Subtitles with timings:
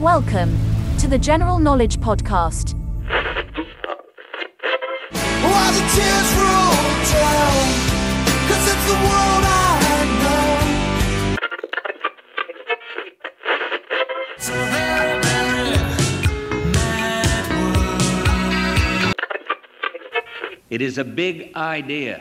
[0.00, 0.58] Welcome
[0.98, 2.74] to the General Knowledge Podcast.
[5.42, 6.76] While the tears roll
[7.12, 7.64] down,
[8.46, 10.44] 'cause it's the world I know.
[14.36, 15.78] It's a very, very
[16.74, 19.14] mad world.
[20.68, 22.20] It is a big idea,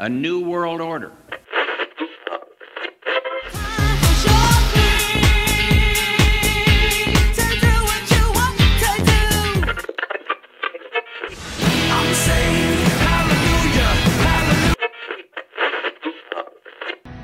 [0.00, 1.12] a new world order.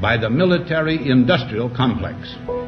[0.01, 2.60] By the military industrial complex.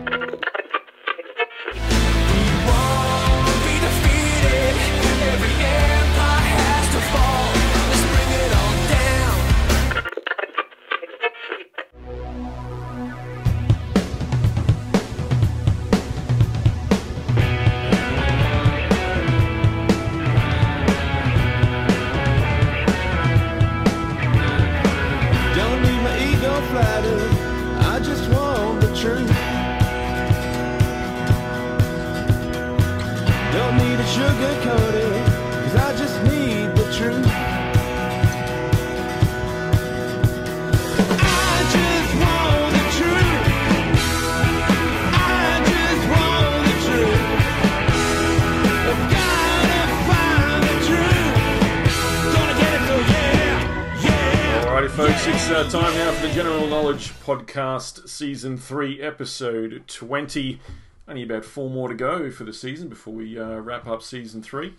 [58.23, 60.61] Season 3, Episode 20.
[61.09, 64.41] Only about four more to go for the season before we uh, wrap up Season
[64.41, 64.75] 3.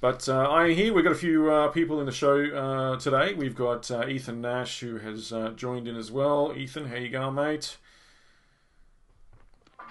[0.00, 0.94] But uh, I here.
[0.94, 3.34] We've got a few uh, people in the show uh, today.
[3.34, 6.54] We've got uh, Ethan Nash, who has uh, joined in as well.
[6.56, 7.76] Ethan, how you going, mate?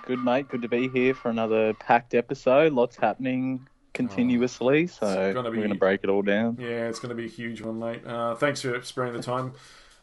[0.08, 2.74] Good mate, good to be here for another packed episode.
[2.74, 6.58] Lots happening continuously, so Oh, gonna we're going to break it all down.
[6.60, 8.04] Yeah, it's going to be a huge one, mate.
[8.04, 9.54] Uh, thanks for sparing the time.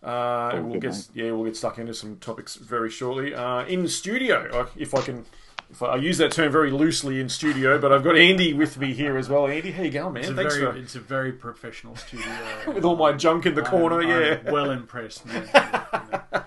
[0.03, 1.09] Uh, we'll good, get mate.
[1.15, 3.35] yeah, we'll get stuck into some topics very shortly.
[3.35, 5.25] Uh, in studio, if I can,
[5.71, 8.79] if I, I use that term very loosely in studio, but I've got Andy with
[8.79, 9.47] me here as well.
[9.47, 10.23] Andy, how you going, man?
[10.23, 12.33] It's a Thanks very, for it's a very professional studio.
[12.67, 14.01] with all my junk in the corner.
[14.01, 15.49] I'm, yeah, I'm well impressed, man.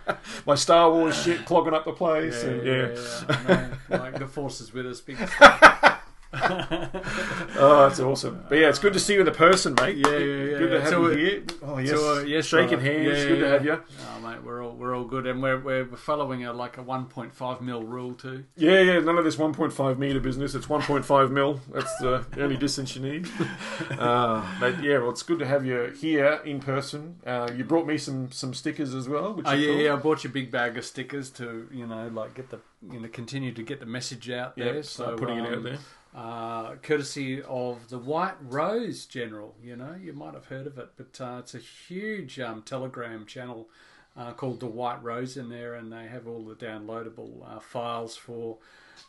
[0.46, 2.44] My Star Wars shit clogging up the place.
[2.44, 3.26] yeah, and, yeah, yeah.
[3.30, 3.78] yeah, man.
[3.90, 5.02] Like the force is with us.
[5.02, 5.18] Big
[7.58, 8.44] Oh, that's awesome.
[8.50, 9.96] But yeah, it's good to see you in the person, mate.
[9.98, 10.58] Yeah, yeah, yeah.
[10.58, 11.44] Good to have So, you here.
[11.64, 12.84] Oh yes, So, uh, yes, shaking brother.
[12.92, 13.06] hands.
[13.20, 13.82] Yeah, good to have you.
[14.02, 17.62] Oh, mate, we're all we're all good, and we're we're following a like a 1.5
[17.62, 18.44] mil rule too.
[18.58, 20.54] Yeah, yeah, none of this 1.5 meter business.
[20.54, 21.62] It's 1.5 mil.
[21.74, 23.28] That's the only distance you need.
[23.98, 27.16] Uh, but yeah, well, it's good to have you here in person.
[27.26, 29.78] Uh, you brought me some some stickers as well, which Oh yeah, cool.
[29.82, 29.94] yeah.
[29.94, 32.60] I bought you a big bag of stickers to you know like get the
[32.92, 34.76] you know continue to get the message out there.
[34.76, 35.78] Yep, so putting it um, out there.
[36.16, 39.56] Uh, courtesy of the White Rose General.
[39.62, 43.26] You know, you might have heard of it, but uh, it's a huge um, Telegram
[43.26, 43.70] channel
[44.16, 48.16] uh, called the White Rose in there, and they have all the downloadable uh, files
[48.16, 48.58] for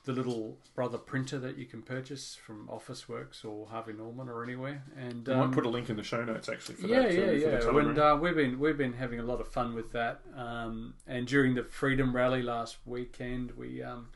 [0.04, 4.42] the little brother printer that you can purchase from Office Works or Harvey Norman or
[4.42, 4.82] anywhere.
[4.96, 7.12] And um, might put a link in the show notes actually for yeah, that.
[7.12, 7.88] yeah, for yeah.
[7.88, 10.22] And uh, we've been we've been having a lot of fun with that.
[10.34, 14.08] Um, and during the Freedom Rally last weekend, we um,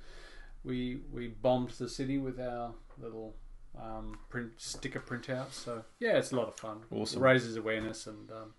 [0.65, 3.35] we we bombed the city with our little
[3.81, 5.53] um, print sticker printouts.
[5.53, 6.81] So yeah, it's a lot of fun.
[6.91, 7.21] Awesome.
[7.21, 8.55] It raises awareness and um,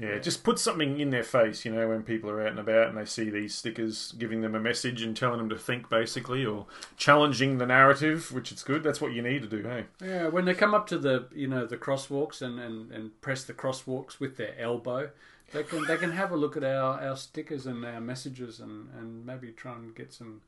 [0.00, 2.88] Yeah, just put something in their face, you know, when people are out and about
[2.88, 6.44] and they see these stickers giving them a message and telling them to think, basically,
[6.44, 8.82] or challenging the narrative, which is good.
[8.82, 9.84] That's what you need to do, hey?
[10.04, 13.44] yeah, when they come up to the you know the crosswalks and, and, and press
[13.44, 15.10] the crosswalks with their elbow.
[15.52, 18.88] They can they can have a look at our, our stickers and our messages and,
[18.98, 20.40] and maybe try and get some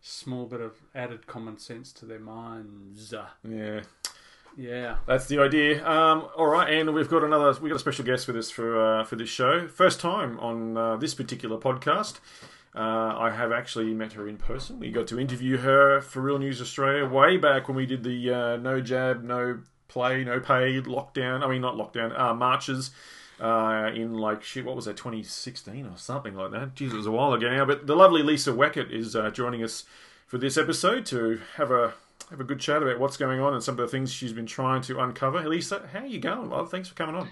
[0.00, 3.12] small bit of added common sense to their minds.
[3.46, 3.80] Yeah,
[4.56, 4.96] Yeah.
[5.06, 5.86] that's the idea.
[5.86, 7.52] Um, all right, and we've got another.
[7.60, 9.68] We've got a special guest with us for uh, for this show.
[9.68, 12.20] First time on uh, this particular podcast.
[12.74, 14.78] Uh, I have actually met her in person.
[14.78, 18.30] We got to interview her for Real News Australia way back when we did the
[18.32, 21.42] uh, no jab, no play, no pay lockdown.
[21.42, 22.90] I mean, not lockdown, uh, marches
[23.40, 24.64] uh, in like shit.
[24.64, 26.74] What was that, 2016 or something like that?
[26.74, 27.64] Jeez, it was a while ago now.
[27.64, 29.84] But the lovely Lisa Weckett is uh, joining us
[30.26, 31.94] for this episode to have a
[32.30, 34.46] have a good chat about what's going on and some of the things she's been
[34.46, 35.48] trying to uncover.
[35.48, 36.70] Lisa, how are you going, love?
[36.70, 37.28] Thanks for coming on.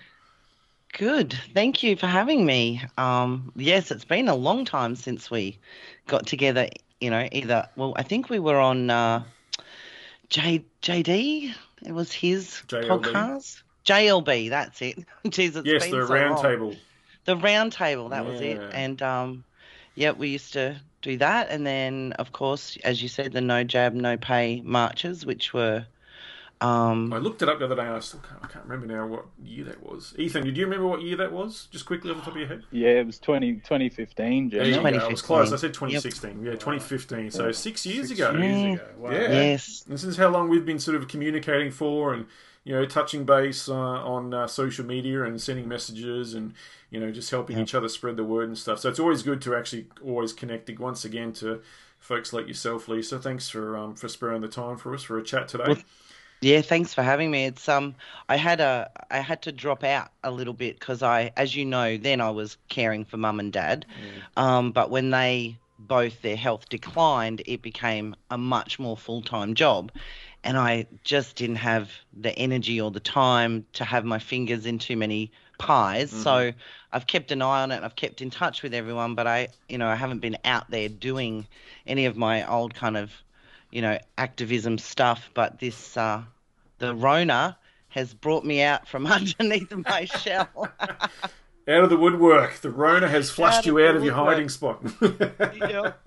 [0.92, 1.36] Good.
[1.52, 2.80] Thank you for having me.
[2.96, 5.58] Um, yes, it's been a long time since we
[6.06, 6.68] got together.
[7.00, 9.24] You know, either well, I think we were on uh,
[10.28, 11.52] J JD.
[11.84, 12.86] It was his JLB.
[12.86, 13.62] podcast.
[13.84, 14.50] JLB.
[14.50, 14.98] That's it.
[15.26, 16.42] Jeez, it's yes, been the so round long.
[16.42, 16.76] table.
[17.24, 18.08] The round table.
[18.10, 18.60] That was it.
[18.72, 19.44] And um,
[19.94, 23.62] yeah, we used to do that, and then of course, as you said, the no
[23.64, 25.86] jab, no pay marches, which were.
[26.60, 27.82] Um, I looked it up the other day.
[27.82, 30.14] and I still can't, I can't remember now what year that was.
[30.16, 31.68] Ethan, did you remember what year that was?
[31.70, 32.62] Just quickly off the top of your head.
[32.70, 34.92] Yeah, it was 20, 2015, There you General.
[34.98, 34.98] go.
[35.06, 35.52] I was close.
[35.52, 36.42] I said 2016.
[36.42, 37.32] Yeah, 2015.
[37.32, 38.32] So six years Six ago.
[38.38, 38.88] years ago.
[38.96, 39.10] Wow.
[39.10, 39.18] Yeah.
[39.32, 39.84] Yes.
[39.86, 42.26] This is how long we've been sort of communicating for, and
[42.64, 46.54] you know, touching base uh, on uh, social media and sending messages, and
[46.90, 48.80] you know, just helping each other spread the word and stuff.
[48.80, 51.60] So it's always good to actually always connect once again to
[51.98, 53.18] folks like yourself, Lisa.
[53.18, 55.64] Thanks for um, for sparing the time for us for a chat today.
[55.68, 55.82] Well,
[56.40, 57.46] Yeah, thanks for having me.
[57.46, 57.94] It's um,
[58.28, 61.64] I had a, I had to drop out a little bit because I, as you
[61.64, 63.86] know, then I was caring for mum and dad,
[64.36, 69.54] um, but when they both their health declined, it became a much more full time
[69.54, 69.90] job,
[70.44, 74.78] and I just didn't have the energy or the time to have my fingers in
[74.78, 76.10] too many pies.
[76.10, 76.52] So
[76.92, 77.82] I've kept an eye on it.
[77.82, 80.88] I've kept in touch with everyone, but I, you know, I haven't been out there
[80.88, 81.46] doing
[81.86, 83.10] any of my old kind of
[83.74, 86.22] you know, activism stuff, but this, uh,
[86.78, 87.58] the Rona
[87.88, 90.68] has brought me out from underneath my shell.
[91.66, 94.48] Out of the woodwork, the Rona has flushed Out you out the of your hiding
[94.48, 94.80] spot.
[95.00, 95.98] yep.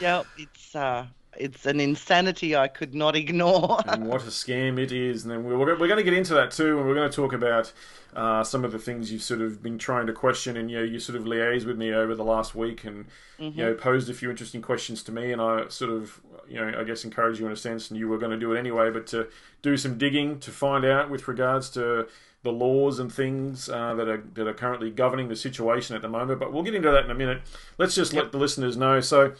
[0.00, 1.06] yep, it's, uh,
[1.38, 3.80] it's an insanity I could not ignore.
[3.86, 5.22] and what a scam it is.
[5.24, 7.32] And then we're, we're going to get into that too, and we're going to talk
[7.32, 7.72] about
[8.14, 10.84] uh, some of the things you've sort of been trying to question, and you know,
[10.84, 13.06] you sort of liaised with me over the last week, and
[13.38, 16.78] you know, posed a few interesting questions to me, and I sort of, you know,
[16.78, 18.90] I guess encouraged you in a sense, and you were going to do it anyway,
[18.90, 19.28] but to
[19.62, 22.06] do some digging to find out with regards to
[22.42, 26.08] the laws and things uh, that are that are currently governing the situation at the
[26.08, 26.38] moment.
[26.38, 27.42] But we'll get into that in a minute.
[27.78, 29.00] Let's just let the listeners know.
[29.00, 29.34] So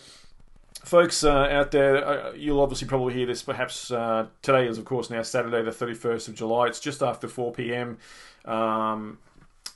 [0.85, 4.85] folks uh, out there, uh, you'll obviously probably hear this perhaps uh, today is, of
[4.85, 6.67] course, now Saturday, the 31st of July.
[6.67, 7.99] It's just after 4 p.m.
[8.45, 9.19] Um,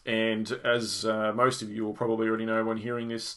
[0.04, 3.36] and as uh, most of you will probably already know when hearing this,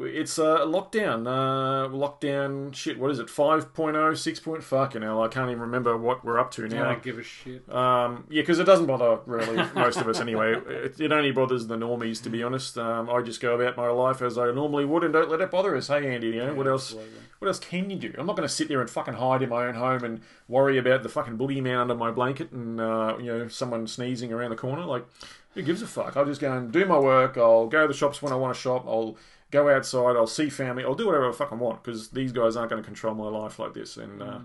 [0.00, 1.26] it's uh, lockdown.
[1.26, 3.26] Uh, lockdown, shit, what is it?
[3.26, 4.40] 5.0, 6.
[4.40, 6.84] Point, fucking hell, I can't even remember what we're up to now.
[6.84, 7.72] I don't give a shit.
[7.72, 10.54] Um, yeah, because it doesn't bother really most of us anyway.
[10.54, 12.78] It, it only bothers the normies, to be honest.
[12.78, 15.50] Um, I just go about my life as I normally would and don't let it
[15.50, 15.88] bother us.
[15.88, 16.92] Hey, Andy, you know what else?
[16.92, 17.20] absolutely.
[17.40, 18.12] What else can you do?
[18.18, 20.76] I'm not going to sit there and fucking hide in my own home and worry
[20.76, 24.56] about the fucking boogeyman under my blanket and uh, you know someone sneezing around the
[24.56, 24.84] corner.
[24.84, 25.06] Like,
[25.54, 26.18] who gives a fuck?
[26.18, 27.38] I'll just go and do my work.
[27.38, 28.84] I'll go to the shops when I want to shop.
[28.86, 29.16] I'll
[29.50, 30.16] go outside.
[30.16, 30.84] I'll see family.
[30.84, 33.58] I'll do whatever I fucking want because these guys aren't going to control my life
[33.58, 33.96] like this.
[33.96, 34.40] And uh,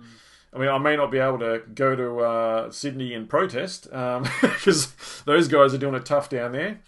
[0.53, 3.83] I mean, I may not be able to go to uh, Sydney and protest
[4.41, 6.79] because those guys are doing it tough down there.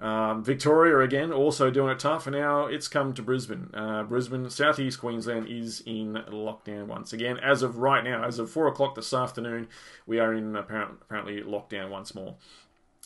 [0.00, 3.70] Um, Victoria again also doing it tough, and now it's come to Brisbane.
[3.74, 7.38] Uh, Brisbane, southeast Queensland is in lockdown once again.
[7.38, 9.68] As of right now, as of four o'clock this afternoon,
[10.06, 12.36] we are in apparent, apparently lockdown once more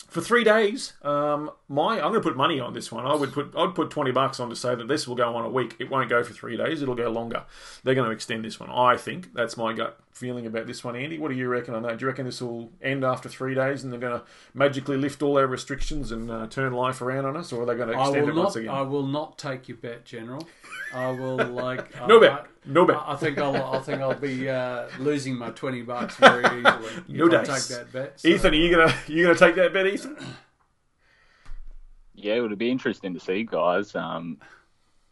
[0.09, 0.93] for three days.
[1.03, 3.07] Um, my I'm going to put money on this one.
[3.07, 5.45] I would put I'd put twenty bucks on to say that this will go on
[5.45, 5.77] a week.
[5.79, 6.83] It won't go for three days.
[6.83, 7.45] It'll go longer.
[7.83, 8.71] They're going to extend this one.
[8.71, 10.95] I think that's my gut feeling about this one.
[10.95, 11.99] Andy, what do you reckon on that?
[11.99, 14.25] Do you reckon this will end after three days and they're going to
[14.55, 17.75] magically lift all our restrictions and uh, turn life around on us, or are they
[17.75, 18.71] going to extend it once again?
[18.71, 20.47] I will not take your bet, General.
[20.95, 21.95] I will like.
[22.09, 22.47] No I- bet.
[22.67, 22.97] No bet.
[22.97, 23.57] I, I think I'll.
[23.75, 27.69] I think I'll be uh, losing my twenty bucks very easily if No I dice.
[27.69, 28.21] take that bet.
[28.21, 30.17] So, Ethan, are you gonna you gonna take that bet, Ethan?
[32.15, 33.95] Yeah, it would be interesting to see, guys.
[33.95, 34.39] Um,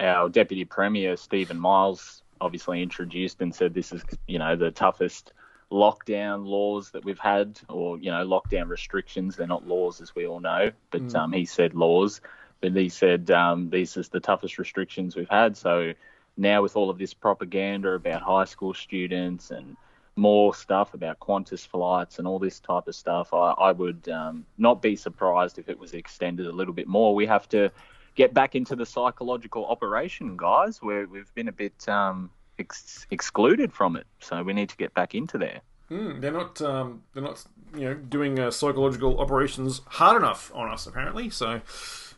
[0.01, 5.33] our Deputy Premier, Stephen Miles, obviously introduced and said this is, you know, the toughest
[5.71, 9.37] lockdown laws that we've had, or, you know, lockdown restrictions.
[9.37, 12.21] They're not laws, as we all know, but um, he said laws.
[12.63, 15.57] But he said um, these is the toughest restrictions we've had.
[15.57, 15.93] So
[16.37, 19.77] now, with all of this propaganda about high school students and
[20.17, 24.47] more stuff about Qantas flights and all this type of stuff, I, I would um,
[24.59, 27.15] not be surprised if it was extended a little bit more.
[27.15, 27.71] We have to
[28.15, 33.73] get back into the psychological operation, guys, where we've been a bit um, ex- excluded
[33.73, 34.07] from it.
[34.21, 35.61] So we need to get back into there.
[35.89, 40.71] Hmm, they're not um, they're not you know doing uh, psychological operations hard enough on
[40.71, 41.29] us apparently.
[41.29, 41.61] So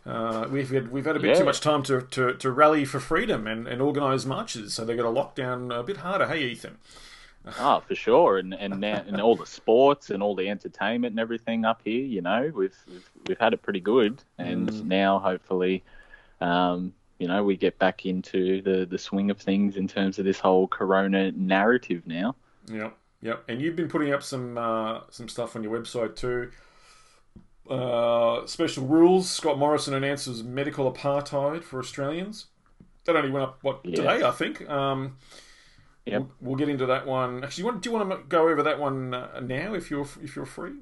[0.06, 1.38] uh, we've had, we've had a bit Yeah.
[1.40, 4.75] too much time to, to, to rally for freedom and, and organise marches.
[4.75, 6.26] So they've got to lock down a bit harder.
[6.26, 6.78] Hey Ethan,
[7.58, 11.20] Oh, for sure, and and now and all the sports and all the entertainment and
[11.20, 15.82] everything up here, you know, we've we've, we've had it pretty good, and now hopefully,
[16.40, 20.25] um, you know, we get back into the the swing of things in terms of
[20.25, 22.34] this whole Corona narrative now.
[22.73, 23.44] Yep, yep.
[23.46, 26.50] And you've been putting up some uh, some stuff on your website too.
[27.68, 29.28] Uh, special rules.
[29.30, 32.47] Scott Morrison announces medical apartheid for Australians.
[33.04, 33.97] That only went up what Yeah.
[33.97, 34.68] today, I think.
[34.68, 35.16] Um,
[36.06, 36.21] Yep.
[36.21, 37.42] we'll, we'll get into that one.
[37.42, 40.06] Actually, you want, do you want to go over that one uh, now if you're
[40.23, 40.75] if you're free?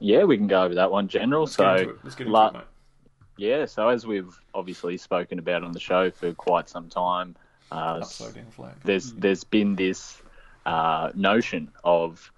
[0.00, 1.42] Yeah, we can go over that one, General.
[1.44, 1.96] Let's get into so it.
[2.02, 2.62] Let's get into la- it, mate.
[3.36, 7.36] yeah, so as we've obviously spoken about on the show for quite some time,
[7.70, 8.74] uh, Upside down flag.
[8.84, 10.20] there's there's been this
[10.66, 12.30] uh, notion of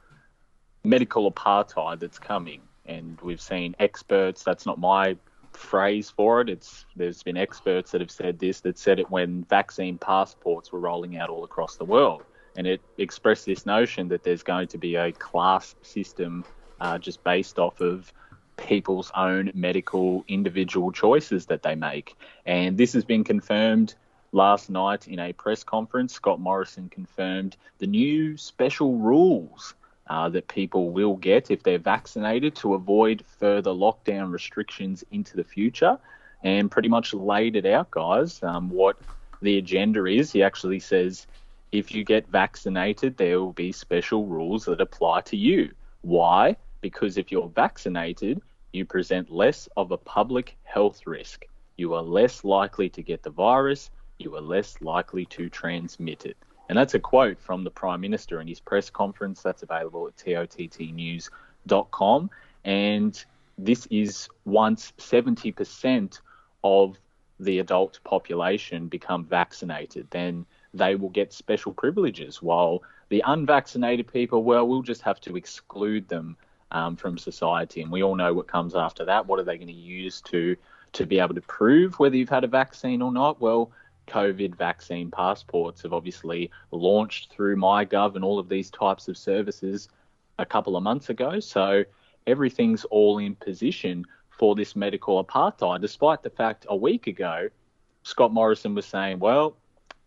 [0.85, 4.43] medical apartheid that's coming, and we've seen experts.
[4.43, 5.17] That's not my
[5.53, 6.49] phrase for it.
[6.49, 10.81] It's there's been experts that have said this that said it when vaccine passports were
[10.81, 12.25] rolling out all across the world,
[12.57, 16.45] and it expressed this notion that there's going to be a class system
[16.81, 18.13] uh, just based off of
[18.57, 23.95] people's own medical individual choices that they make, and this has been confirmed
[24.35, 29.75] last night in a press conference, Scott Morrison confirmed the new special rules
[30.09, 35.45] uh, that people will get if they're vaccinated to avoid further lockdown restrictions into the
[35.45, 35.99] future,
[36.43, 38.99] and pretty much laid it out, guys, um, what
[39.41, 40.33] the agenda is.
[40.33, 41.27] He actually says
[41.73, 45.73] if you get vaccinated, there will be special rules that apply to you.
[46.03, 46.57] Why?
[46.81, 48.41] Because if you're vaccinated,
[48.73, 51.47] you present less of a public health risk.
[51.77, 56.37] You are less likely to get the virus you are less likely to transmit it.
[56.69, 59.43] And that's a quote from the Prime Minister in his press conference.
[59.43, 61.31] That's available at tottnews.com.
[62.65, 63.25] And
[63.59, 66.21] this is once 70%
[66.63, 66.99] of
[67.41, 74.43] the adult population become vaccinated, then they will get special privileges, while the unvaccinated people,
[74.43, 76.37] well, we'll just have to exclude them
[76.73, 77.83] um, from society.
[77.83, 79.27] And we all know what comes after that.
[79.27, 80.57] What are they going to use to
[80.95, 83.41] to be able to prove whether you've had a vaccine or not?
[83.41, 83.73] Well,
[84.07, 89.89] COVID vaccine passports have obviously launched through MyGov and all of these types of services
[90.39, 91.41] a couple of months ago.
[91.41, 91.85] So
[92.27, 97.49] everything's all in position for this medical apartheid, despite the fact a week ago,
[98.03, 99.57] Scott Morrison was saying, well,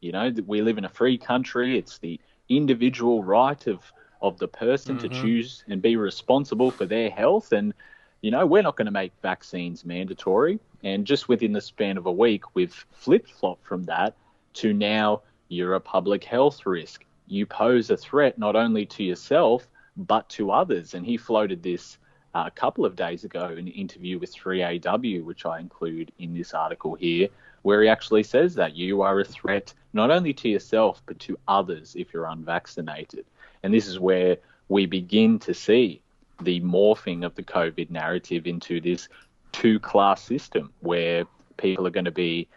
[0.02, 1.78] you know, we live in a free country.
[1.78, 3.80] It's the individual right of,
[4.22, 5.22] of the person to mm-hmm.
[5.22, 7.52] choose and be responsible for their health.
[7.52, 7.74] And,
[8.22, 10.60] you know, we're not going to make vaccines mandatory.
[10.84, 14.16] And just within the span of a week, we've flip flopped from that
[14.54, 17.06] to now you're a public health risk.
[17.28, 20.94] You pose a threat not only to yourself, but to others.
[20.94, 21.98] And he floated this
[22.36, 26.34] uh, a couple of days ago in an interview with 3AW, which I include in
[26.34, 27.30] this article here,
[27.64, 31.40] where he actually says that you are a threat not only to yourself, but to
[31.48, 33.26] others if you're unvaccinated.
[33.64, 34.38] And this is where
[34.70, 36.02] we begin to see
[36.42, 39.10] the morphing of the COVID narrative into this
[39.52, 41.26] two class system where
[41.58, 42.48] people are going to be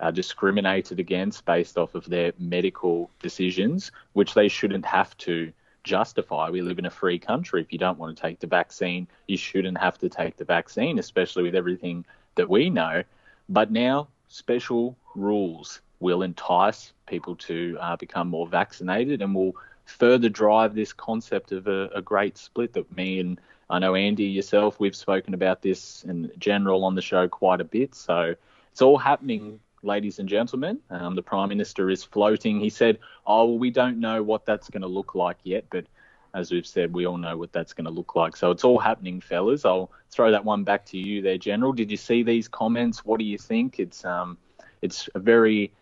[0.00, 5.52] uh, discriminated against based off of their medical decisions, which they shouldn't have to
[5.84, 6.50] justify.
[6.50, 7.60] We live in a free country.
[7.60, 10.98] If you don't want to take the vaccine, you shouldn't have to take the vaccine,
[10.98, 12.04] especially with everything
[12.34, 13.02] that we know.
[13.48, 19.54] But now, special rules will entice people to uh, become more vaccinated and will
[19.84, 23.40] further drive this concept of a, a great split that me and
[23.70, 27.64] I know Andy yourself, we've spoken about this in general on the show quite a
[27.64, 27.94] bit.
[27.94, 28.34] So
[28.72, 30.80] it's all happening, ladies and gentlemen.
[30.90, 32.58] Um, the Prime Minister is floating.
[32.58, 35.86] He said, Oh, well, we don't know what that's going to look like yet, but
[36.34, 38.36] as we've said, we all know what that's going to look like.
[38.36, 39.64] So it's all happening, fellas.
[39.64, 41.72] I'll throw that one back to you there, General.
[41.72, 43.04] Did you see these comments?
[43.04, 43.78] What do you think?
[43.78, 44.36] It's um,
[44.82, 45.72] it's a very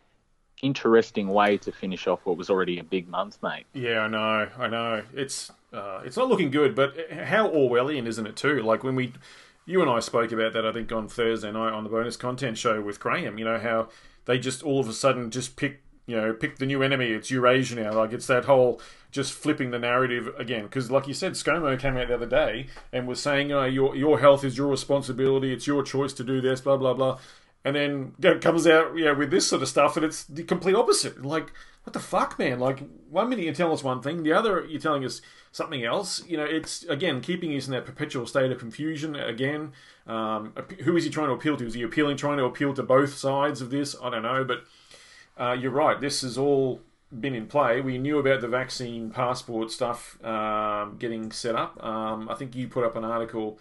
[0.63, 3.65] interesting way to finish off what was already a big month, mate.
[3.73, 5.03] Yeah, I know, I know.
[5.15, 8.63] It's uh, it's not looking good, but how Orwellian, isn't it too?
[8.63, 9.13] Like when we,
[9.67, 12.57] you and I spoke about that, I think on Thursday night on the bonus content
[12.57, 13.39] show with Graham.
[13.39, 13.89] You know how
[14.25, 17.11] they just all of a sudden just pick, you know, pick the new enemy.
[17.11, 17.93] It's Eurasia now.
[17.93, 20.65] Like it's that whole just flipping the narrative again.
[20.65, 23.65] Because like you said, ScoMo came out the other day and was saying, you know,
[23.65, 25.53] your your health is your responsibility.
[25.53, 26.63] It's your choice to do this.
[26.63, 27.19] Blah blah blah.
[27.65, 30.45] And then know, comes out, you know, with this sort of stuff, and it's the
[30.45, 31.23] complete opposite.
[31.23, 31.53] Like,
[31.89, 32.61] what the fuck, man?
[32.61, 36.23] Like, one minute you're telling us one thing, the other you're telling us something else.
[36.29, 39.17] You know, it's again keeping us in that perpetual state of confusion.
[39.17, 39.73] Again,
[40.07, 40.53] um,
[40.85, 41.67] who is he trying to appeal to?
[41.67, 43.97] Is he appealing, trying to appeal to both sides of this?
[44.03, 44.65] I don't know, but
[45.43, 45.99] uh, you're right.
[45.99, 46.83] This has all
[47.19, 47.81] been in play.
[47.81, 51.83] We knew about the vaccine passport stuff um, getting set up.
[51.83, 53.59] Um, I think you put up an article.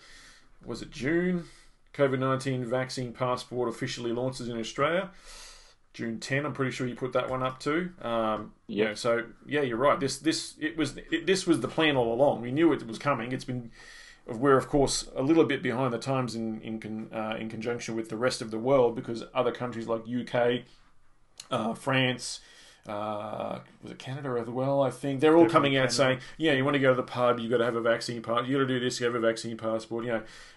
[0.66, 1.46] Was it June?
[1.94, 5.12] COVID nineteen vaccine passport officially launches in Australia.
[5.98, 6.46] June 10.
[6.46, 7.90] I'm pretty sure you put that one up too.
[8.04, 8.94] Um, yeah.
[8.94, 10.00] So yeah, you're right.
[10.00, 12.42] This this it was it, this was the plan all along.
[12.42, 13.32] We knew it was coming.
[13.32, 13.72] It's been
[14.28, 17.96] we're of course a little bit behind the times in in con, uh, in conjunction
[17.96, 20.66] with the rest of the world because other countries like UK,
[21.50, 22.42] uh, France.
[22.88, 24.82] Uh, was it Canada as well?
[24.82, 27.40] I think they're all coming out saying, "Yeah, you want to go to the pub,
[27.40, 28.48] you got to have a vaccine pass.
[28.48, 30.12] You got to do this, you have a vaccine passport." You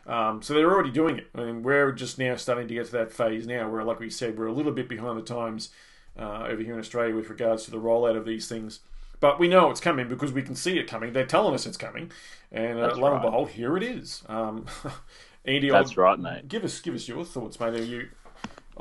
[0.06, 2.92] know, um, so they're already doing it, and we're just now starting to get to
[2.92, 5.70] that phase now where, like we said, we're a little bit behind the times
[6.18, 8.80] uh, over here in Australia with regards to the rollout of these things.
[9.18, 11.12] But we know it's coming because we can see it coming.
[11.12, 12.12] They're telling us it's coming,
[12.52, 14.22] and uh, That's lo and behold, here it is.
[14.28, 14.66] Um,
[15.44, 16.49] Andy, That's I'll- right, mate.
[16.49, 17.75] Give us give us your thoughts, mate.
[17.75, 18.08] Are you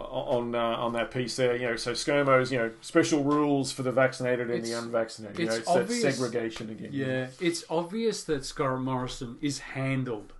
[0.01, 1.55] on uh, on that piece there?
[1.55, 5.39] You know, so ScoMo's, you know, special rules for the vaccinated and the It's- unvaccinated.
[5.39, 6.89] You know, it's it's that obvious- segregation again.
[6.91, 10.33] Yeah, it's obvious that Scott Morrison is handled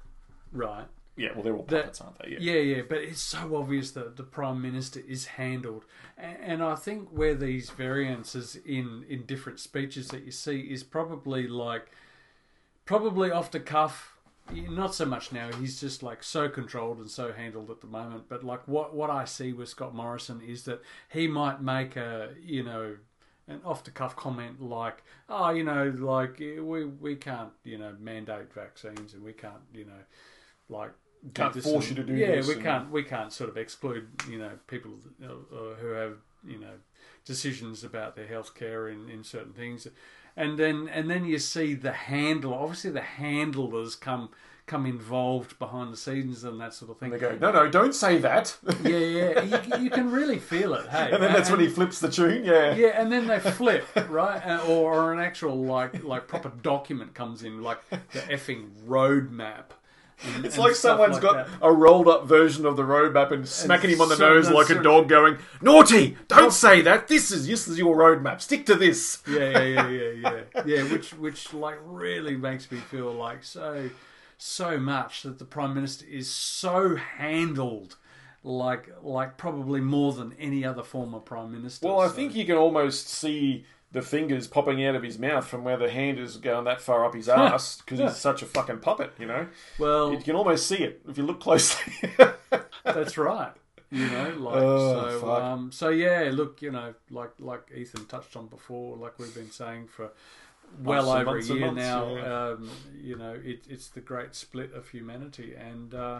[0.52, 0.86] right.
[1.16, 2.38] Yeah, well, they're all That- puppets, aren't they?
[2.40, 5.84] Yeah, yeah, but it's so obvious that the prime minister is handled,
[6.18, 10.84] and, and I think where these variances in in different speeches that you see is
[10.84, 11.92] probably like
[12.86, 14.16] probably off the cuff.
[14.70, 15.50] Not so much now.
[15.60, 18.24] He's just like so controlled and so handled at the moment.
[18.30, 22.30] But like what what I see with Scott Morrison is that he might make a
[22.42, 22.96] you know
[23.48, 27.96] an off the cuff comment like, oh, you know, like we we can't you know
[28.00, 30.04] mandate vaccines and we can't you know
[30.70, 30.92] like
[31.34, 34.08] Can't force and- you to do yeah, we and- can't we can't sort of exclude
[34.30, 34.92] you know people
[35.24, 36.74] uh, who have you know
[37.26, 39.88] decisions about their health care in, in certain things
[40.40, 44.30] and then and then you see the handler obviously the handlers come
[44.66, 47.96] come involved behind the scenes and that sort of thing They go, no, no, don't
[47.96, 48.56] say that.
[48.84, 52.00] yeah yeah you, you can really feel it hey and then that's when he flips
[52.00, 52.46] the tune.
[52.46, 52.76] Yeah.
[52.76, 54.40] yeah, and then they flip, right?
[54.46, 57.98] Uh, Or, or an actual like like proper document comes in, like the
[58.36, 59.72] effing roadmap.
[60.24, 61.58] And- It's and like someone's like got that.
[61.62, 64.56] a rolled up version of the roadmap and smacking him on the so- nose no,
[64.56, 66.18] like a dog, going, "Naughty!
[66.28, 67.08] Don't say that.
[67.08, 68.42] This is this is your roadmap.
[68.42, 70.12] Stick to this." yeah, yeah, yeah, yeah,
[70.56, 70.84] yeah, yeah.
[70.92, 73.90] Which, which, like, really makes me feel like so,
[74.38, 77.96] so much that the prime minister is so handled,
[78.44, 81.88] like, like probably more than any other former prime minister.
[81.88, 85.48] Well, I So- think you can almost see the fingers popping out of his mouth
[85.48, 88.46] from where the hand is going that far up his ass because he's such a
[88.46, 89.14] fucking puppet.
[89.20, 89.48] You know,
[89.80, 91.94] Well, you can almost see it if you look closely.
[92.84, 93.54] That's right.
[93.92, 95.32] You know, like Oh, so.
[95.32, 99.50] Um, so yeah, look, you know, like like Ethan touched on before, like we've been
[99.52, 100.12] saying for
[100.84, 102.16] well Months over a year months, now.
[102.16, 102.50] yeah.
[102.50, 102.70] Um,
[103.02, 106.20] you know, it, it's the great split of humanity, and uh,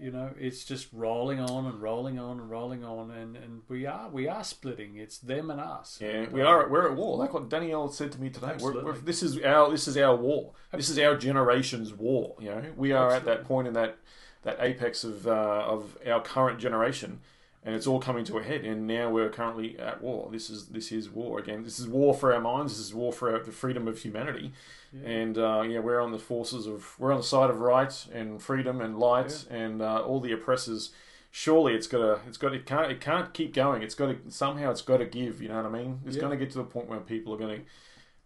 [0.00, 3.86] you know, it's just rolling on and rolling on and rolling on, and, and we
[3.86, 4.96] are we are splitting.
[4.96, 5.98] It's them and us.
[6.00, 6.68] Yeah, we are.
[6.68, 7.16] We're at war.
[7.16, 8.54] Like what Danielle said to me today.
[8.60, 9.00] We're, we're, Absolutely.
[9.02, 9.70] this is our.
[9.70, 10.52] This is our war.
[10.72, 12.36] This is our generation's war.
[12.40, 13.98] You know, we are at that point in that
[14.42, 15.30] that apex of uh,
[15.66, 17.20] of our current generation,
[17.64, 18.64] and it's all coming to a head.
[18.64, 20.28] And now we're currently at war.
[20.30, 21.64] This is this is war again.
[21.64, 22.76] This is war for our minds.
[22.76, 24.52] This is war for our, the freedom of humanity.
[25.04, 28.40] And uh, yeah, we're on the forces of we're on the side of right and
[28.42, 30.92] freedom and light and uh, all the oppressors.
[31.30, 33.82] Surely it's got to it's got it can't it can't keep going.
[33.82, 35.42] It's got to somehow it's got to give.
[35.42, 36.00] You know what I mean?
[36.06, 36.22] It's Yeah.
[36.22, 37.64] going to get to the point where people are going to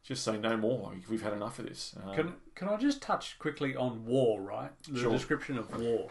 [0.04, 0.92] just say no more.
[1.10, 1.96] We've had enough of this.
[2.04, 4.70] Uh, Can can I just touch quickly on war, right?
[4.88, 5.12] The Sure.
[5.12, 6.10] description of war.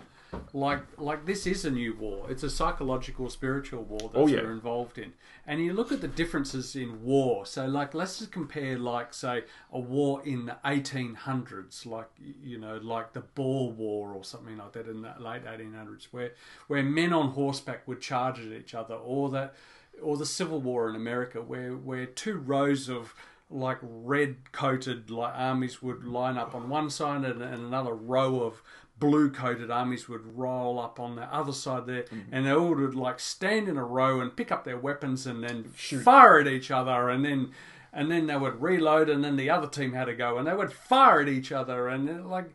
[0.54, 2.30] Like like this is a new war.
[2.30, 4.42] It's a psychological, spiritual war that Oh, yeah.
[4.42, 5.14] we're involved in.
[5.48, 7.46] And you look at the differences in war.
[7.46, 12.10] So like let's just compare like say a war in the 1800s, like
[12.44, 16.32] you know, like the Boer War or something like that in the late 1800s, where
[16.68, 19.56] where men on horseback would charge at each other, or that
[20.02, 23.14] or the Civil War in America, where where two rows of
[23.50, 28.42] like red coated like armies would line up on one side and, and another row
[28.44, 28.62] of
[29.02, 32.32] blue coated armies would roll up on the other side there mm-hmm.
[32.32, 35.44] and they all would like stand in a row and pick up their weapons and
[35.44, 37.52] then fire at each other and then
[37.92, 40.54] and then they would reload and then the other team had to go and they
[40.54, 42.54] would fire at each other and uh, like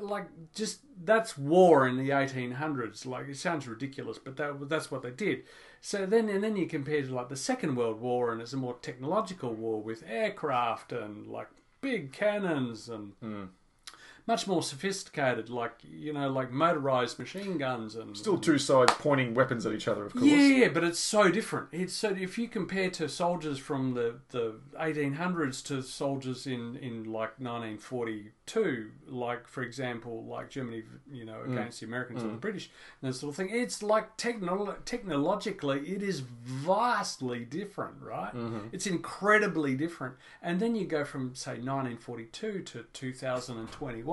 [0.00, 5.02] like just that's war in the 1800s like it sounds ridiculous but that, that's what
[5.02, 5.42] they did.
[5.82, 8.56] So then and then you compare to like the second world war and it's a
[8.56, 11.48] more technological war with aircraft and like
[11.82, 13.44] big cannons and hmm.
[14.26, 19.34] Much more sophisticated like you know like motorized machine guns and still two sides pointing
[19.34, 20.04] weapons at each other.
[20.06, 20.24] Of course.
[20.24, 21.68] yeah, but it's so different.
[21.72, 27.04] It's so if you compare to soldiers from the, the 1800s to soldiers in, in
[27.04, 31.52] like 1942, like for example, like Germany, you know, Mm.
[31.52, 33.48] against the Americans and the British, and that sort of thing.
[33.50, 38.32] It's like technolo- technologically, it is vastly different, right?
[38.34, 38.68] Mm-hmm.
[38.72, 40.14] It's incredibly different.
[40.42, 44.11] And then you go from say 1942 to 2021, and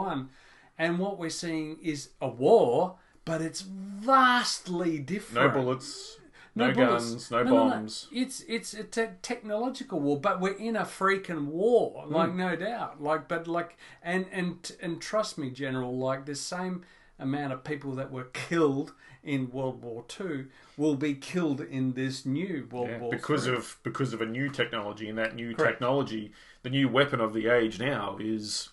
[0.99, 2.95] what we're seeing is a war.
[3.25, 5.53] But it's vastly different.
[5.53, 6.17] No bullets.
[6.55, 7.05] No, bullets.
[7.11, 7.31] guns.
[7.31, 8.07] No, bombs.
[8.11, 12.13] It's it's it's a te- technological war, but we're in a freaking war, Hmm.
[12.13, 13.01] like no doubt.
[13.01, 16.83] Like, but like, and and and trust me, General, like the same
[17.19, 22.25] amount of people that were killed in World War Two will be killed in this
[22.25, 23.55] new World Yeah, War because III.
[23.57, 25.73] of because of a new technology, and that new Correct.
[25.73, 26.31] technology,
[26.63, 28.69] the new weapon of the age now is.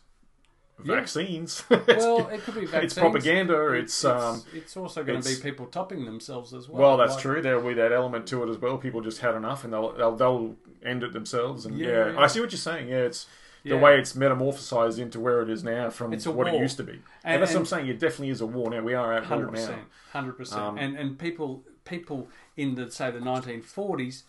[0.78, 1.64] Vaccines.
[1.70, 2.84] well, it could be vaccines.
[2.84, 3.72] It's propaganda.
[3.72, 6.80] It's, um, it's also going to be people topping themselves as well.
[6.82, 7.42] well, that's Like- true.
[7.42, 8.78] There'll be that element to it as well.
[8.78, 11.66] People just had enough, and they'll they'll, they'll end it themselves.
[11.66, 12.18] And Yeah, yeah.
[12.20, 12.88] I see what you're saying.
[12.88, 13.26] Yeah, it's
[13.64, 13.80] the Yeah.
[13.80, 16.92] way it's metamorphosized into where it is now from It's what it used to be.
[16.92, 17.88] And, And- that's what I'm saying.
[17.88, 18.80] It definitely is a war now.
[18.82, 19.78] We are at war Hundred now.
[20.12, 24.22] hundred percent, Um, and and people people in the say the 1940s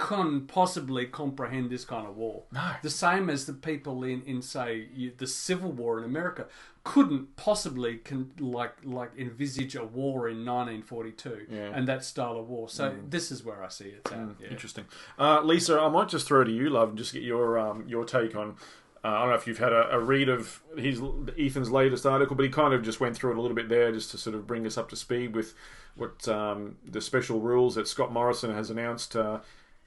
[0.00, 2.44] couldn't possibly comprehend this kind of war.
[2.52, 2.72] No.
[2.82, 6.46] the same as the people in in say you, the Civil War in America
[6.82, 11.58] couldn't possibly con, like like envisage a war in 1942 Yeah.
[11.68, 11.76] Mm.
[11.76, 12.68] and that style of war.
[12.68, 14.08] So this is where I see it.
[14.10, 14.18] At.
[14.40, 14.48] Yeah.
[14.50, 14.86] Interesting,
[15.18, 15.78] uh, Lisa.
[15.78, 18.56] I might just throw to you, love, and just get your um, your take on.
[19.02, 21.00] Uh, I don't know if you've had a, a read of his
[21.38, 23.90] Ethan's latest article, but he kind of just went through it a little bit there,
[23.92, 25.54] just to sort of bring us up to speed with
[25.96, 29.40] what um, the special rules that Scott Morrison has announced uh,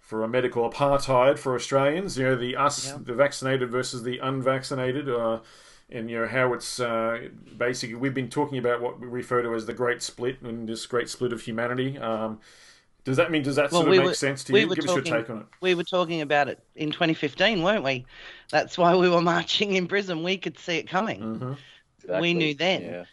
[0.03, 2.17] for a medical apartheid for Australians.
[2.17, 2.97] You know, the us, Yeah.
[3.01, 5.09] the vaccinated versus the unvaccinated.
[5.09, 5.39] Uh,
[5.89, 9.53] and you know how it's uh, basically we've been talking about what we refer to
[9.53, 11.97] as the great split and this great split of humanity.
[11.97, 12.39] Um,
[13.05, 14.67] does that mean does that sort of make sense to you?
[14.67, 15.45] Give us your take on it.
[15.61, 18.05] We were talking about it in 2015, weren't we?
[18.49, 20.23] That's why we were marching in Brisbane.
[20.23, 21.21] We could see it coming.
[21.21, 21.53] Mm-hmm.
[22.03, 22.33] Exactly.
[22.33, 22.81] knew then.
[22.81, 23.05] Yeah.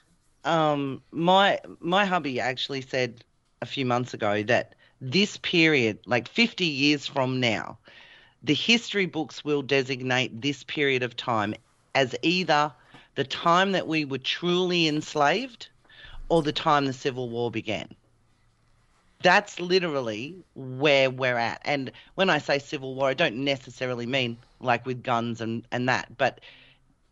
[0.44, 3.24] Um, my my hubby actually said
[3.62, 7.78] a few months ago that this period, like 50 years from now,
[8.42, 11.54] the history books will designate this period of time
[11.94, 12.72] as either
[13.14, 15.68] the time that we were truly enslaved
[16.28, 17.88] or the time the Civil War began.
[19.22, 21.60] That's literally where we're at.
[21.64, 25.88] And when I say Civil War, I don't necessarily mean like with guns and, and
[25.88, 26.40] that, but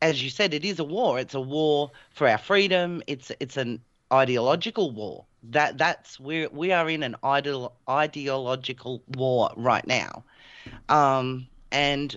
[0.00, 1.18] as you said, it is a war.
[1.18, 3.02] It's a war for our freedom.
[3.06, 3.80] It's it's an
[4.12, 5.24] ideological war.
[5.42, 10.24] That that's where we are in an ideal, ideological war right now.
[10.88, 12.16] Um, and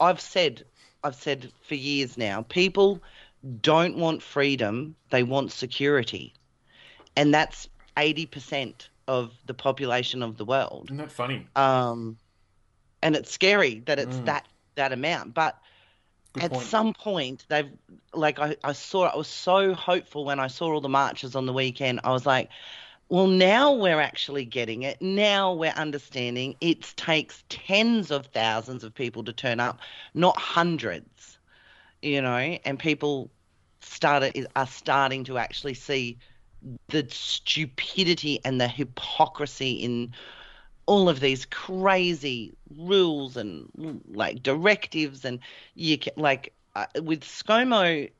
[0.00, 0.64] I've said
[1.04, 3.00] I've said for years now, people
[3.60, 6.32] don't want freedom; they want security,
[7.16, 11.46] and that's eighty percent of the population of the world Isn't that funny?
[11.56, 12.16] um,
[13.02, 15.34] and it's scary that it's that that amount.
[15.34, 15.58] But
[16.32, 16.66] Good at point.
[16.66, 17.70] some point, they've
[18.14, 21.46] like I, I saw I was so hopeful when I saw all the marches on
[21.46, 22.00] the weekend.
[22.04, 22.48] I was like,
[23.08, 25.00] well, now we're actually getting it.
[25.02, 26.56] Now we're understanding.
[26.62, 29.80] It takes tens of thousands of people to turn up,
[30.14, 31.38] not hundreds.
[32.00, 33.30] You know, and people
[33.80, 36.18] started are starting to actually see
[36.88, 40.14] the stupidity and the hypocrisy in
[40.86, 43.68] all of these crazy rules and
[44.12, 45.38] like directives and
[45.74, 48.10] you can like uh, with ScoMo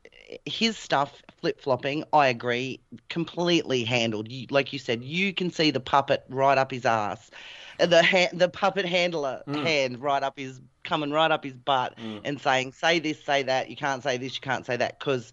[0.46, 4.31] his stuff flip flopping I agree completely handled.
[4.31, 7.31] You, like you said you can see the puppet right up his ass
[7.79, 11.94] the ha- the puppet handler hand right up his coming right up his butt
[12.25, 13.70] and saying say this say that.
[13.70, 15.33] You can't say this you can't say that because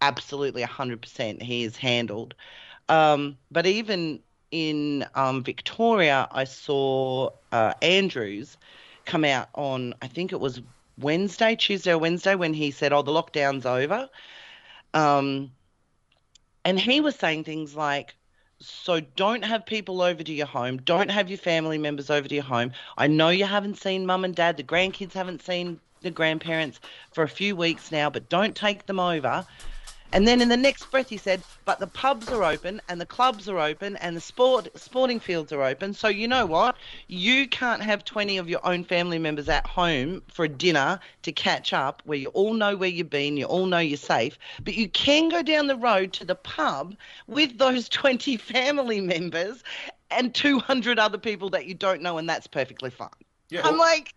[0.00, 2.34] absolutely 100% he is handled.
[2.88, 8.56] Um, but even in um, Victoria, I saw uh, Andrews
[9.04, 10.60] come out on, I think it was
[10.98, 14.08] Wednesday, Tuesday or Wednesday, when he said, Oh, the lockdown's over.
[14.94, 15.52] Um,
[16.64, 18.14] and he was saying things like,
[18.60, 20.78] so don't have people over to your home.
[20.78, 22.72] Don't have your family members over to your home.
[22.96, 24.56] I know you haven't seen mum and dad.
[24.56, 26.80] The grandkids haven't seen the grandparents
[27.12, 29.46] for a few weeks now, but don't take them over.
[30.12, 33.06] And then in the next breath, he said, "But the pubs are open, and the
[33.06, 35.92] clubs are open, and the sport sporting fields are open.
[35.92, 36.76] So you know what?
[37.08, 41.32] You can't have twenty of your own family members at home for a dinner to
[41.32, 44.38] catch up, where you all know where you've been, you all know you're safe.
[44.64, 46.94] But you can go down the road to the pub
[47.26, 49.62] with those twenty family members
[50.10, 53.10] and two hundred other people that you don't know, and that's perfectly fine."
[53.50, 53.66] Yeah.
[53.66, 54.14] I'm like,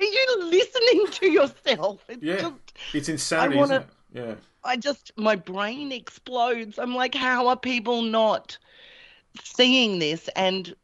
[0.00, 2.00] are you listening to yourself?
[2.08, 2.36] It's Yeah.
[2.36, 2.54] just-
[2.94, 3.88] It's insanity, wanna- isn't it?
[4.28, 4.34] Yeah.
[4.68, 6.78] I just my brain explodes.
[6.78, 8.58] I'm like, how are people not
[9.42, 10.28] seeing this?
[10.36, 10.74] And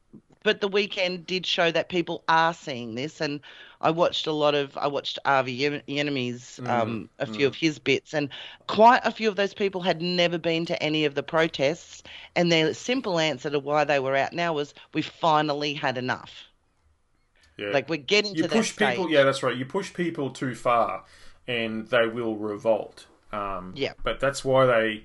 [0.42, 3.40] but the weekend did show that people are seeing this, and
[3.83, 8.14] I watched a lot of I watched Avi Yemini's um, a few of his bits,
[8.14, 8.31] and
[8.68, 12.03] quite a few of those people had never been to any of the protests,
[12.35, 16.44] and their simple answer to why they were out now was we finally had enough.
[17.59, 17.68] Yeah.
[17.68, 19.05] Like we're getting you to push that people.
[19.05, 19.14] stage.
[19.14, 19.57] Yeah, that's right.
[19.57, 21.05] You push people too far,
[21.47, 23.07] and they will revolt.
[23.35, 23.92] Um, Yeah.
[24.03, 25.05] But that's why they,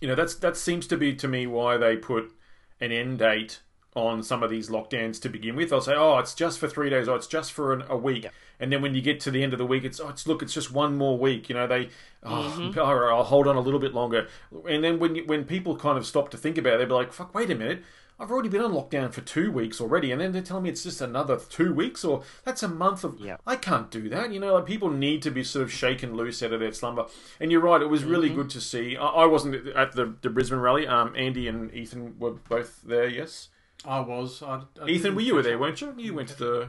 [0.00, 2.32] you know, that's that seems to be to me why they put
[2.80, 3.60] an end date
[3.94, 5.70] on some of these lockdowns to begin with.
[5.70, 7.08] They'll say, "Oh, it's just for three days.
[7.08, 8.26] or it's just for an, a week."
[8.58, 10.42] And then when you get to the end of the week, it's oh, it's look,
[10.42, 11.48] it's just one more week.
[11.48, 11.88] You know, they,
[12.22, 12.78] oh, Mm-hmm.
[12.80, 14.28] I'll hold on a little bit longer.
[14.68, 16.94] And then when you, when people kind of stop to think about it, they'll be
[16.94, 17.82] like, "Fuck, wait a minute."
[18.22, 20.84] I've already been on lockdown for two weeks already, and then they're telling me it's
[20.84, 23.18] just another two weeks, or that's a month of.
[23.18, 23.36] Yeah.
[23.46, 24.32] I can't do that.
[24.32, 27.06] You know, like people need to be sort of shaken loose out of their slumber.
[27.40, 28.36] And you're right; it was really Mm-hmm.
[28.36, 28.96] good to see.
[28.96, 30.86] I, I wasn't at the, the Brisbane rally.
[30.86, 33.08] Um, Andy and Ethan were both there.
[33.08, 33.48] Yes,
[33.84, 34.40] I was.
[34.42, 35.92] I, I Ethan, were you were there, weren't you?
[35.98, 36.68] You went to the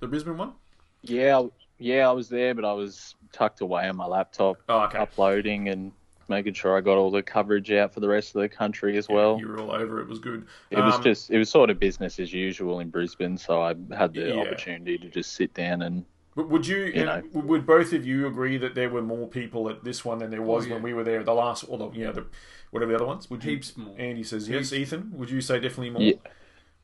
[0.00, 0.54] the Brisbane one.
[1.02, 1.42] Yeah,
[1.78, 4.98] Yeah, I was there, but I was tucked away on my laptop, Oh, okay.
[4.98, 5.92] uploading and
[6.30, 9.08] making sure I got all the coverage out for the rest of the country as
[9.08, 9.38] well.
[9.38, 10.00] you were all over.
[10.00, 10.46] It was good.
[10.70, 13.74] It was Um, just, it was sort of business as usual in Brisbane, so I
[13.94, 14.40] had the Yeah.
[14.40, 16.04] opportunity to just sit down and
[16.36, 17.20] But would you, you know.
[17.34, 20.30] and would both of you agree that there were more people at this one than
[20.30, 20.74] there was Oh, yeah.
[20.74, 21.18] when we were there?
[21.20, 22.24] at The last, or the, you know, the
[22.70, 23.28] whatever the other ones.
[23.28, 23.94] Would you, Heaps more.
[23.98, 24.72] Andy says yes.
[24.72, 26.12] Ethan, would you say definitely more?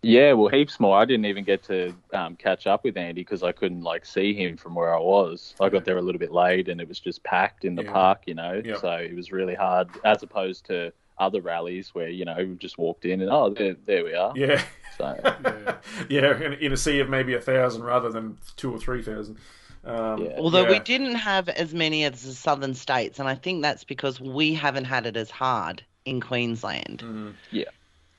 [0.03, 0.21] Yeah.
[0.21, 0.97] Yeah, well, heaps more.
[0.99, 4.35] I didn't even get to um, catch up with Andy because I couldn't like see
[4.35, 5.55] him from where I was.
[5.61, 7.93] I got there a little bit late, and it was just packed in the Yeah.
[7.93, 8.63] park, you know.
[8.65, 8.77] Yeah.
[8.77, 12.77] So it was really hard, as opposed to other rallies where you know we just
[12.79, 14.33] walked in and oh, there, there we are.
[14.37, 14.63] Yeah.
[14.99, 15.19] So
[16.09, 19.39] yeah, in, in a sea of maybe a thousand rather than two or three thousand.
[19.85, 20.35] Um, Yeah.
[20.39, 24.21] Although we didn't have as many as the southern states, and I think that's because
[24.21, 27.33] we haven't had it as hard in Queensland Mm.
[27.51, 27.65] yeah,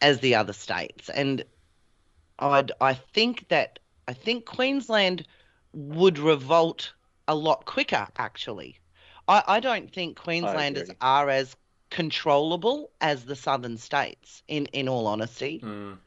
[0.01, 1.09] as the other states.
[1.09, 1.43] And
[2.39, 5.25] I'd, I think that I think Queensland
[5.73, 6.93] would revolt
[7.27, 8.07] a lot quicker.
[8.17, 8.79] Actually,
[9.27, 11.55] I, I don't think Queenslanders are as
[11.89, 14.43] controllable as the southern states.
[14.47, 15.97] In in all honesty, Mm.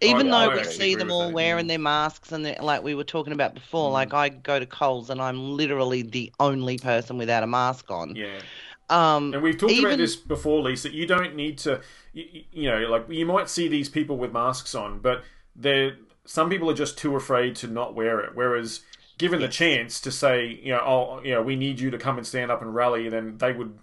[0.00, 1.72] even I- I though we see them all that, wearing yeah.
[1.72, 3.92] their masks and like we were talking about before, Mm.
[3.92, 8.16] like I go to Coles and I'm literally the only person without a mask on.
[8.16, 8.40] Yeah.
[8.88, 10.90] Um, And we've talked about this before, Lisa.
[10.92, 11.80] You don't need to,
[12.12, 15.22] you, you know, like you might see these people with masks on, but
[15.56, 18.34] they're some people are just too afraid to not wear it.
[18.34, 18.82] Whereas,
[19.18, 22.18] given the chance to say, you know, oh, you know, we need you to come
[22.18, 23.78] and stand up and rally, then they would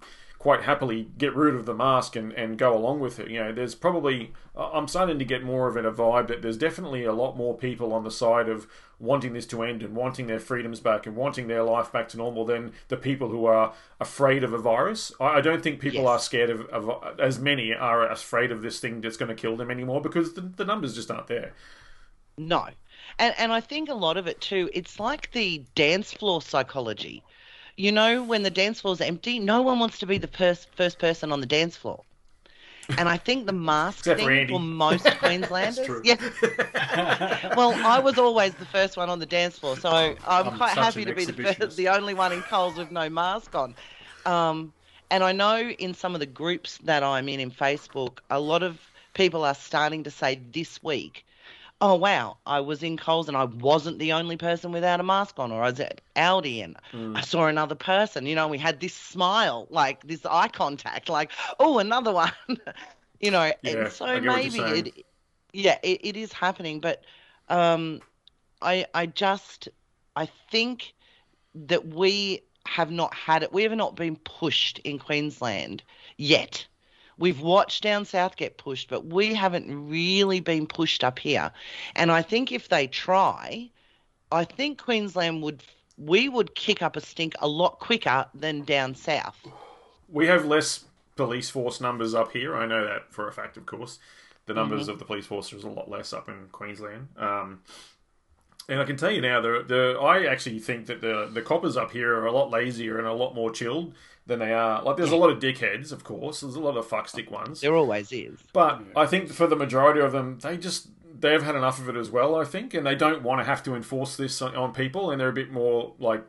[0.47, 3.29] quite happily get rid of the mask and, and go along with it.
[3.29, 7.03] You know, there's probably I'm starting to get more of a vibe that there's definitely
[7.03, 8.65] a lot more people on the side of
[8.97, 12.17] wanting this to end and wanting their freedoms back and wanting their life back to
[12.17, 15.11] normal than the people who are afraid of a virus.
[15.19, 16.07] I, I don't think people Yes.
[16.07, 19.57] are scared of, of as many are afraid of this thing that's going to kill
[19.57, 21.53] them anymore because the, the numbers just aren't there.
[22.39, 22.69] No.
[23.19, 27.23] And and I think a lot of it too, it's like the dance floor psychology.
[27.77, 30.99] You know, when the dance floor's empty, no one wants to be the first first
[30.99, 32.03] person on the dance floor.
[32.97, 34.53] And I think the mask Except thing Andy.
[34.53, 35.85] for most Queenslanders.
[35.85, 36.01] true.
[36.05, 36.15] Yeah.
[37.55, 40.71] well, I was always the first one on the dance floor, so I'm, I'm quite
[40.71, 43.75] happy to be the first, the only one in Coles with no mask on.
[44.25, 44.73] Um,
[45.11, 48.63] and I know in some of the groups that I'm in in Facebook, a lot
[48.63, 48.79] of
[49.13, 51.25] people are starting to say this week,
[51.79, 55.39] "Oh wow, I was in Coles and I wasn't the only person without a mask
[55.39, 57.17] on, or I was at Aldi and Mm.
[57.17, 58.25] I saw another person.
[58.25, 62.31] You know, we had this smile, like this eye contact, like oh another one."
[63.19, 65.05] you know, Yeah, and so I get what you're maybe it,
[65.53, 67.03] yeah, it, it is happening, but
[67.49, 68.01] um,
[68.61, 69.69] I I just
[70.15, 70.93] I think
[71.55, 73.53] that we have not had it.
[73.53, 75.83] We have not been pushed in Queensland
[76.17, 76.65] yet.
[77.17, 81.51] We've watched down south get pushed, but we haven't really been pushed up here.
[81.95, 83.69] And I think if they try,
[84.31, 85.63] I think Queensland would
[85.97, 89.47] we would kick up a stink a lot quicker than down south.
[90.07, 92.55] We have less police force numbers up here.
[92.55, 93.99] I know that for a fact, of course.
[94.45, 94.91] The numbers Mm-hmm.
[94.91, 97.09] of the police force is a lot less up in Queensland.
[97.17, 97.61] Um,
[98.69, 101.77] and I can tell you now, the the I actually think that the the coppers
[101.77, 103.93] up here are a lot lazier and a lot more chilled
[104.25, 104.83] than they are.
[104.83, 106.41] Like, there's a lot of dickheads, of course.
[106.41, 107.61] There's a lot of fuckstick ones.
[107.61, 108.39] There always is.
[108.51, 111.95] But I think for the majority of them, they just they've had enough of it
[111.95, 112.35] as well.
[112.35, 115.19] I think, and they don't want to have to enforce this on, on people, and
[115.19, 116.23] they're a bit more like,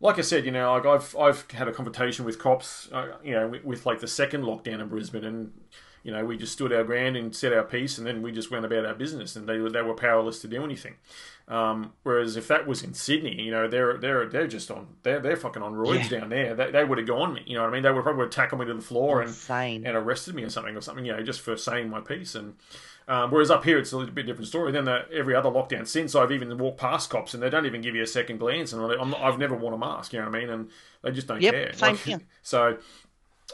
[0.00, 3.32] like I said, you know, like I've I've had a conversation with cops, uh, you
[3.32, 5.52] know, with, with like the second lockdown in Brisbane, and
[6.02, 8.50] you know, we just stood our ground and said our piece, and then we just
[8.50, 10.94] went about our business, and they were they were powerless to do anything.
[11.48, 15.18] Um, whereas if that was in Sydney, you know, they're they're they're just on they're
[15.20, 16.20] they're fucking on roids Yeah.
[16.20, 16.54] down there.
[16.54, 17.82] They, they would have gone me, you know what I mean?
[17.82, 19.84] They would probably tackle me to the floor and Insane.
[19.84, 22.34] and arrested me or something or something, you know, just for saying my piece.
[22.36, 22.54] And
[23.08, 24.70] um, whereas up here it's a little bit different story.
[24.70, 27.80] Then the, every other lockdown since, I've even walked past cops and they don't even
[27.80, 28.72] give you a second glance.
[28.72, 30.50] And I'm, I've never worn a mask, you know what I mean?
[30.50, 30.70] And
[31.02, 31.72] they just don't Yep, care.
[31.72, 32.20] same Like, here.
[32.42, 32.78] So.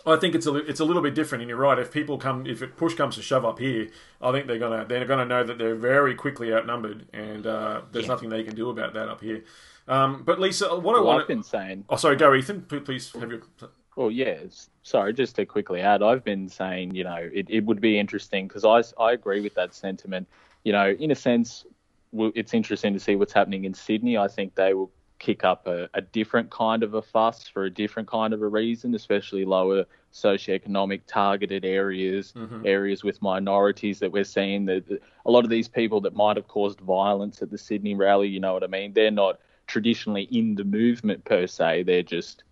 [0.06, 1.78] I think it's a it's a little bit different, and you're right.
[1.78, 3.88] If people come, if it push comes to shove up here,
[4.20, 8.06] I think they're gonna they're gonna know that they're very quickly outnumbered, and uh, there's
[8.06, 8.12] Yeah.
[8.12, 9.44] nothing they can do about that up here.
[9.88, 13.30] Um, but Lisa, what I want I've been saying oh sorry, go Ethan, please have
[13.30, 13.42] your
[13.94, 14.38] Well, yeah.
[14.82, 18.46] Sorry, just to quickly add, I've been saying, you know, it, it would be interesting
[18.48, 20.28] because I, I agree with that sentiment.
[20.64, 21.64] You know, in a sense,
[22.12, 24.16] it's interesting to see what's happening in Sydney.
[24.18, 27.70] I think they will kick up a, a different kind of a fuss for a
[27.70, 32.64] different kind of a reason, especially lower socioeconomic targeted areas, mm-hmm.
[32.64, 34.66] areas with minorities that we're seeing.
[34.66, 38.28] That a lot of these people that might have caused violence at the Sydney rally,
[38.28, 38.92] you know what I mean?
[38.92, 41.84] They're not traditionally in the movement per se.
[41.84, 42.42] They're just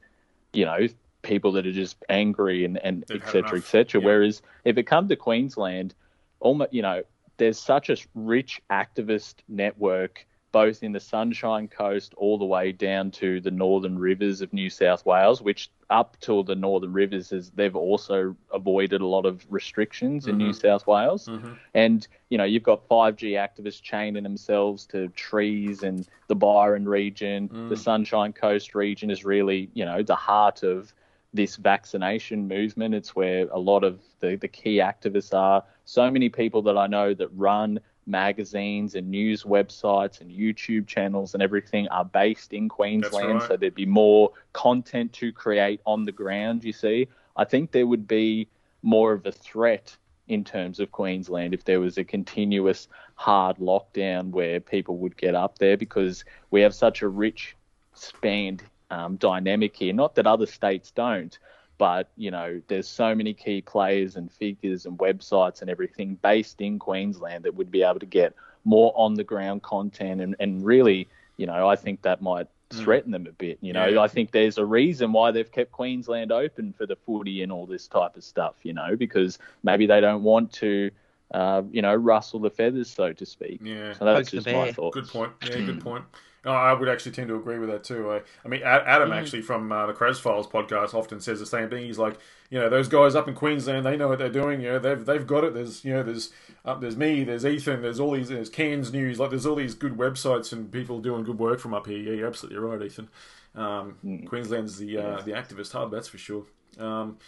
[0.55, 0.87] you know,
[1.23, 4.01] people that are just angry and, and They've et cetera, et cetera.
[4.01, 4.07] Yeah.
[4.07, 5.95] Whereas if it come to Queensland,
[6.41, 7.03] almost, you know,
[7.37, 13.11] there's such a rich activist network both in the Sunshine Coast all the way down
[13.11, 17.51] to the northern rivers of New South Wales, which up till the northern rivers is
[17.51, 20.69] they've also avoided a lot of restrictions in New mm-hmm.
[20.69, 21.27] South Wales.
[21.27, 21.55] Mm-hmm.
[21.75, 27.49] And you know, you've got 5G activists chaining themselves to trees and the Byron region,
[27.49, 27.69] mm.
[27.69, 30.95] the Sunshine Coast region is really, you know, the heart of
[31.33, 32.95] this vaccination movement.
[32.95, 35.65] It's where a lot of the, the key activists are.
[35.85, 41.35] So many people that I know that run magazines and news websites and YouTube channels
[41.35, 43.41] and everything are based in Queensland.
[43.41, 43.49] right.
[43.49, 47.09] So there'd be more content to create on the ground, you see.
[47.37, 48.49] I think there would be
[48.83, 49.97] more of a threat
[50.29, 55.35] in terms of Queensland if there was a continuous hard lockdown where people would get
[55.35, 57.57] up there because we have such a rich
[57.95, 59.93] spanned um, dynamic here.
[59.93, 61.39] Not that other states don't,
[61.85, 66.63] but you know, there's so many key players and figures and websites and everything based
[66.63, 68.33] in Queensland that would be able to get
[68.65, 73.13] more on the ground content and, and really, you know, I think that might threaten
[73.13, 73.59] them a bit.
[73.61, 74.01] You know, Yeah.
[74.01, 77.67] I think there's a reason why they've kept Queensland open for the footy and all
[77.67, 80.91] this type of stuff, you know, because maybe they don't want to
[81.35, 83.61] uh, you know, rustle the feathers, so to speak.
[83.63, 83.93] Yeah.
[83.93, 84.73] So that's Poke the just my bear.
[84.73, 84.95] thoughts.
[84.95, 85.33] Good point.
[85.43, 86.05] Yeah, good point.
[86.47, 88.11] Oh, I would actually tend to agree with that too.
[88.13, 91.71] I, I mean, Adam actually from uh, the Kraz Files podcast often says the same
[91.71, 91.87] thing.
[91.87, 92.19] He's like,
[92.51, 94.61] you know, those guys up in Queensland, they know what they're doing.
[94.61, 95.55] You know, they've they've got it.
[95.55, 96.31] There's you know, there's
[96.65, 99.19] uh, there's me, there's Ethan, there's all these, there's Cairns News.
[99.19, 101.99] Like, there's all these good websites and people doing good work from up here.
[101.99, 103.09] Yeah, you're absolutely right, Ethan.
[103.55, 106.45] Um, Queensland's the uh, the activist hub, that's for sure.
[106.79, 107.19] Um,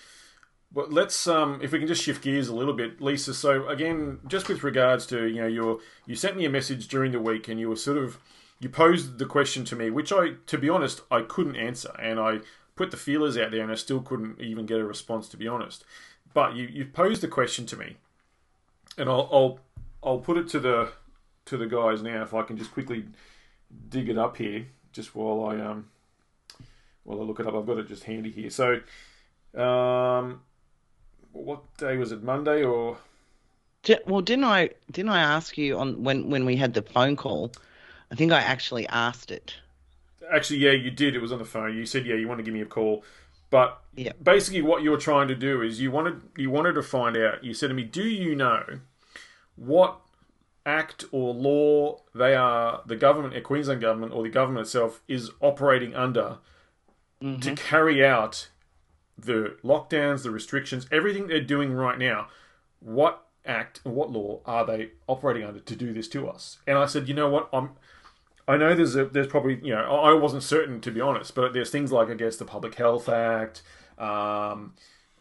[0.73, 3.33] but let's, um, if we can just shift gears a little bit, Lisa.
[3.33, 7.13] So again, just with regards to you know, you you sent me a message during
[7.13, 8.19] the week, and you were sort of
[8.61, 12.19] you posed the question to me, which I, to be honest, I couldn't answer, and
[12.19, 12.41] I
[12.75, 15.49] put the feelers out there, and I still couldn't even get a response, to be
[15.49, 15.85] honest.
[16.33, 17.97] But you you posed the question to me,
[18.99, 19.61] and I'll I'll
[20.03, 20.93] I'll put it to the
[21.47, 23.07] to the guys now if I can just quickly
[23.89, 25.89] dig it up here, just while I um
[27.05, 27.55] while I look it up.
[27.55, 28.51] I've got it just handy here.
[28.51, 28.81] So,
[29.55, 30.43] um,
[31.33, 32.23] what day was it?
[32.23, 32.99] Monday or
[34.07, 37.53] Well, didn't I didn't I ask you on when when we had the phone call?
[38.11, 39.55] I think I actually asked it.
[40.31, 40.59] actually?
[40.59, 41.15] Yeah, you did.
[41.15, 41.77] It was on the phone.
[41.77, 43.05] You said yeah, you want to give me a call,
[43.51, 44.13] but Yeah.
[44.23, 47.45] basically what you were trying to do is you wanted you wanted to find out.
[47.45, 48.81] You said to me, "Do you know
[49.55, 50.01] what
[50.65, 55.31] act or law they are the government, the Queensland government or the government itself is
[55.41, 56.39] operating under
[57.23, 57.41] mm-hmm.
[57.41, 58.49] to carry out
[59.17, 62.29] the lockdowns, the restrictions, everything they're doing right now?
[62.81, 66.77] What act and what law are they operating under to do this to us?" And
[66.77, 67.49] I said, "You know what?
[67.53, 67.71] I'm
[68.49, 71.53] I know there's a there's probably you know I wasn't certain to be honest, but
[71.53, 73.63] there's things like I guess the Public Health Act.
[73.99, 74.75] Um,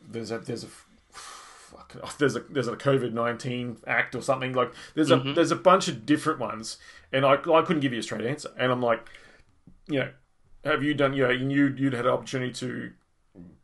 [0.08, 0.68] there's a there's a
[1.12, 5.56] fuck, there's a there's a COVID nineteen act or something like there's a there's a
[5.56, 6.78] bunch of different ones,
[7.12, 9.08] and I I couldn't give you a straight answer, and I'm like,
[9.88, 10.10] you know,
[10.64, 12.92] have you done you know you you'd had an opportunity to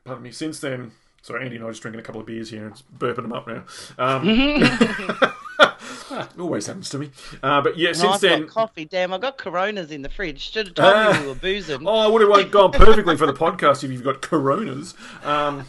[0.04, 0.92] pardon me since then.
[1.22, 3.34] Sorry, Andy and I are just drinking a couple of beers here and burping them
[3.34, 3.64] up now.
[4.00, 4.26] Um,
[6.40, 7.10] always happens to me.
[7.42, 8.86] Uh, but yeah, No, since I've then, got coffee.
[8.86, 10.52] Damn, I got Coronas in the fridge.
[10.52, 11.14] Should have told Ah.
[11.14, 11.88] me we were boozing.
[11.88, 14.94] Oh, I would have gone perfectly for the podcast if you've got Coronas.
[15.24, 15.66] Um,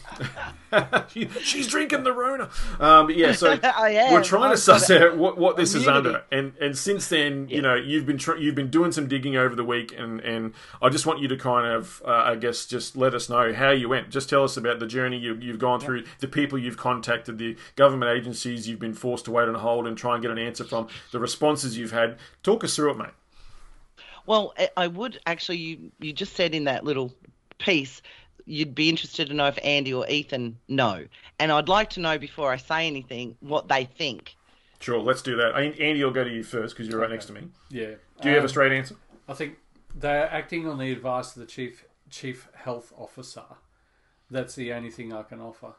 [1.09, 2.48] she, she's drinking the Rona.
[2.81, 4.12] Um, but yeah, so am.
[4.12, 7.48] we're trying to I've suss out what, what this is under, and and since then,
[7.48, 10.55] you know, you've been tr- you've been doing some digging over the week, and and
[10.81, 13.70] I just want you to kind of, uh, I guess, just let us know how
[13.70, 14.11] you went.
[14.11, 17.57] Just tell us about the journey you, you've gone through, the people you've contacted, the
[17.77, 20.65] government agencies you've been forced to wait on hold and try and get an answer
[20.65, 22.19] from, the responses you've had.
[22.43, 23.15] Talk us through it, mate.
[24.27, 25.59] Well, I- I would actually.
[25.59, 27.15] You you just said in that little
[27.59, 28.03] piece
[28.45, 31.07] you'd be interested to know if Andy or Ethan know,
[31.38, 34.35] and I'd like to know before I say anything what they think.
[34.81, 35.55] Sure, let's do that.
[35.55, 37.43] Andy, I'll go to you first because you're right next to me.
[37.71, 37.95] Yeah.
[38.21, 38.97] Do you have a Um, straight answer?
[39.29, 39.59] I think
[39.95, 43.45] they're acting on the advice of the chief chief health officer.
[44.29, 45.75] That's the only thing I can offer.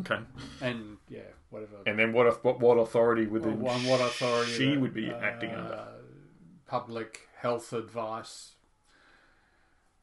[0.00, 0.18] Okay.
[0.60, 1.76] And yeah, whatever.
[1.86, 2.44] And then what?
[2.44, 5.50] What, what authority would Well, the, on what authority she that, would be uh, acting
[5.50, 5.84] under?
[6.66, 8.52] Public health advice.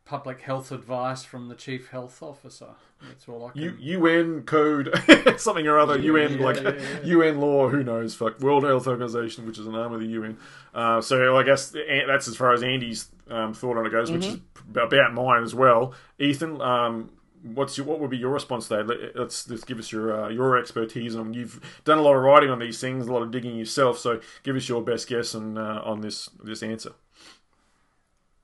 [0.05, 2.71] Public health advice from the chief health officer.
[3.07, 3.61] That's all I can.
[3.61, 4.93] U, UN code,
[5.37, 5.97] something or other.
[5.99, 6.99] UN yeah, like yeah, yeah.
[7.03, 7.69] UN law.
[7.69, 8.13] Who knows?
[8.15, 10.37] Fuck World Health Organization, which is an arm of the UN.
[10.73, 11.73] Uh, so I guess
[12.07, 14.77] that's as far as Andy's um, thought on it goes, which is Mm-hmm.
[14.79, 15.93] about mine as well.
[16.19, 17.09] Ethan, um,
[17.43, 18.83] what's your, what would be your response there?
[18.83, 21.33] Let- Let's, let's give us your uh, your expertise on.
[21.33, 23.97] You've done a lot of writing on these things, a lot of digging yourself.
[23.99, 26.93] So give us your best guess on uh, on this this answer.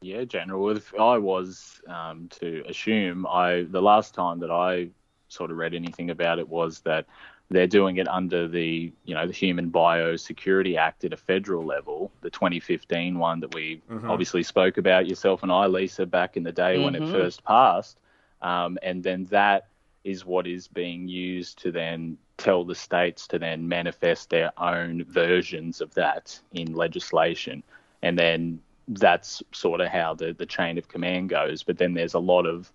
[0.02, 0.70] Yeah, General.
[0.78, 4.89] If I was um, to assume, I the last time that I
[5.30, 7.06] sort of read anything about it was that
[7.50, 12.12] they're doing it under the you know the Human Biosecurity Act at a federal level,
[12.22, 13.82] the 2015 one that we
[14.12, 17.98] obviously spoke about yourself and I, Lisa, back in the day when it first passed,
[18.42, 19.68] um, and then that
[20.04, 25.04] is what is being used to then tell the states to then manifest their own
[25.06, 27.64] versions of that in legislation,
[28.02, 28.60] and then
[28.90, 31.64] that's sort of how the the chain of command goes.
[31.64, 32.72] But then there's a lot of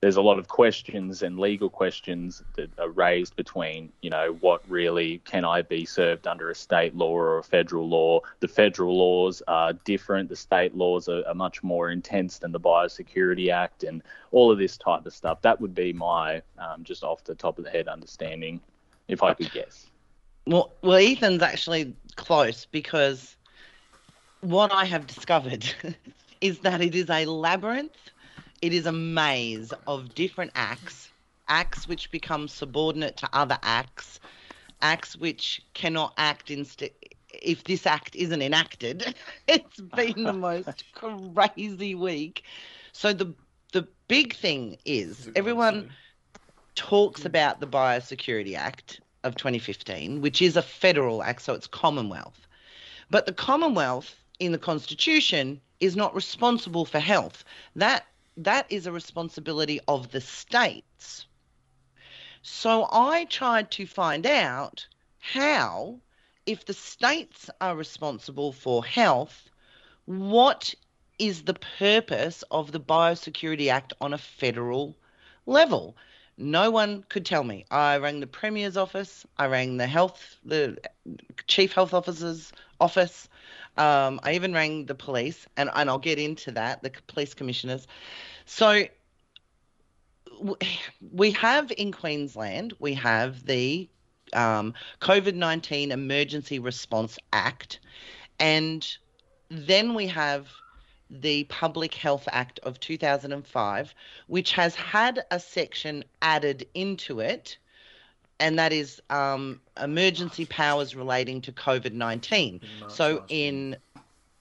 [0.00, 4.62] there's a lot of questions and legal questions that are raised between, you know, what
[4.68, 8.20] really can I be served under a state law or a federal law?
[8.38, 10.28] The federal laws are different.
[10.28, 14.58] The state laws are, are much more intense than the Biosecurity Act and all of
[14.58, 15.42] this type of stuff.
[15.42, 18.60] That would be my um, just off the top of the head understanding,
[19.08, 19.86] if I could guess.
[20.46, 23.36] Well, well, Ethan's actually close because
[24.42, 25.66] what I have discovered
[26.40, 27.96] is that it is a labyrinth.
[28.60, 31.10] It is a maze of different acts,
[31.48, 34.18] acts which become subordinate to other acts,
[34.82, 36.90] acts which cannot act instead.
[37.30, 39.14] If this act isn't enacted,
[39.48, 42.42] it's been the most crazy week.
[42.92, 43.34] So the
[43.72, 46.38] the big thing is everyone eh?
[46.74, 47.28] talks hmm.
[47.28, 52.46] about the Biosecurity Act of 2015, which is a federal act, so it's Commonwealth.
[53.10, 57.44] But the Commonwealth in the Constitution is not responsible for health.
[57.76, 58.06] That
[58.38, 61.26] that is a responsibility of the states.
[62.42, 64.86] So I tried to find out
[65.18, 65.98] how,
[66.46, 69.50] if the states are responsible for health,
[70.06, 70.74] what
[71.18, 74.96] is the purpose of the Biosecurity Act on a federal
[75.44, 75.96] level?
[76.36, 77.64] No one could tell me.
[77.72, 80.78] I rang the Premier's office, I rang the health, the
[81.48, 83.28] Chief Health Officer's office,
[83.78, 87.86] um, I even rang the police, and, and I'll get into that, the police commissioners.
[88.44, 88.84] So
[91.12, 93.88] we have in Queensland, we have the
[94.32, 97.80] um, COVID 19 Emergency Response Act,
[98.38, 98.86] and
[99.48, 100.48] then we have
[101.10, 103.94] the Public Health Act of 2005,
[104.26, 107.56] which has had a section added into it,
[108.40, 112.60] and that is um, emergency powers relating to COVID 19.
[112.88, 113.76] So in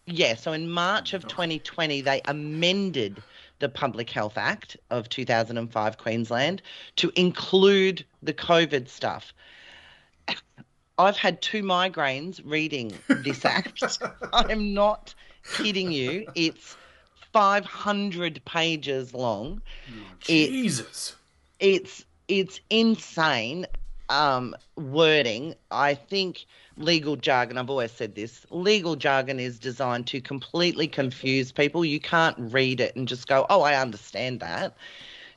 [0.05, 3.21] yeah, so in March of 2020, they amended
[3.59, 6.61] the Public Health Act of 2005 Queensland
[6.97, 9.33] to include the COVID stuff.
[10.99, 13.99] I've had two migraines reading this act.
[14.33, 15.13] I'm not
[15.53, 16.25] kidding you.
[16.35, 16.77] It's
[17.33, 19.61] 500 pages long.
[20.27, 21.15] It- Jesus.
[21.59, 23.65] it's it's insane
[24.09, 25.55] um, wording.
[25.71, 26.45] I think
[26.77, 27.57] legal jargon.
[27.57, 28.45] I've always said this.
[28.49, 31.83] Legal jargon is designed to completely confuse people.
[31.83, 34.75] You can't read it and just go, "Oh, I understand that."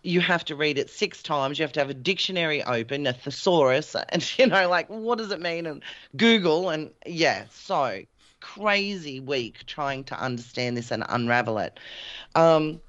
[0.03, 1.59] You have to read it six times.
[1.59, 5.31] You have to have a dictionary open, a thesaurus, and you know, like, what does
[5.31, 5.67] it mean?
[5.67, 5.83] And
[6.17, 8.03] Google, and yeah, so
[8.41, 11.79] crazy week trying to understand this and unravel it.
[12.35, 12.81] Um,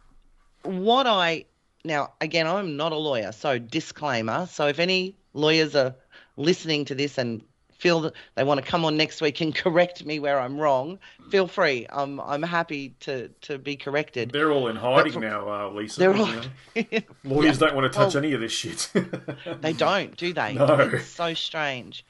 [0.63, 1.45] what I
[1.83, 5.93] now again i'm not a lawyer so disclaimer so if any lawyers are
[6.37, 7.41] listening to this and
[7.77, 10.99] feel that they want to come on next week and correct me where i'm wrong
[11.29, 15.49] feel free i'm i'm happy to to be corrected They're all in hiding from- now,
[15.49, 15.99] uh, Lisa.
[15.99, 16.29] they're all.
[17.23, 18.91] Lawyers don't want to touch Well- any of this shit.
[19.61, 20.75] they don't do they No.
[20.93, 22.05] it's so strange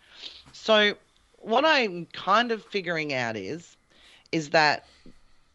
[0.51, 0.93] so
[1.37, 3.77] what i'm kind of figuring out is
[4.33, 4.85] is that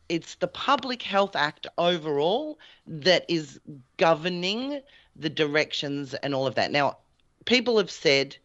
[0.09, 3.59] it's the Public Health Act overall that is
[3.97, 4.81] governing
[5.17, 6.71] the directions and all of that.
[6.71, 6.99] Now,
[7.47, 8.37] people have said,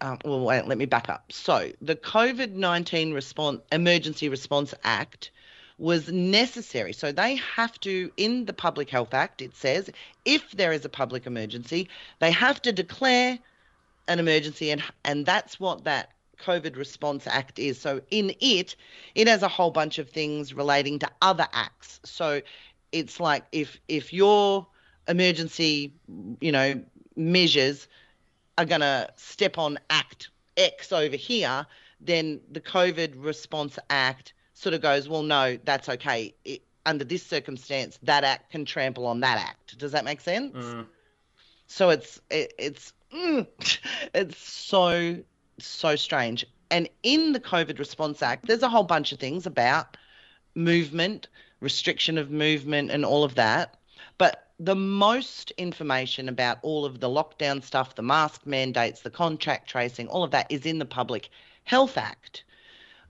[0.00, 1.32] um, well, wait, let me back up.
[1.32, 5.30] So, the COVID 19 response, Emergency Response Act
[5.78, 6.92] was necessary.
[6.92, 9.90] So, they have to, in the Public Health Act, it says
[10.24, 11.88] if there is a public emergency,
[12.20, 13.38] they have to declare
[14.06, 17.80] an emergency, and, and that's what that COVID Response Act is.
[17.80, 18.76] So in it,
[19.14, 22.00] it has a whole bunch of things relating to other acts.
[22.04, 22.40] So
[22.92, 24.66] it's like if if your
[25.08, 25.92] emergency,
[26.40, 26.80] you know,
[27.16, 27.88] measures
[28.58, 30.28] are going to step on Act
[30.58, 31.64] X over here,
[32.00, 36.34] then the COVID Response Act sort of goes, well, no, that's okay.
[36.44, 39.78] It, under this circumstance, that act can trample on that act.
[39.78, 40.56] Does that make sense?
[41.66, 43.46] So it's it, it's mm,
[44.14, 45.18] it's so
[45.58, 46.46] so strange.
[46.70, 49.96] And in the COVID Response Act, there's a whole bunch of things about
[50.54, 51.28] movement,
[51.60, 53.76] restriction of movement, and all of that.
[54.16, 59.68] But the most information about all of the lockdown stuff, the mask mandates, the contract
[59.68, 61.30] tracing, all of that is in the Public
[61.64, 62.44] Health Act.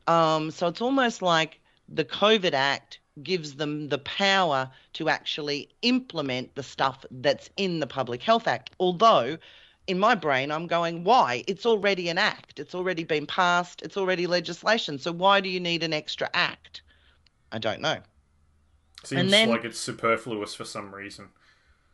[0.07, 6.55] Um, so it's almost like the COVID Act gives them the power to actually implement
[6.55, 8.71] the stuff that's in the Public Health Act.
[8.79, 9.39] Although
[9.87, 11.45] in my brain, I'm going, why?
[11.49, 12.61] It's already an act.
[12.61, 13.81] It's already been passed.
[13.83, 14.99] It's already legislation.
[14.99, 16.83] So why do you need an extra act?
[17.51, 17.99] I don't know.
[19.05, 21.31] Seems then- like it's superfluous for some reason.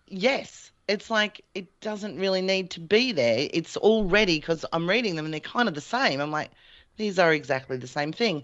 [0.07, 3.49] Yes, it's like it doesn't really need to be there.
[3.53, 6.21] It's already because I'm reading them and they're kind of the same.
[6.21, 6.51] I'm like,
[6.97, 8.43] these are exactly the same thing.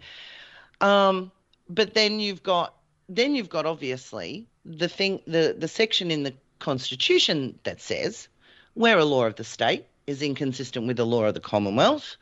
[0.80, 1.30] Um,
[1.68, 2.74] but then you've got
[3.08, 8.28] then you've got obviously the thing the the section in the Constitution that says
[8.74, 12.16] where a law of the state is inconsistent with the law of the Commonwealth,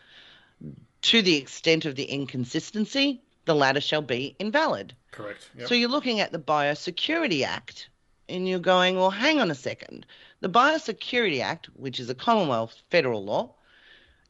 [1.03, 4.95] to the extent of the inconsistency, the latter shall be invalid.
[5.11, 5.51] Correct.
[5.57, 5.69] Yep.
[5.69, 7.89] So you're looking at the Biosecurity Act
[8.29, 10.07] and you're going, well, hang on a second.
[10.41, 13.55] The Biosecurity Act, which is a Commonwealth federal law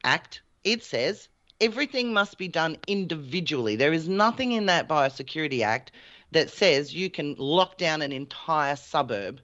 [0.03, 1.27] act, it says
[1.61, 3.75] everything must be done individually.
[3.75, 5.91] There is nothing in that Biosecurity Act
[6.31, 9.41] that says you can lock down an entire suburb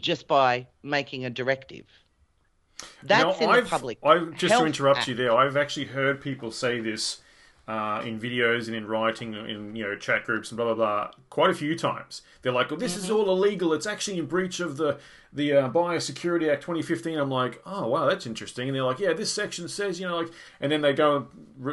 [0.00, 1.86] just by making a directive.
[3.02, 3.98] That's Now, in I've, the public.
[4.02, 5.08] I've, just to interrupt Act.
[5.08, 7.20] you there, I've actually heard people say this
[7.70, 11.10] uh, in videos and in writing, in you know chat groups and blah blah blah,
[11.28, 12.22] quite a few times.
[12.42, 13.04] They're like, "Well, this Mm-hmm.
[13.04, 13.72] is all illegal.
[13.72, 14.98] It's actually in breach of the
[15.32, 19.12] the uh, Biosecurity Act 2015." I'm like, "Oh wow, that's interesting." And they're like, "Yeah,
[19.12, 21.28] this section says you know like," and then they go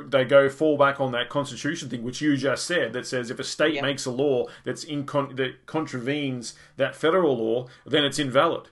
[0.08, 3.40] they go fall back on that Constitution thing, which you just said, that says if
[3.40, 3.82] a state Yeah.
[3.82, 8.68] makes a law that's in con- that contravenes that federal law, then it's invalid.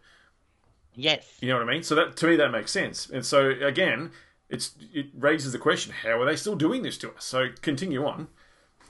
[0.95, 1.27] Yes.
[1.41, 1.83] You know what I mean?
[1.83, 3.09] So that to me that makes sense.
[3.09, 4.11] And so again,
[4.49, 7.25] it's it raises the question: How are they still doing this to us?
[7.25, 8.27] So continue on.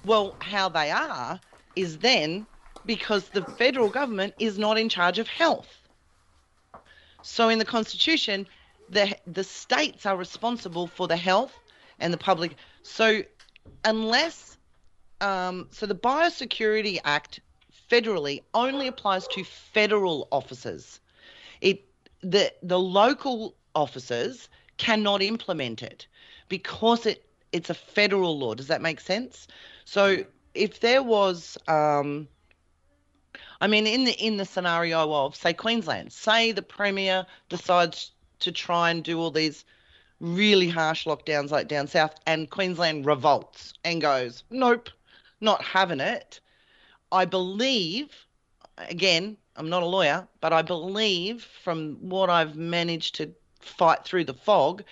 [0.03, 1.39] Well, how they are
[1.75, 2.45] is then
[2.85, 5.67] because the federal government is not in charge of health.
[7.21, 8.47] So in the constitution,
[8.89, 11.53] the the states are responsible for the health
[11.99, 12.55] and the public.
[12.83, 13.21] So
[13.83, 14.57] unless
[15.21, 17.39] um, so the Biosecurity Act
[17.91, 20.99] federally only applies to federal officers.
[21.61, 21.83] It
[22.21, 26.07] the the local officers cannot implement it
[26.49, 28.53] because it it's a federal law.
[28.53, 29.47] Does that make sense?
[29.85, 32.27] So if there was um,
[33.61, 38.51] I mean, in the in the scenario of say Queensland, say the premier decides to
[38.51, 39.65] try and do all these
[40.19, 44.89] really harsh lockdowns like down south, and Queensland revolts and goes, nope,
[45.41, 46.39] not having it.
[47.11, 48.09] I believe,
[48.77, 53.33] again, I'm not a lawyer, but I believe from what I've managed to
[53.65, 54.83] fight through the fog,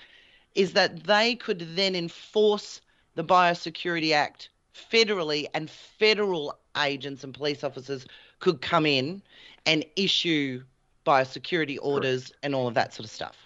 [0.55, 2.81] is that they could then enforce
[3.15, 8.05] the Biosecurity Act federally, and federal agents and police officers
[8.39, 9.21] could come in
[9.65, 10.63] and issue
[11.05, 13.37] biosecurity orders and all of that sort of stuff.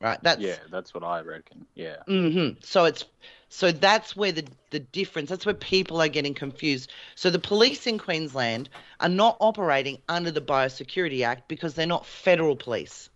[0.00, 0.18] Right?
[0.22, 1.66] That's Yeah, that's what I reckon.
[1.74, 1.96] Yeah.
[2.06, 3.04] hmm So it's
[3.48, 5.28] so that's where the the difference.
[5.28, 6.90] That's where people are getting confused.
[7.16, 12.06] So the police in Queensland are not operating under the Biosecurity Act because they're not
[12.06, 13.10] federal police.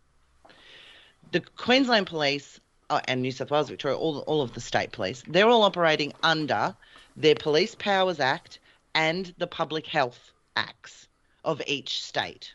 [1.34, 2.60] The Queensland Police
[2.90, 6.12] uh, and New South Wales, Victoria, all all of the state police, they're all operating
[6.22, 6.76] under
[7.16, 8.60] their Police Powers Act
[8.94, 11.08] and the Public Health Acts
[11.44, 12.54] of each state.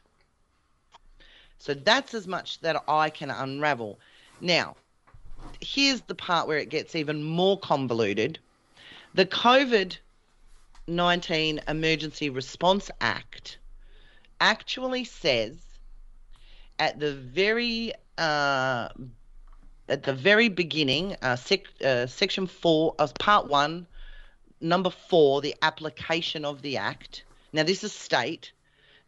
[1.57, 3.99] So that's as much that I can unravel.
[4.39, 4.77] Now,
[5.59, 8.39] here's the part where it gets even more convoluted.
[9.13, 9.97] The COVID
[10.87, 13.57] 19 Emergency Response Act
[14.39, 15.57] actually says
[16.79, 18.89] at the very uh,
[19.87, 23.87] at the very beginning, uh, sec, uh, section four of part one,
[24.61, 27.23] number four, the application of the act.
[27.53, 28.51] Now, this is state.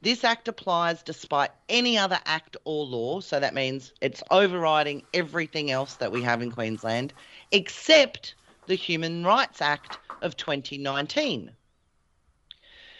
[0.01, 5.69] This act applies despite any other act or law, so that means it's overriding everything
[5.69, 7.13] else that we have in Queensland,
[7.51, 8.33] except
[8.65, 11.51] the Human Rights Act of 2019.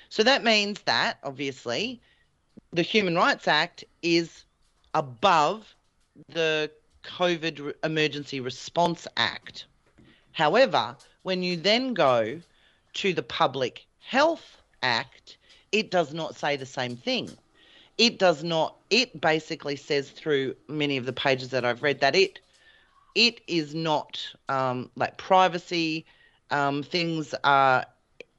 [0.10, 2.02] So that means that, obviously,
[2.72, 4.44] the Human Rights Act is
[4.94, 5.74] above
[6.30, 6.72] the
[7.04, 9.66] COVID Emergency Response Act.
[10.32, 12.42] However, when you then go
[12.94, 15.38] to the Public Health Act,
[15.72, 17.30] it does not say the same thing.
[17.98, 22.16] It does not, it basically says through many of the pages that I've read that
[22.16, 22.40] it
[23.16, 26.06] it is not um, like privacy
[26.50, 27.86] um, things are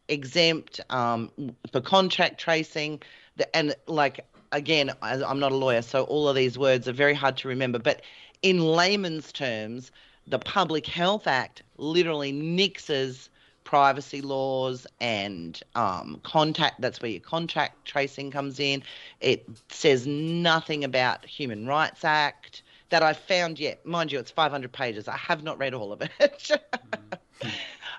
[0.08, 1.30] exempt um,
[1.70, 3.00] for contract tracing
[3.36, 7.14] the, and like again i'm not a lawyer so all of these words are very
[7.14, 8.02] hard to remember but
[8.42, 9.90] in layman's terms
[10.26, 13.28] the public health act literally nixes
[13.64, 18.82] privacy laws and um, contact that's where your contact tracing comes in.
[19.20, 23.84] It says nothing about human rights act that i found yet.
[23.86, 25.08] Mind you it's 500 pages.
[25.08, 26.50] I have not read all of it.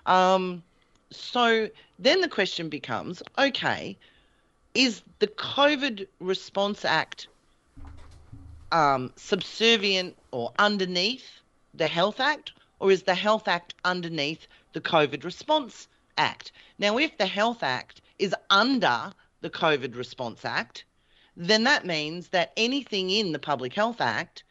[0.06, 0.64] Um,
[1.12, 3.98] so then the question becomes okay,
[4.74, 7.28] is the COVID Response Act
[8.72, 11.42] um, subservient or underneath
[11.74, 16.52] the Health Act, or is the Health Act underneath the COVID Response Act?
[16.80, 20.86] Now, if the Health Act is under the COVID Response Act,
[21.36, 24.44] then that means that anything in the Public Health Act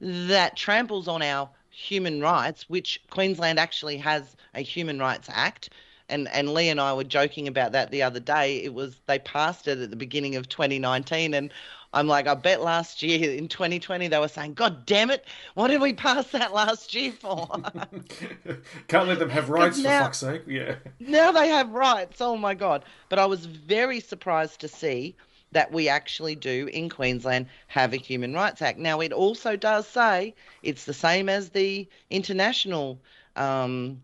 [0.00, 5.70] that tramples on our human rights, which Queensland actually has a Human Rights Act,
[6.08, 8.62] and and Lee and I were joking about that the other day.
[8.62, 11.50] It was they passed it at the beginning of 2019, and
[11.92, 15.24] I'm like, I bet last year in 2020 they were saying, God damn it,
[15.54, 17.48] what did we pass that last year for?
[18.88, 20.42] Can't let them have rights for fuck's sake.
[20.46, 20.76] Yeah.
[21.00, 22.20] now they have rights.
[22.20, 22.84] Oh my god!
[23.08, 25.16] But I was very surprised to see
[25.52, 28.78] that we actually do in Queensland have a Human Rights Act.
[28.78, 30.34] Now it also does say
[30.64, 32.98] it's the same as the international
[33.36, 34.02] um,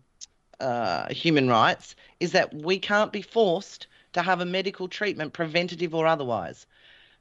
[0.61, 5.95] uh, human rights, is that we can't be forced to have a medical treatment, preventative
[5.95, 6.65] or otherwise.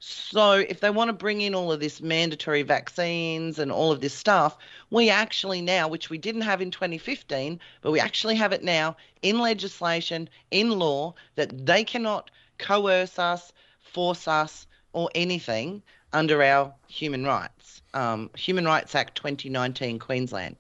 [0.03, 4.01] So if they want to bring in all of this mandatory vaccines and all of
[4.01, 4.57] this stuff,
[4.91, 8.97] we actually now, which we didn't have in 2015, but we actually have it now
[9.21, 15.83] in legislation, in law, that they cannot coerce us, force us, or anything
[16.13, 17.83] under our human rights.
[17.93, 20.57] Um, human Rights Act 2019, Queensland.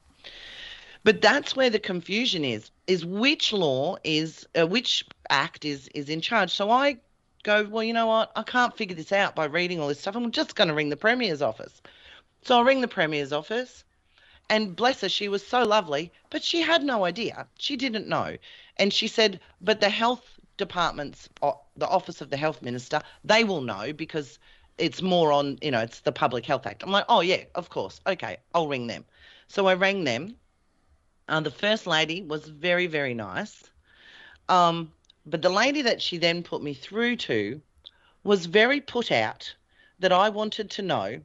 [1.03, 6.09] But that's where the confusion is: is which law is, uh, which act is is
[6.09, 6.53] in charge.
[6.53, 6.99] So I
[7.43, 8.33] go, well, you know what?
[8.37, 10.17] I can't figure this out by reading all this stuff.
[10.17, 11.81] I'm just going to ring the Premier's office.
[12.43, 13.85] So I ring the Premier's office,
[14.51, 17.47] and bless her, she was so lovely, but she had no idea.
[17.59, 18.37] She didn't know.
[18.77, 20.25] And she said, but the health
[20.57, 21.29] departments,
[21.77, 24.39] the Office of the Health Minister, they will know because
[24.77, 26.83] it's more on, you know, it's the Public Health Act.
[26.83, 28.01] I'm like, oh, yeah, of course.
[28.07, 29.05] Okay, I'll ring them.
[29.47, 30.35] So I rang them.
[31.31, 33.63] Uh, the first lady was very, very nice.
[34.49, 34.91] Um,
[35.25, 37.63] but the lady that she then put me through to
[38.25, 39.55] was very put out
[40.01, 41.21] that I wanted to know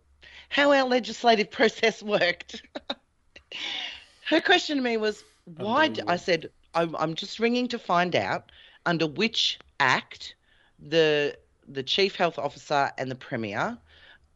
[0.50, 2.62] how our legislative process worked.
[4.26, 5.24] Her question to me was,
[5.58, 5.88] why?
[5.88, 8.52] d- I said, I'm, I'm just ringing to find out
[8.86, 10.36] under which act
[10.80, 11.36] the
[11.68, 13.76] the chief health officer and the premier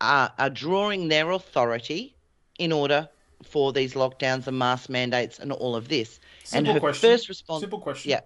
[0.01, 2.15] are, are drawing their authority
[2.57, 3.07] in order
[3.43, 6.19] for these lockdowns and mask mandates and all of this.
[6.43, 7.09] Simple and her question.
[7.09, 8.11] first response, Simple question.
[8.11, 8.21] yeah,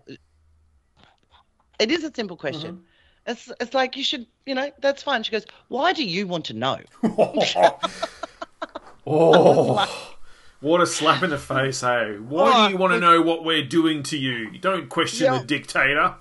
[1.79, 2.73] it is a simple question.
[2.75, 2.83] Mm-hmm.
[3.25, 5.23] It's it's like you should, you know, that's fine.
[5.23, 6.79] She goes, why do you want to know?
[9.07, 10.07] oh,
[10.59, 12.17] what a slap in the face, hey.
[12.19, 14.57] Why Oh, do you want to know what we're doing to you?
[14.59, 15.39] Don't question Yeah.
[15.39, 16.15] the dictator.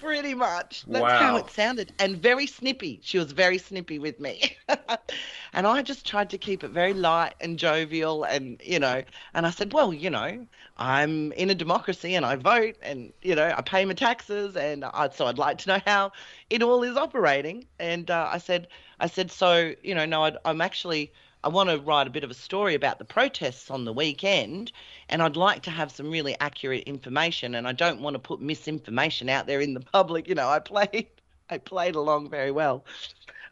[0.00, 0.84] Pretty much.
[0.90, 1.12] That's Wow.
[1.12, 1.92] how it sounded.
[1.98, 3.00] And very snippy.
[3.04, 4.56] She was very snippy with me.
[5.52, 9.02] and I just tried to keep it very light and jovial and, you know,
[9.34, 10.46] and I said, well, you know,
[10.76, 14.84] I'm in a democracy and I vote and, you know, I pay my taxes and
[14.84, 16.12] I, so I'd like to know how
[16.48, 17.66] it all is operating.
[17.78, 21.12] And uh, I said, I said, so, you know, no, I'd, I'm actually,
[21.42, 24.72] I want to write a bit of a story about the protests on the weekend,
[25.08, 28.40] and I'd like to have some really accurate information, and I don't want to put
[28.40, 30.28] misinformation out there in the public.
[30.28, 31.06] You know, I played,
[31.50, 32.84] I played along very well,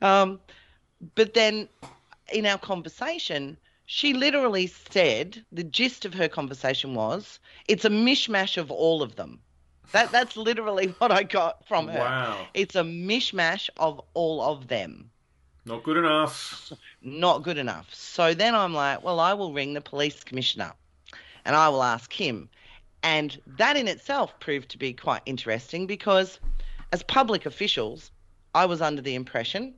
[0.03, 0.41] um,
[1.15, 1.69] but then
[2.33, 8.59] in our conversation, she literally said the gist of her conversation was, "It's a mishmash
[8.59, 9.41] of all of them."
[9.93, 12.01] That that's literally what I got from her.
[12.01, 12.47] Wow.
[12.53, 15.11] It's a mishmash of all of them
[15.65, 16.71] Not good enough.
[17.03, 17.93] not good enough.
[17.95, 20.73] So then I'm like, well, I will ring the police commissioner
[21.45, 22.49] and I will ask him.
[23.03, 26.41] And that in itself proved to be quite interesting because
[26.93, 28.11] as public officials,
[28.55, 29.75] I was under the impression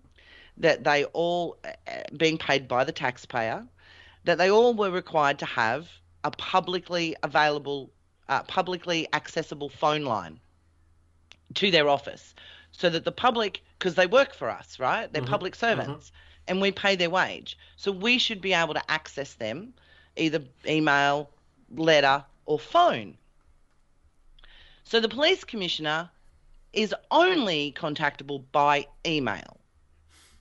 [0.56, 3.66] that they all, uh, being paid by the taxpayer,
[4.24, 5.88] that they all were required to have
[6.24, 7.90] a publicly available,
[8.28, 10.38] uh, publicly accessible phone line
[11.54, 12.34] to their office
[12.72, 15.12] so that the public, because they work for us, right?
[15.12, 16.12] They're public servants
[16.50, 17.56] and we pay their wage.
[17.76, 19.72] So we should be able to access them
[20.16, 21.30] either email,
[21.74, 23.16] letter, or phone.
[24.82, 26.10] So the police commissioner
[26.72, 29.58] is only contactable by email.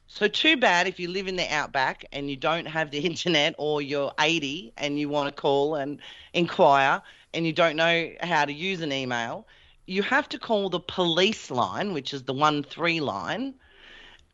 [0.07, 3.53] So too bad if you live in the outback and you don't have the internet
[3.59, 5.99] or you're 80 and you want to call and
[6.33, 7.03] inquire
[7.35, 9.45] and you don't know how to use an email,
[9.85, 13.53] you have to call the police line, which is the one three line.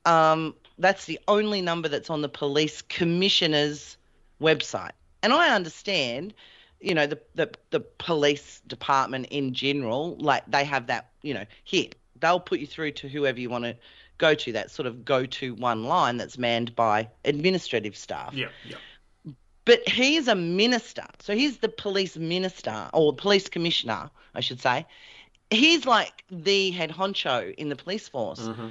[0.05, 3.97] Um, that's the only number that's on the police commissioner's
[4.41, 4.91] website.
[5.23, 6.34] And I understand,
[6.80, 11.45] you know, the, the the police department in general, like they have that, you know,
[11.63, 11.88] here
[12.19, 13.76] they'll put you through to whoever you want to
[14.17, 14.51] go to.
[14.51, 18.34] That sort of go to one line that's manned by administrative staff.
[18.34, 18.78] Yeah, yeah.
[19.65, 24.86] But he's a minister, so he's the police minister or police commissioner, I should say.
[25.49, 28.41] He's like the head honcho in the police force.
[28.41, 28.67] Mm-hmm.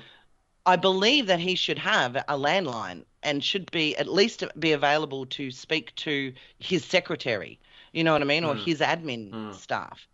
[0.67, 5.27] I believe that he should have a landline and should be at least be available
[5.27, 7.59] to speak to his secretary.
[7.93, 10.07] You know what I mean, or his admin staff.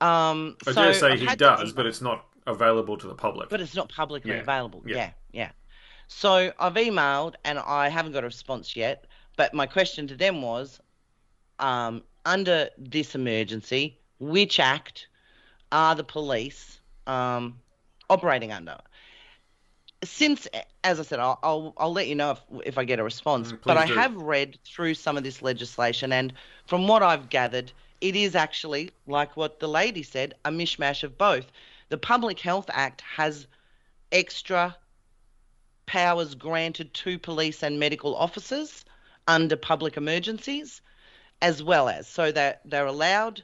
[0.00, 3.14] Um, I so dare say I've he to does, but it's not available to the
[3.14, 3.48] public.
[3.50, 4.82] but it's not publicly Yeah, available.
[4.86, 4.96] yeah.
[4.96, 5.10] Yeah.
[5.32, 5.50] yeah,
[6.08, 9.06] So I've emailed and I haven't got a response yet.
[9.36, 10.80] But my question to them was,
[11.58, 15.06] um, under this emergency, which act
[15.70, 17.58] are the police um,
[18.10, 18.78] operating under?
[20.04, 20.48] Since,
[20.82, 23.52] as I said, I'll, I'll, I'll let you know if, if I get a response.
[23.52, 23.94] Mm, but I do.
[23.94, 26.32] have read through some of this legislation, and
[26.66, 31.16] from what I've gathered, it is actually, like what the lady said, a mishmash of
[31.16, 31.46] both.
[31.88, 33.46] The Public Health Act has
[34.10, 34.76] extra
[35.86, 38.84] powers granted to police and medical officers
[39.28, 40.80] under public emergencies,
[41.40, 43.42] as well as so that they're allowed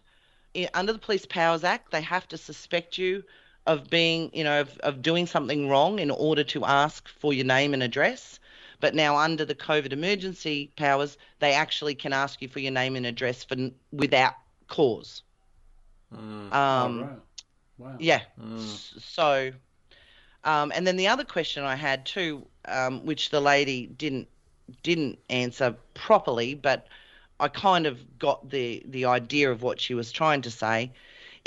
[0.74, 3.22] under the Police Powers Act, they have to suspect you
[3.68, 7.46] of being, you know, of, of doing something wrong in order to ask for your
[7.46, 8.40] name and address.
[8.80, 12.96] But now under the COVID emergency powers, they actually can ask you for your name
[12.96, 13.56] and address for
[13.92, 14.34] without
[14.68, 15.22] cause.
[16.52, 17.20] Um, oh, right.
[17.78, 17.96] Wow.
[17.98, 18.22] yeah.
[18.56, 19.52] S- So,
[20.44, 24.28] um, and then the other question I had too, um, which the lady didn't
[24.82, 26.86] didn't answer properly, but
[27.40, 30.92] I kind of got the the idea of what she was trying to say,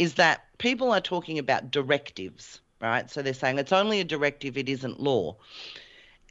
[0.02, 3.08] is that people are talking about directives, right?
[3.08, 5.36] So they're saying it's only a directive, it isn't law.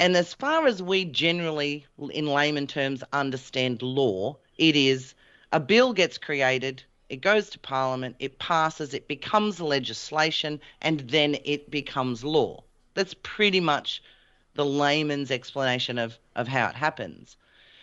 [0.01, 5.15] And as far as we generally, in layman terms, understand law, it is
[5.53, 11.37] a bill gets created, it goes to Parliament, it passes, it becomes legislation, and then
[11.45, 12.65] it becomes law.
[12.95, 14.03] That's pretty much
[14.55, 17.37] the layman's explanation of, of how it happens.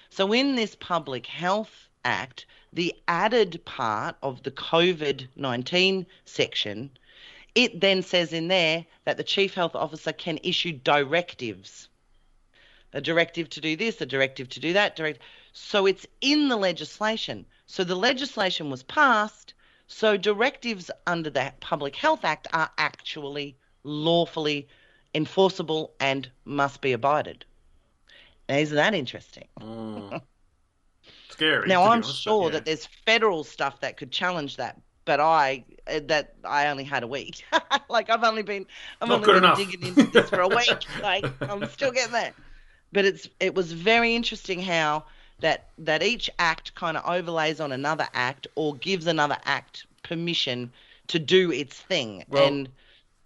[0.10, 6.90] So, in this Public Health Act, the added part of the COVID 19 section,
[7.54, 11.90] it then says in there that the Chief Health Officer can issue directives
[12.94, 15.20] a directive to do this, a directive to do that, direct.
[15.54, 17.46] So it's in the legislation.
[17.66, 19.54] So the legislation was passed.
[19.88, 24.68] So directives under the Public Health Act are actually lawfully
[25.14, 27.46] enforceable and must be abided.
[28.50, 29.48] Now, isn't that interesting?
[29.60, 30.22] Mm.
[31.38, 31.68] Scary.
[31.68, 32.50] Now I'm honest, but sure yeah.
[32.52, 37.04] that there's federal stuff that could challenge that, but I uh, that I only had
[37.04, 37.46] a week.
[37.90, 38.66] like I've only been
[39.02, 39.58] I've Not only been enough.
[39.58, 40.84] digging into this for a week.
[41.02, 42.34] Like I'm still getting there.
[42.92, 45.06] But it's it was very interesting how
[45.40, 50.72] that that each act kind of overlays on another act or gives another act permission
[51.08, 52.26] to do its thing.
[52.30, 52.70] Well, and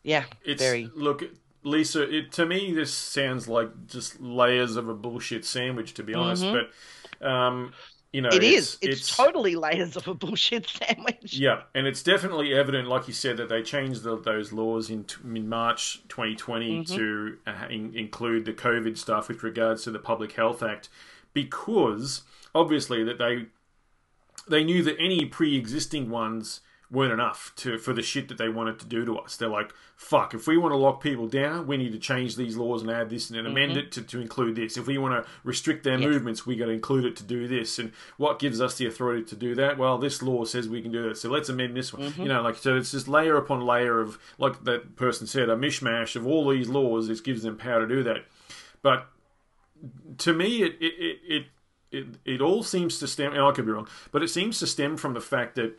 [0.04, 1.24] yeah, It's very look,
[1.64, 2.10] Lisa.
[2.14, 5.94] It, to me, this sounds like just layers of a bullshit sandwich.
[5.96, 7.74] To be honest, but um,
[8.12, 8.78] you know, it it's, is.
[8.82, 11.34] It's, totally layers of a bullshit sandwich.
[11.34, 15.06] Yeah, and it's definitely evident, like you said, that they changed the, those laws in,
[15.06, 16.96] t- in March 2020 Mm-hmm.
[16.96, 20.90] to uh, in, include the COVID stuff with regards to the Public Health Act,
[21.34, 22.22] because
[22.54, 23.46] obviously that they
[24.50, 26.62] they knew that any pre-existing ones
[26.92, 29.38] weren't enough to for the shit that they wanted to do to us.
[29.38, 32.58] They're like, fuck, if we want to lock people down, we need to change these
[32.58, 34.76] laws and add this and then amend it to, to include this.
[34.76, 36.04] If we want to restrict their Mm-hmm.
[36.04, 36.14] Yes.
[36.14, 37.80] movements, we got to include it to do this.
[37.80, 39.78] And what gives us the authority to do that?
[39.78, 41.18] Well, this law says we can do that.
[41.18, 42.10] So let's amend this one.
[42.10, 42.22] Mm-hmm.
[42.24, 45.56] You know, like so it's just layer upon layer of like that person said, a
[45.56, 47.08] mishmash of all these laws.
[47.08, 48.26] This gives them power to do that.
[48.82, 49.08] But
[50.20, 51.46] to me, it it, it, it
[51.92, 54.68] it it all seems to stem, and I could be wrong, but it seems to
[54.68, 55.78] stem from the fact that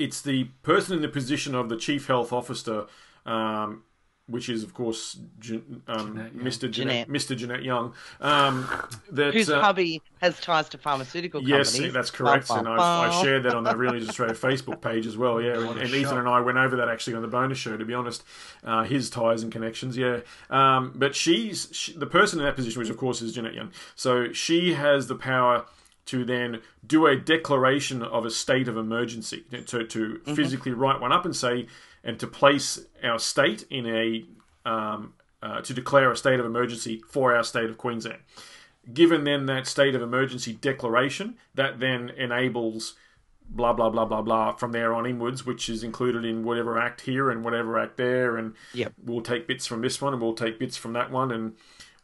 [0.00, 2.86] it's the person in the position of the chief health officer,
[3.26, 3.82] um,
[4.26, 6.70] which is of course Jan- um, Mr.
[6.70, 7.08] Jeanette, Jeanette.
[7.08, 7.36] Mr.
[7.36, 7.92] Jeanette Young.
[8.20, 8.68] Um,
[9.10, 11.92] that, Whose uh, hubby has ties to pharmaceutical Yes, companies.
[11.92, 14.80] that's correct, Bum, and bum, I, I shared that on the Really Just Australia Facebook
[14.80, 15.40] page as well.
[15.40, 17.76] Yeah, and, and Ethan and I went over that actually on the bonus show.
[17.76, 18.22] To be honest,
[18.64, 20.20] uh, his ties and connections, yeah.
[20.48, 23.72] Um, but she's she, the person in that position, which of course is Jeanette Young.
[23.96, 25.66] So she has the power
[26.06, 31.12] to then do a declaration of a state of emergency to, to physically write one
[31.12, 31.66] up and say
[32.02, 34.24] and to place our state in a
[34.68, 38.18] um, uh, to declare a state of emergency for our state of Queensland
[38.92, 42.94] given then that state of emergency declaration, that then enables
[43.48, 47.02] blah blah blah blah blah from there on inwards, which is included in whatever act
[47.02, 48.92] here and whatever act there, and Yep.
[49.04, 51.56] we'll take bits from this one and we'll take bits from that one and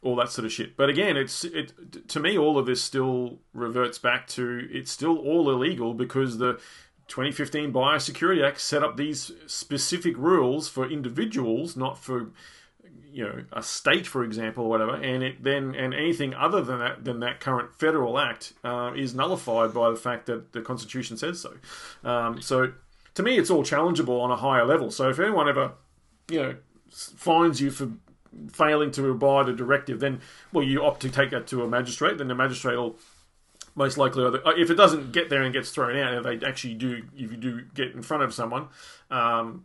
[0.07, 0.77] all that sort of shit.
[0.77, 5.19] But again, it's it to me all of this still reverts back to it's still
[5.19, 6.61] all illegal because the
[7.09, 12.31] 2015 Biosecurity Act set up these specific rules for individuals, not for
[13.11, 16.79] you know a state, for example, or whatever, and it then and anything other than
[16.79, 21.17] that than that current federal act uh, is nullified by the fact that the Constitution
[21.17, 21.55] says so.
[22.09, 22.73] Um, so
[23.15, 24.93] to me, it's all challengeable on a higher level.
[24.93, 25.73] So if anyone ever
[26.31, 26.55] you know
[26.93, 27.91] finds you for
[28.53, 30.21] failing to abide a directive, then
[30.53, 32.19] well, you opt to take that to a magistrate.
[32.19, 32.97] Then the magistrate will
[33.75, 36.75] most likely either if it doesn't get there and gets thrown out, if they actually
[36.75, 38.69] do, if you do get in front of someone,
[39.11, 39.65] um,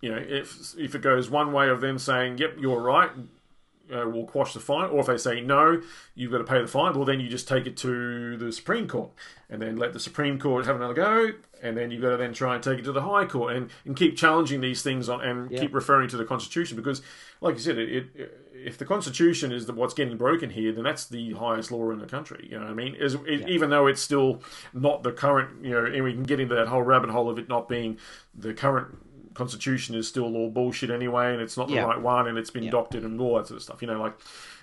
[0.00, 3.10] you know, if if it goes one way of them saying, "Yep, you're right,"
[3.92, 5.82] uh, we'll quash the fine, or if they say no,
[6.14, 6.94] you've got to pay the fine.
[6.94, 9.10] Well, then you just take it to the Supreme Court,
[9.48, 11.30] and then let the Supreme Court have another go,
[11.62, 13.70] and then you've got to then try and take it to the High Court, and,
[13.84, 15.60] and keep challenging these things on, and Yeah.
[15.60, 17.02] keep referring to the Constitution, because,
[17.40, 20.82] like you said, it, it if the Constitution is the, what's getting broken here, then
[20.82, 22.48] that's the highest law in the country.
[22.50, 22.94] You know what I mean?
[22.96, 26.40] Is, it, Even though it's still not the current, you know, and we can get
[26.40, 27.98] into that whole rabbit hole of it not being
[28.34, 28.96] the current
[29.36, 31.82] Constitution is still all bullshit anyway, and it's not the Yeah.
[31.84, 32.70] right one, and it's been Yeah.
[32.70, 33.82] doctored and all that sort of stuff.
[33.82, 34.14] You know, like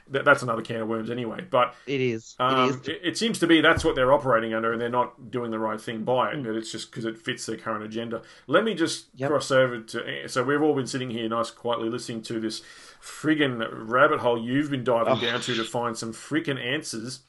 [0.10, 1.46] that, that's another can of worms anyway.
[1.50, 2.36] But It is.
[2.40, 2.88] um, it is.
[2.90, 5.60] it, it seems to be that's what they're operating under, and they're not doing the
[5.60, 6.40] right thing by Mm.
[6.40, 6.44] it.
[6.48, 8.22] But it's just because it fits their current agenda.
[8.48, 9.30] Let me just Yep.
[9.30, 10.28] cross over to.
[10.28, 12.62] So we've all been sitting here, nice, quietly listening to this
[13.02, 15.22] friggin' rabbit hole you've been diving Oh.
[15.22, 17.20] down to to find some freaking answers.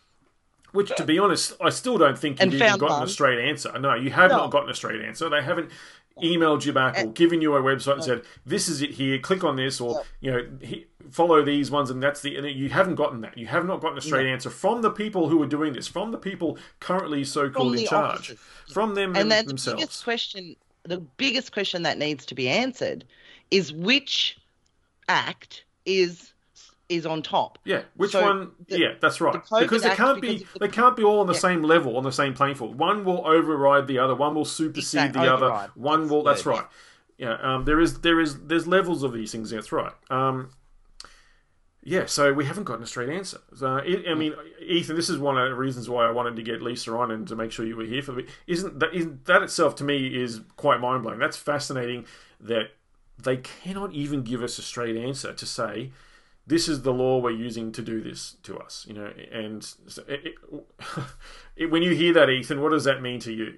[0.72, 3.78] Which, to be honest, I still don't think you've even gotten a straight answer.
[3.78, 4.38] No, you have No.
[4.38, 5.28] not gotten a straight answer.
[5.28, 5.70] They haven't
[6.22, 9.18] emailed you back or given you a website and said, "This is it here.
[9.18, 12.36] Click on this," or you know, he, follow these ones, and that's the.
[12.36, 13.36] And you haven't gotten that.
[13.36, 16.12] You have not gotten a straight answer from the people who are doing this, from
[16.12, 18.36] the people currently so-called in charge,
[18.72, 23.04] from them and then the biggest question the biggest question that needs to be answered
[23.50, 24.38] is which
[25.08, 26.33] act is
[26.88, 28.50] is on top Yeah, which So one?
[28.68, 29.32] the- yeah, that's right.
[29.32, 31.38] the Because they can't be the- they can't be all on the Yeah.
[31.38, 32.78] same level, on the same playing field.
[32.78, 34.14] One will override the other.
[34.14, 35.46] One will supersede Exact- the other.
[35.46, 35.70] override.
[35.74, 36.22] One That's will.
[36.24, 36.66] That's right.
[37.16, 37.36] Yeah.
[37.42, 39.50] Um, there is there is there's levels of these things.
[39.50, 39.92] That's right.
[40.10, 40.50] Um,
[41.82, 42.06] yeah.
[42.06, 43.38] So we haven't gotten a straight answer.
[43.56, 46.42] So, it, I mean, Ethan, this is one of the reasons why I wanted to
[46.42, 48.26] get Lisa on and to make sure you were here for the.
[48.46, 51.18] Isn't that isn't that itself to me is quite mind blowing.
[51.18, 52.06] That's fascinating
[52.40, 52.70] that
[53.22, 55.92] they cannot even give us a straight answer to say
[56.46, 59.12] this is the law we're using to do this to us, you know.
[59.32, 60.34] And so it,
[61.56, 63.54] it, when you hear that, Ethan, what does that mean to you?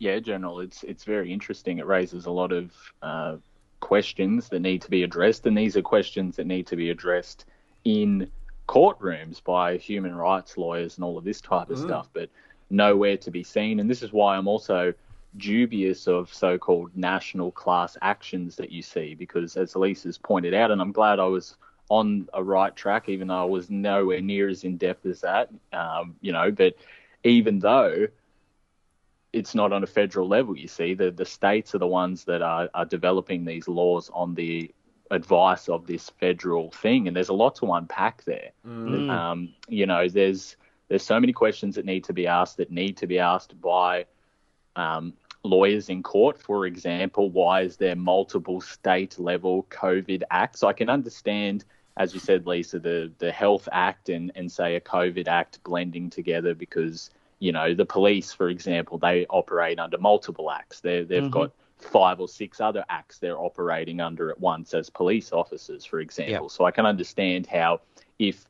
[0.00, 1.78] yeah, General, it's it's very interesting.
[1.78, 2.72] It raises a lot of
[3.02, 3.36] uh,
[3.80, 7.44] questions that need to be addressed, and these are questions that need to be addressed
[7.84, 8.28] in
[8.66, 12.30] courtrooms by human rights lawyers and all of this type of stuff, but
[12.70, 13.78] nowhere to be seen.
[13.78, 14.94] And this is why I'm also
[15.36, 20.80] dubious of so-called national class actions that you see, because as Elisa's pointed out, and
[20.80, 21.56] I'm glad I was
[21.88, 25.50] on a right track, even though I was nowhere near as in depth as that,
[25.72, 26.76] um, you know, but
[27.24, 28.06] even though
[29.32, 30.56] it's not on a federal level.
[30.56, 34.34] You see, the the states are the ones that are, are developing these laws on
[34.34, 34.72] the
[35.10, 38.50] advice of this federal thing, and there's a lot to unpack there.
[39.10, 40.56] Um, you know, there's
[40.88, 44.06] there's so many questions that need to be asked that need to be asked by
[44.76, 45.12] um,
[45.42, 46.38] lawyers in court.
[46.38, 50.62] For example, why is there multiple state level COVID acts?
[50.62, 51.64] I can understand,
[51.96, 56.10] as you said, Lisa, the the Health Act and and say a COVID Act blending
[56.10, 60.80] together because you know the police, for example, they operate under multiple acts.
[60.80, 61.30] They they've mm-hmm.
[61.30, 66.00] got five or six other acts they're operating under at once as police officers, for
[66.00, 66.48] example.
[66.50, 67.80] So I can understand how
[68.18, 68.44] if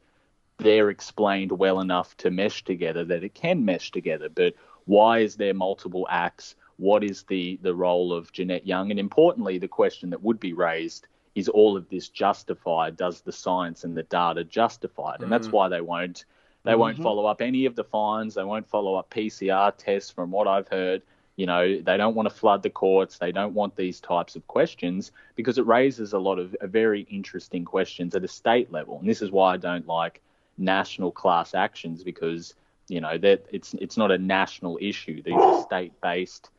[0.59, 4.29] they're explained well enough to mesh together that it can mesh together.
[4.29, 6.55] But why is there multiple acts?
[6.81, 8.91] What is the the role of Jeanette Young?
[8.91, 12.97] And importantly, the question that would be raised is all of this justified?
[12.97, 15.21] Does the science and the data justify it?
[15.21, 15.53] And that's mm.
[15.53, 16.25] why they won't
[16.65, 17.03] they won't mm-hmm.
[17.03, 18.35] follow up any of the fines.
[18.35, 20.11] They won't follow up PCR tests.
[20.11, 21.03] From what I've heard,
[21.37, 23.19] you know, they don't want to flood the courts.
[23.19, 27.65] They don't want these types of questions because it raises a lot of very interesting
[27.65, 28.99] questions at a state level.
[28.99, 30.21] And this is why I don't like
[30.59, 32.55] national class actions because
[32.89, 35.23] you know that it's it's not a national issue.
[35.23, 36.51] These are state-based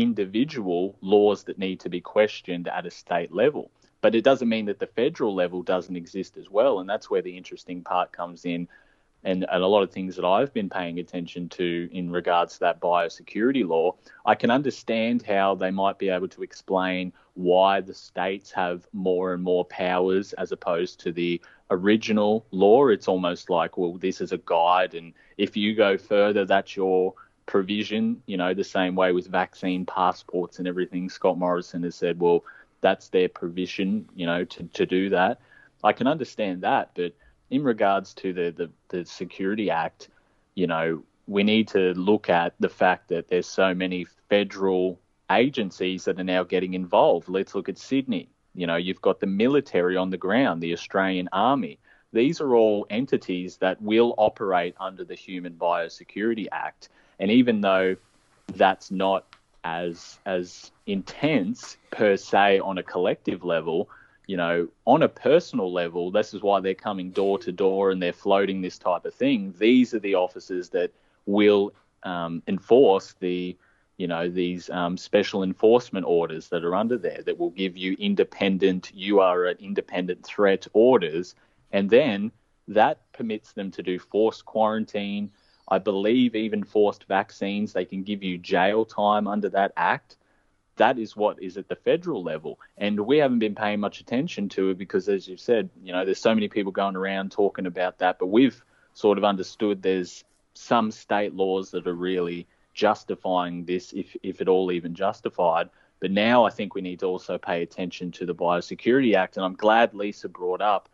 [0.00, 3.70] individual laws that need to be questioned at a state level.
[4.00, 6.80] But it doesn't mean that the federal level doesn't exist as well.
[6.80, 8.68] And that's where the interesting part comes in.
[9.24, 12.60] And, and a lot of things that I've been paying attention to in regards to
[12.60, 17.94] that biosecurity law, I can understand how they might be able to explain why the
[17.94, 21.40] states have more and more powers as opposed to the
[21.70, 22.86] original law.
[22.86, 27.14] It's almost like, well, this is a guide, and if you go further, that's your
[27.46, 28.22] provision.
[28.26, 31.08] You know, the same way with vaccine passports and everything.
[31.08, 32.44] Scott Morrison has said, well,
[32.80, 35.40] that's their provision, you know, to, to do that.
[35.82, 37.14] I can understand that, but
[37.50, 40.08] in regards to the, the, the Security Act,
[40.54, 44.98] you know, we need to look at the fact that there's so many federal
[45.30, 47.28] agencies that are now getting involved.
[47.28, 48.28] Let's look at Sydney.
[48.54, 51.78] You know, you've got the military on the ground, the Australian Army.
[52.12, 56.88] These are all entities that will operate under the Human Biosecurity Act.
[57.18, 57.96] And even though
[58.54, 59.24] that's not
[59.64, 63.88] as as intense per se on a collective level,
[64.26, 68.02] you know, on a personal level, this is why they're coming door to door and
[68.02, 69.54] they're floating this type of thing.
[69.58, 70.90] These are the officers that
[71.26, 73.56] will um, enforce the,
[73.96, 77.96] you know, these um, special enforcement orders that are under there that will give you
[77.98, 81.34] independent, you are an independent threat orders.
[81.72, 82.32] And then
[82.68, 85.30] that permits them to do forced quarantine.
[85.68, 87.72] I believe even forced vaccines.
[87.72, 90.16] They can give you jail time under that act
[90.76, 92.58] that is what is at the federal level.
[92.76, 96.04] And we haven't been paying much attention to it because, as you've said, you know,
[96.04, 98.18] there's so many people going around talking about that.
[98.18, 98.62] But we've
[98.94, 104.48] sort of understood there's some state laws that are really justifying this, if, if at
[104.48, 105.70] all even justified.
[106.00, 109.36] But now I think we need to also pay attention to the Biosecurity Act.
[109.36, 110.90] And I'm glad Lisa brought up,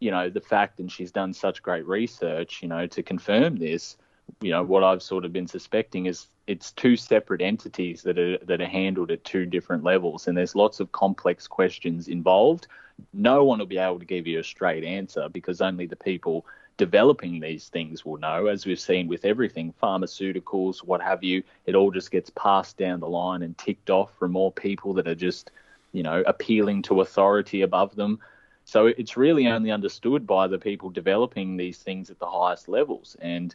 [0.00, 3.96] you know, the fact, and she's done such great research, you know, to confirm this.
[4.40, 8.38] You know, what I've sort of been suspecting is it's two separate entities that are
[8.38, 12.66] that are handled at two different levels, and there's lots of complex questions involved.
[13.12, 16.46] No one will be able to give you a straight answer because only the people
[16.76, 18.46] developing these things will know.
[18.46, 23.00] As we've seen with everything, pharmaceuticals, what have you, it all just gets passed down
[23.00, 25.50] the line and ticked off from more people that are just,
[25.92, 28.18] you know, appealing to authority above them.
[28.66, 33.16] So it's really only understood by the people developing these things at the highest levels.
[33.20, 33.54] And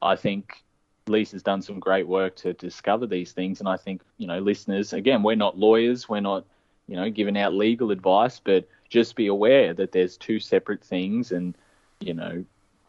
[0.00, 0.62] I think
[1.08, 3.58] Lisa's done some great work to discover these things.
[3.58, 6.44] And I think, you know, listeners, again, we're not lawyers, we're not,
[6.86, 11.32] you know, giving out legal advice, but just be aware that there's two separate things
[11.32, 11.56] and,
[11.98, 12.44] you know,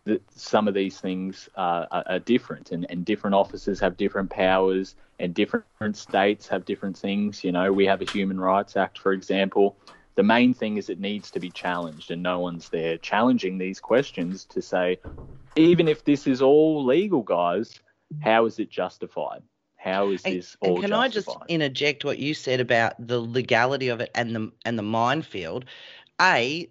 [0.06, 4.30] that some of these things are, are, are different and, and different officers have different
[4.30, 7.44] powers and different states have different things.
[7.44, 9.76] You know, we have a Human Rights Act, for example.
[10.16, 13.80] The main thing is it needs to be challenged, and no one's there challenging these
[13.80, 15.00] questions to say,
[15.56, 17.80] even if this is all legal, guys,
[18.22, 19.42] how is it justified?
[19.78, 23.20] How is And, this all and can I just interject what you said about the
[23.20, 25.66] legality of it and the and the minefield?
[26.22, 26.70] A,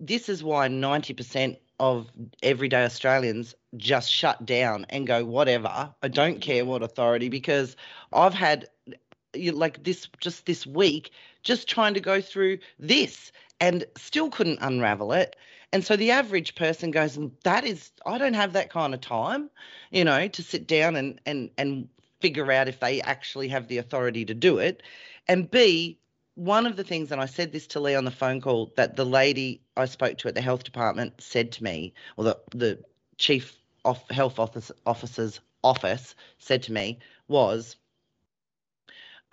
[0.00, 2.10] this is why ninety percent of
[2.42, 5.92] everyday Australians just shut down and go whatever.
[6.02, 7.76] I don't care what authority because
[8.12, 8.68] I've had
[9.34, 11.10] like this just this week
[11.46, 13.30] just trying to go through this
[13.60, 15.36] and still couldn't unravel it.
[15.72, 19.00] And so the average person goes, "Mm, that is, I don't have that kind of
[19.00, 19.48] time,
[19.90, 21.88] you know, to sit down and and and
[22.20, 24.82] figure out if they actually have the authority to do it.
[25.28, 25.98] And B,
[26.34, 28.96] one of the things, and I said this to Lee on the phone call, that
[28.96, 32.78] the lady I spoke to at the health department said to me, or the the
[33.18, 37.76] chief of health office, officer's office said to me was,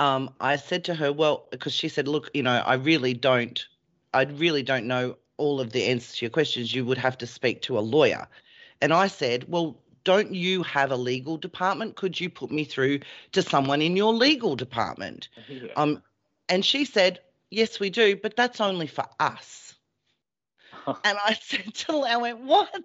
[0.04, 3.66] um, I said to her, well, because she said, look, you know, I really don't,
[4.14, 6.76] I really don't know all of the answers to your questions.
[6.76, 8.28] You would have to speak to a lawyer.
[8.82, 11.96] And I said, well, don't you have a legal department?
[11.96, 13.00] Could you put me through
[13.32, 15.30] to someone in your legal department?
[15.48, 15.72] Yeah.
[15.78, 16.04] Um,
[16.50, 19.74] and she said, yes, we do, but that's only for us.
[20.88, 22.84] and I said to her, I went, what?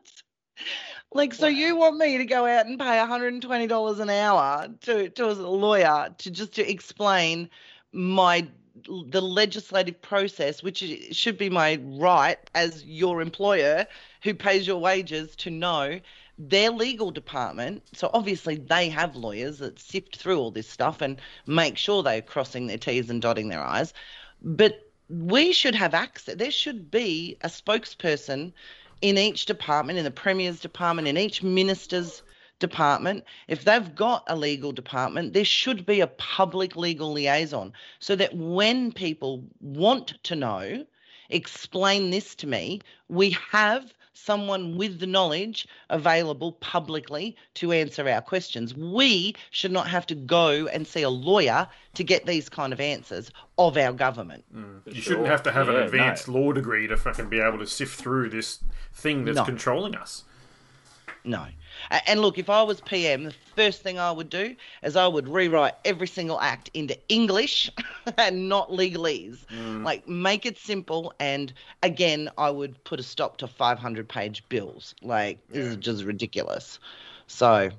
[1.13, 5.31] Like, so you want me to go out and pay $120 an hour to, to
[5.31, 7.49] a lawyer to just to explain
[7.93, 8.47] my
[9.11, 13.87] the legislative process, which should be my right as your employer
[14.23, 16.01] who pays your wages to know
[16.39, 17.83] their legal department.
[17.95, 22.23] So obviously they have lawyers that sift through all this stuff and make sure they're
[22.23, 23.93] crossing their T's and dotting their I's.
[24.43, 26.37] But we should have access.
[26.37, 28.53] There should be a spokesperson
[29.01, 32.23] in each department, in the Premier's department, in each minister's
[32.59, 33.25] department.
[33.47, 38.35] If they've got a legal department, there should be a public legal liaison so that
[38.35, 40.85] when people want to know,
[41.31, 43.93] explain this to me, we have
[44.29, 48.75] someone with the knowledge available publicly to answer our questions.
[48.75, 52.81] We should not have to go and see a lawyer to get these kind of
[52.81, 54.45] answers of our government.
[54.55, 55.03] Mm, you sure.
[55.03, 55.85] shouldn't have to have Yeah, an no.
[55.87, 58.59] advanced law degree to fucking be able to sift through this
[58.93, 59.45] thing that's No.
[59.45, 60.25] controlling us.
[61.29, 61.47] No.
[62.07, 65.29] And look, if I was PM, the first thing I would do is I would
[65.29, 67.71] rewrite every single act into English
[68.19, 69.45] and not legalese.
[69.83, 71.13] Like, make it simple.
[71.21, 71.53] And
[71.83, 74.95] again, I would put a stop to 500 page bills.
[75.03, 76.79] Like, this is just ridiculous.
[77.27, 77.71] So,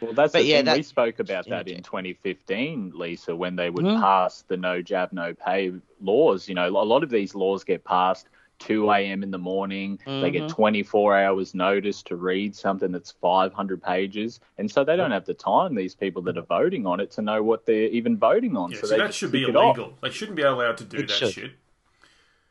[0.00, 0.66] Well, that's But yeah, thing.
[0.66, 3.92] we spoke about that in 2015, Lisa, when they would Mhm.
[3.92, 6.48] pass the no jab, no pay laws.
[6.48, 8.28] You know, a lot of these laws get passed
[8.62, 9.22] 2 a.m.
[9.22, 9.98] in the morning.
[10.06, 10.48] They get Mhm.
[10.50, 15.34] 24 hours notice to read something that's 500 pages, and so they don't have the
[15.34, 15.74] time.
[15.74, 18.70] These people that are voting on it to know what they're even voting on.
[18.70, 19.76] Yeah, so see, they that should be tick it off.
[19.76, 19.98] illegal.
[20.02, 21.32] They shouldn't be allowed to do It that should.
[21.32, 21.50] shit.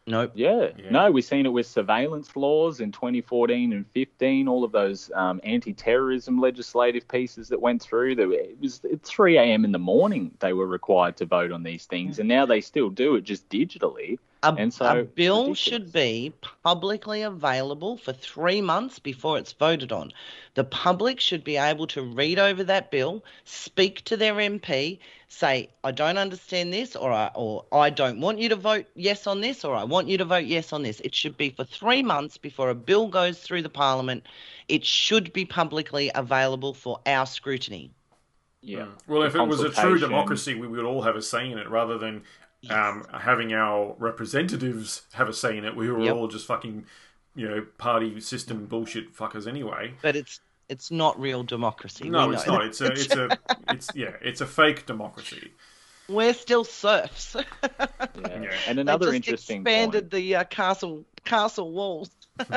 [0.08, 0.32] nope.
[0.34, 0.70] Yeah.
[0.78, 0.90] Yeah.
[0.90, 4.48] no, we've seen it with surveillance laws in 2014 and 15.
[4.48, 8.16] All of those um, anti-terrorism legislative pieces that went through.
[8.16, 9.64] That it was at 3 a.m.
[9.64, 12.90] in the morning they were required to vote on these things, and now they still
[12.90, 14.18] do it just digitally.
[14.44, 15.60] A, And so a bill ridiculous.
[15.60, 16.34] should be
[16.64, 20.12] publicly available for three months before it's voted on.
[20.56, 25.70] The public should be able to read over that bill, speak to their MP, say,
[25.84, 29.42] "I don't understand this," or "I, or I don't want you to vote yes on
[29.42, 32.02] this," or "I want you to vote yes on this." It should be for three
[32.02, 34.26] months before a bill goes through the Parliament.
[34.68, 37.92] It should be publicly available for our scrutiny.
[38.64, 38.82] Yeah.
[38.82, 38.90] Mm.
[39.08, 41.70] Well, if it was a true democracy, we would all have a say in it
[41.70, 42.24] rather than
[42.70, 45.76] um, having our representatives have a say in it.
[45.76, 46.16] We were Yep.
[46.16, 46.86] all just fucking,
[47.36, 49.94] you know, party system bullshit fuckers anyway.
[50.02, 50.40] But it's
[50.70, 52.10] it's not real democracy.
[52.10, 52.62] No, it's know not.
[52.62, 52.68] that.
[52.70, 53.38] It's a, it's a,
[53.70, 55.52] it's yeah, it's a fake democracy.
[56.08, 57.36] We're still serfs.
[58.24, 58.52] Yeah.
[58.68, 60.12] And another they just interesting expanded point.
[60.12, 62.10] the uh, castle castle walls.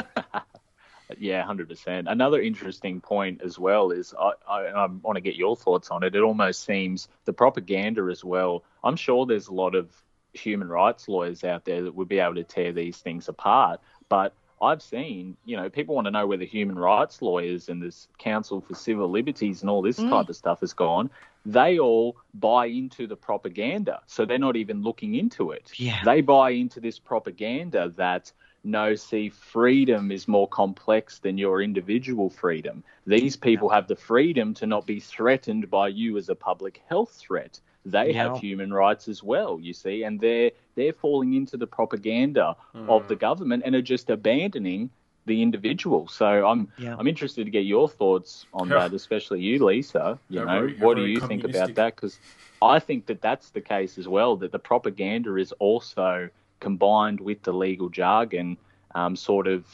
[1.19, 2.09] Yeah, hundred percent.
[2.09, 6.03] Another interesting point as well is I, I, I want to get your thoughts on
[6.03, 6.15] it.
[6.15, 8.65] It almost seems the propaganda as well.
[8.83, 9.91] I'm sure there's a lot of
[10.33, 14.35] human rights lawyers out there that would be able to tear these things apart, but
[14.63, 18.09] I've seen, you know, people want to know where the human rights lawyers and this
[18.19, 20.09] Council for Civil Liberties and all this mm.
[20.09, 21.11] type of stuff has gone.
[21.45, 25.71] They all buy into the propaganda, so they're not even looking into it.
[25.77, 26.01] Yeah.
[26.05, 28.33] They buy into this propaganda that
[28.65, 32.83] no, see, freedom is more complex than your individual freedom.
[33.07, 37.13] These people have the freedom to not be threatened by you as a public health
[37.13, 37.61] threat.
[37.85, 38.31] They Yeah.
[38.31, 43.03] have human rights as well, you see, and they're they're falling into the propaganda of
[43.03, 43.09] hmm.
[43.09, 44.91] the government and are just abandoning
[45.27, 46.09] the individual.
[46.09, 46.97] So I'm Yeah.
[46.99, 48.79] I'm interested to get your thoughts on Yeah.
[48.81, 50.19] that, especially you, Lisa.
[50.31, 51.95] You They're know, very- what do you think about that?
[51.95, 52.19] Because
[52.63, 54.37] I think that that's the case as well.
[54.37, 56.31] That the propaganda is also
[56.65, 58.57] combined with the legal jargon,
[58.95, 59.67] um, sort of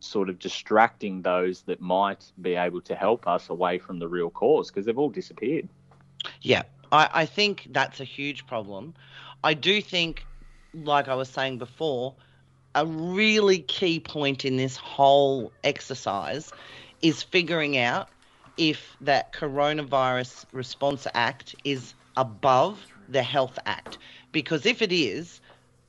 [0.00, 4.28] sort of distracting those that might be able to help us away from the real
[4.28, 5.66] cause because they've all disappeared.
[6.42, 8.92] Yeah, I, I think that's a huge problem.
[9.42, 10.26] I do think,
[10.74, 12.14] like I was saying before,
[12.74, 16.52] a really key point in this whole exercise
[17.00, 18.10] is figuring out
[18.58, 22.78] if that Coronavirus Response Act is above
[23.08, 23.96] the Health Act.
[24.32, 25.40] Because if it is,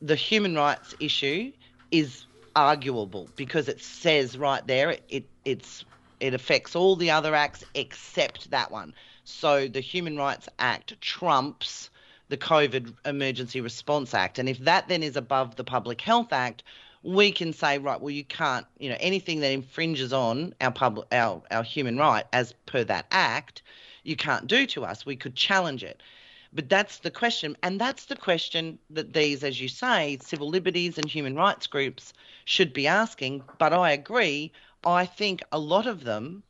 [0.02, 1.52] the human rights issue
[1.92, 2.26] is
[2.56, 5.86] arguable because it says right there it, it it's
[6.20, 8.94] it affects all the other acts except that one.
[9.24, 11.90] So the Human Rights Act trumps
[12.30, 14.40] the COVID Emergency Response Act.
[14.40, 16.64] And if that then is above the Public Health Act,
[17.04, 21.08] we can say, right, well, you can't, you know, anything that infringes on our public,
[21.12, 23.62] our, our human right as per that act,
[24.04, 25.06] you can't do to us.
[25.06, 26.02] We could challenge it.
[26.54, 27.58] But that's the question.
[27.64, 32.14] And that's the question that these, as you say, civil liberties and human rights groups
[32.46, 33.44] should be asking.
[33.58, 34.52] But I agree.
[34.86, 36.44] I think a lot of them,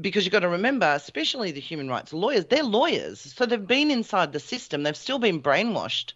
[0.00, 3.20] because you've got to remember, especially the human rights lawyers, they're lawyers.
[3.20, 6.12] So they've been inside the system, they've still been brainwashed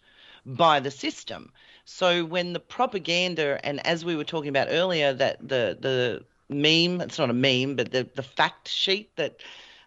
[0.46, 1.52] by the system.
[1.84, 7.00] So when the propaganda, and as we were talking about earlier, that the, the meme,
[7.00, 9.40] it's not a meme, but the, the fact sheet that,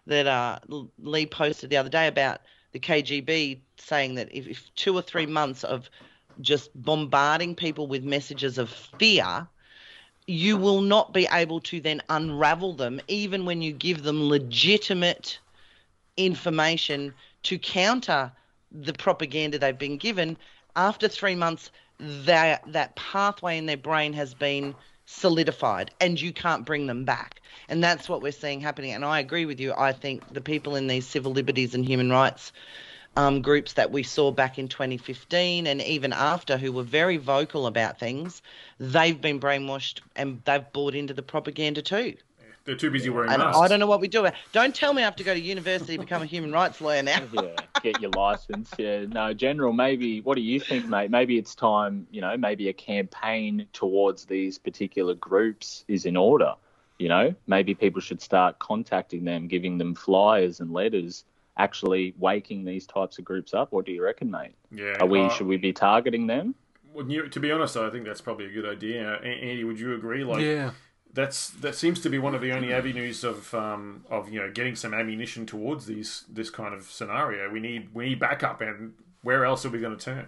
[0.06, 0.58] that uh,
[0.98, 2.40] Lee posted the other day about
[2.72, 5.88] the KGB saying that if, if two or three months of
[6.40, 9.46] just bombarding people with messages of fear,
[10.26, 15.38] you will not be able to then unravel them, even when you give them legitimate
[16.16, 17.12] information
[17.42, 18.30] to counter
[18.70, 20.36] the propaganda they've been given.
[20.76, 24.74] After three months, that that pathway in their brain has been
[25.06, 27.40] solidified, and you can't bring them back.
[27.68, 28.92] And that's what we're seeing happening.
[28.92, 29.74] And I agree with you.
[29.76, 32.52] I think the people in these civil liberties and human rights
[33.16, 37.66] um, groups that we saw back in 2015 and even after who were very vocal
[37.66, 38.40] about things,
[38.78, 42.14] they've been brainwashed and they've bought into the propaganda too.
[42.64, 43.60] They're too busy wearing And masks.
[43.60, 44.28] I don't know what we do.
[44.52, 47.02] Don't tell me I have to go to university to become a human rights lawyer
[47.02, 47.22] now.
[47.32, 48.70] yeah, get your license.
[48.78, 49.72] Yeah, no, General.
[49.72, 51.10] Maybe what do you think, mate?
[51.10, 52.06] Maybe it's time.
[52.10, 56.54] You know, maybe a campaign towards these particular groups is in order.
[56.98, 61.24] You know, maybe people should start contacting them, giving them flyers and letters,
[61.56, 63.72] actually waking these types of groups up.
[63.72, 64.54] What do you reckon, mate?
[64.70, 64.98] Yeah.
[65.00, 65.22] Are we?
[65.22, 66.54] uh, should we be targeting them?
[66.94, 69.14] Well, to be honest, I think that's probably a good idea.
[69.14, 70.22] Andy, would you agree?
[70.24, 70.72] Like, yeah.
[71.14, 74.50] That's that seems to be one of the only avenues of um, of you know
[74.50, 77.50] getting some ammunition towards these this kind of scenario.
[77.50, 80.26] We need we need backup, and where else are we going to turn?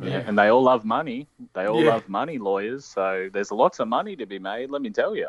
[0.00, 0.22] Yeah.
[0.26, 1.26] And they all love money.
[1.54, 1.90] They all Yeah.
[1.90, 2.84] love money, lawyers.
[2.84, 4.70] So there's lots of money to be made.
[4.70, 5.28] Let me tell you.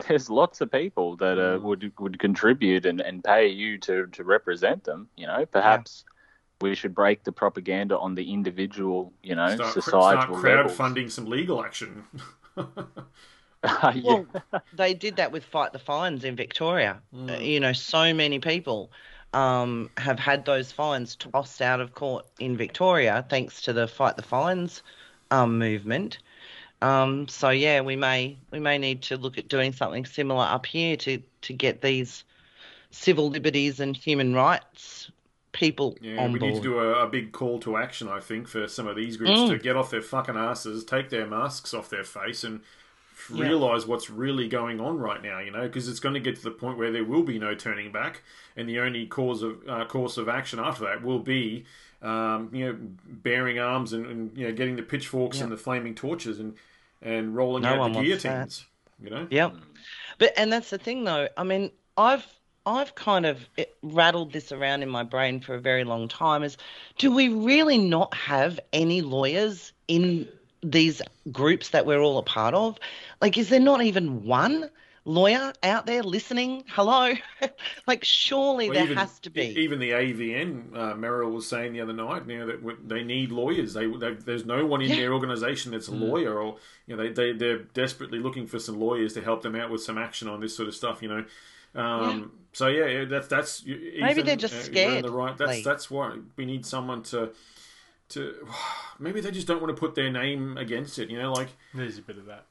[0.08, 4.24] There's lots of people that uh, would would contribute and, and pay you to, to
[4.24, 5.08] represent them.
[5.16, 6.04] You know, perhaps
[6.60, 10.76] we should break the propaganda on the individual, you know, Start, societal start levels.
[10.76, 12.02] crowdfunding some legal action.
[13.94, 14.00] yeah.
[14.02, 14.28] Well,
[14.72, 17.02] they did that with Fight the Fines in Victoria.
[17.28, 18.92] Uh, you know, so many people
[19.32, 24.16] um, have had those fines tossed out of court in Victoria thanks to the Fight
[24.16, 24.82] the Fines
[25.30, 26.18] um, movement.
[26.82, 30.66] Um, so yeah, we may we may need to look at doing something similar up
[30.66, 32.24] here to to get these
[32.90, 35.10] civil liberties and human rights
[35.52, 36.52] people Yeah, on we board.
[36.52, 39.16] need to do a, a big call to action, I think, for some of these
[39.16, 39.48] groups Mm.
[39.48, 42.60] to get off their fucking asses, take their masks off their face, and
[43.32, 43.46] Yeah.
[43.48, 45.38] realize what's really going on right now.
[45.38, 47.54] You know, because it's going to get to the point where there will be no
[47.54, 48.22] turning back,
[48.56, 51.64] and the only cause of uh, course of action after that will be,
[52.02, 52.76] um, you know,
[53.06, 55.44] bearing arms and, and you know getting the pitchforks Yeah.
[55.44, 56.54] and the flaming torches and
[57.02, 58.04] and rolling No out the wants that.
[58.04, 58.64] guillotines.
[59.02, 59.26] You know.
[59.30, 59.54] Yep.
[60.18, 61.28] But and that's the thing though.
[61.36, 62.26] I mean, I've
[62.66, 63.46] I've kind of
[63.82, 66.42] rattled this around in my brain for a very long time.
[66.42, 66.56] Is
[66.98, 70.28] do we really not have any lawyers in
[70.70, 71.00] these
[71.30, 72.78] groups that we're all a part of?
[73.20, 74.70] Like, is there not even one
[75.06, 76.64] lawyer out there listening?
[76.68, 77.12] Hello,
[77.86, 79.48] like surely Well, there even- has to be.
[79.58, 83.30] Even the AVN, uh, Meryl was saying the other night, you know, that they need
[83.30, 83.74] lawyers.
[83.74, 84.96] They, they there's no one in Yeah.
[84.96, 86.00] their organisation that's a Mm.
[86.00, 89.54] lawyer, or you know, they they they're desperately looking for some lawyers to help them
[89.54, 91.02] out with some action on this sort of stuff.
[91.02, 91.24] You know,
[91.74, 95.50] um, so yeah, yeah, that's that's Maybe Ethan, they're just uh, scared, The right, that's
[95.50, 95.62] Lee.
[95.62, 97.30] that's why we need someone to
[98.10, 98.34] to
[98.98, 101.10] maybe they just don't want to put their name against it.
[101.10, 102.46] You know, like There's a bit of that.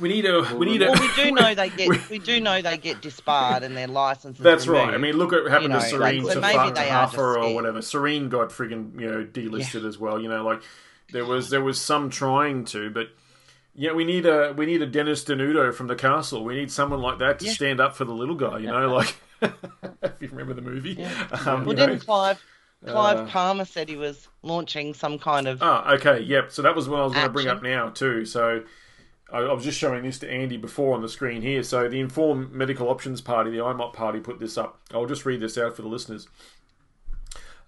[0.00, 0.90] we need a we need a.
[0.90, 4.42] well, we do know they get we do know they get disbarred and their licenses.
[4.42, 4.86] That's removed.
[4.88, 4.94] right.
[4.94, 6.90] I mean, look at what happened You to know, like, Serene so to, maybe they
[6.90, 7.82] are just or whatever.
[7.82, 10.20] Serene got friggin' you know delisted as well.
[10.20, 10.62] You know, like
[11.12, 13.08] there was there was some trying to, but
[13.74, 16.44] yeah, we need a we need a Dennis Denuto from the castle.
[16.44, 17.52] We need someone like that to Yeah.
[17.52, 18.58] stand up for the little guy.
[18.58, 21.02] You know, like if you remember the movie.
[21.46, 22.42] Um, Well, didn't Clive
[22.84, 26.52] Clive Uh, Palmer said he was launching some kind of Ah, okay, yep.
[26.52, 28.24] So that was what I was going to bring up now too.
[28.24, 28.62] So
[29.32, 31.62] I, I was just showing this to Andy before on the screen here.
[31.62, 34.80] So the Informed Medical Options Party, the IMOP party, put this up.
[34.92, 36.28] I'll just read this out for the listeners.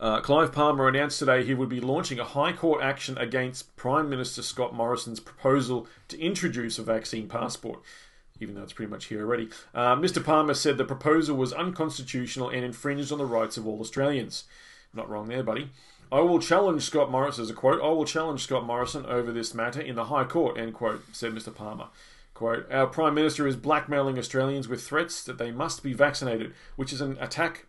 [0.01, 4.09] Uh, Clive Palmer announced today he would be launching a High Court action against Prime
[4.09, 7.81] Minister Scott Morrison's proposal to introduce a vaccine passport.
[8.41, 9.49] Even though it's pretty much here already.
[9.75, 10.25] Uh, Mr.
[10.25, 14.45] Palmer said the proposal was unconstitutional and infringed on the rights of all Australians.
[14.95, 15.71] Not wrong there, buddy.
[16.11, 19.53] I will challenge Scott Morrison, as a quote, I will challenge Scott Morrison over this
[19.53, 21.55] matter in the High Court, end quote, said Mr.
[21.55, 21.89] Palmer.
[22.33, 26.93] Quote, Our Prime Minister is blackmailing Australians with threats that they must be vaccinated, which
[26.93, 27.67] is an attack,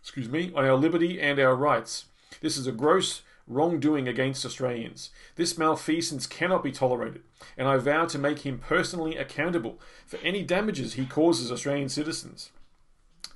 [0.00, 2.04] excuse me, on our liberty and our rights.
[2.40, 5.10] This is a gross wrongdoing against Australians.
[5.36, 7.22] This malfeasance cannot be tolerated,
[7.56, 12.50] and I vow to make him personally accountable for any damages he causes Australian citizens.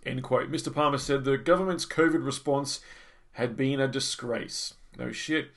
[0.04, 0.50] End quote.
[0.50, 0.72] Mr.
[0.72, 2.80] Palmer said the government's COVID response
[3.36, 4.74] had been a disgrace.
[4.98, 5.50] No shit.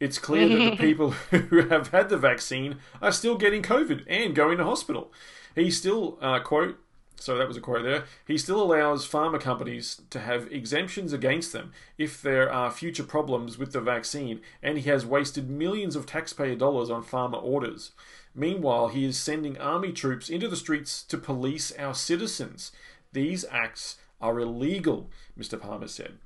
[0.00, 4.34] It's clear that the people who have had the vaccine are still getting COVID and
[4.34, 5.12] going to hospital.
[5.54, 6.80] He still, uh, quote,
[7.14, 11.52] so that was a quote there, he still allows pharma companies to have exemptions against
[11.52, 16.06] them if there are future problems with the vaccine, and he has wasted millions of
[16.06, 17.92] taxpayer dollars on pharma orders.
[18.34, 22.72] Meanwhile, he is sending army troops into the streets to police our citizens.
[23.12, 25.60] These acts are illegal, Mr.
[25.60, 26.18] Palmer said.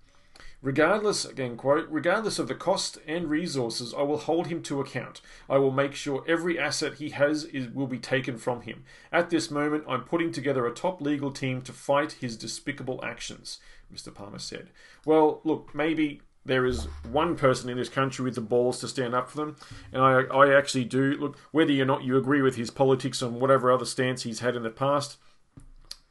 [0.65, 5.21] Regardless, again, quote, regardless of the cost and resources, I will hold him to account.
[5.47, 8.83] I will make sure every asset he has is, will be taken from him.
[9.13, 13.59] At this moment, I'm putting together a top legal team to fight his despicable actions,
[13.95, 14.13] Mr.
[14.13, 14.71] Palmer said.
[15.05, 19.15] Well, look, maybe there is one person in this country with the balls to stand
[19.15, 19.57] up for them,
[19.93, 21.13] and I, I actually do.
[21.13, 24.57] Look, whether or not you agree with his politics and whatever other stance he's had
[24.57, 25.19] in the past,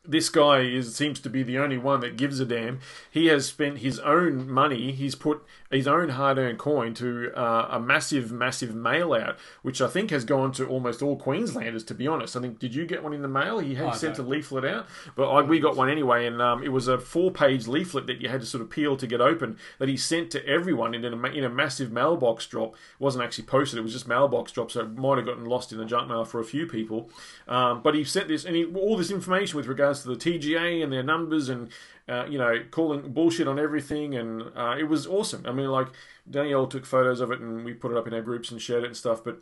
[0.06, 2.80] this guy is seems to be the only one that gives a damn.
[3.10, 4.92] He has spent his own money.
[4.92, 9.88] He's put his own hard-earned coin to uh, a massive, massive mail out, which I
[9.88, 11.86] think has gone to almost all Queenslanders.
[11.86, 13.60] To be honest, I think did you get one in the mail?
[13.60, 14.30] He had sent a don't.
[14.30, 18.06] leaflet out, but I, we got one anyway, and um, it was a four-page leaflet
[18.08, 20.94] that you had to sort of peel to get open that he sent to everyone
[20.94, 22.74] in a, in a massive mailbox drop.
[22.74, 25.72] It wasn't actually posted; it was just mailbox drop, so it might have gotten lost
[25.72, 27.10] in the junk mail for a few people.
[27.48, 30.84] Um, but he sent this and he, all this information with regards to the TGA
[30.84, 31.70] and their numbers and
[32.10, 35.46] uh, you know calling bullshit on everything, and uh, it was awesome.
[35.46, 35.88] I mean, like
[36.30, 38.84] Danielle took photos of it and we put it up in our groups and shared
[38.84, 39.40] it and stuff, but.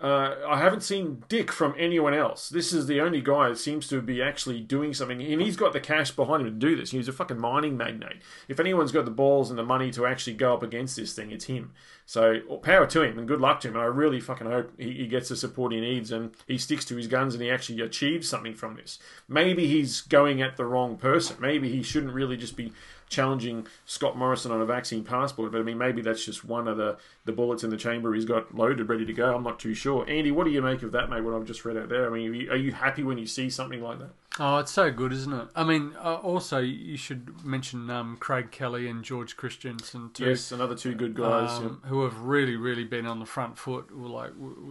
[0.00, 2.48] Uh, I haven't seen Dick from anyone else.
[2.48, 5.72] This is the only guy that seems to be actually doing something, and he's got
[5.72, 6.92] the cash behind him to do this.
[6.92, 8.22] He's a fucking mining magnate.
[8.46, 11.32] If anyone's got the balls and the money to actually go up against this thing,
[11.32, 11.72] it's him.
[12.06, 13.74] So power to him and good luck to him.
[13.74, 16.86] And I really fucking hope he, he gets the support he needs and he sticks
[16.86, 18.98] to his guns and he actually achieves something from this.
[19.28, 21.36] Maybe he's going at the wrong person.
[21.38, 22.72] Maybe he shouldn't really just be
[23.08, 25.52] challenging Scott Morrison on a vaccine passport.
[25.52, 28.24] But I mean, maybe that's just one of the, the bullets in the chamber he's
[28.24, 29.34] got loaded, ready to go.
[29.34, 30.08] I'm not too sure.
[30.08, 31.22] Andy, what do you make of that, mate?
[31.22, 32.06] What I've just read out there.
[32.06, 34.10] I mean, are you, are you happy when you see something like that?
[34.40, 35.48] Oh, it's so good, isn't it?
[35.56, 40.26] I mean, uh, also you should mention um, Craig Kelly and George Christensen too.
[40.26, 41.58] Yes, another two good guys.
[41.58, 44.30] um, who have really, really been on the front foot, like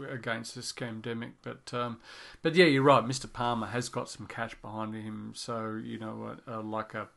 [0.10, 1.32] against this pandemic.
[1.42, 2.00] But, um,
[2.42, 3.04] but yeah, you're right.
[3.04, 3.32] Mr.
[3.32, 7.10] Palmer has got some cash behind him, so you know, uh, uh, like a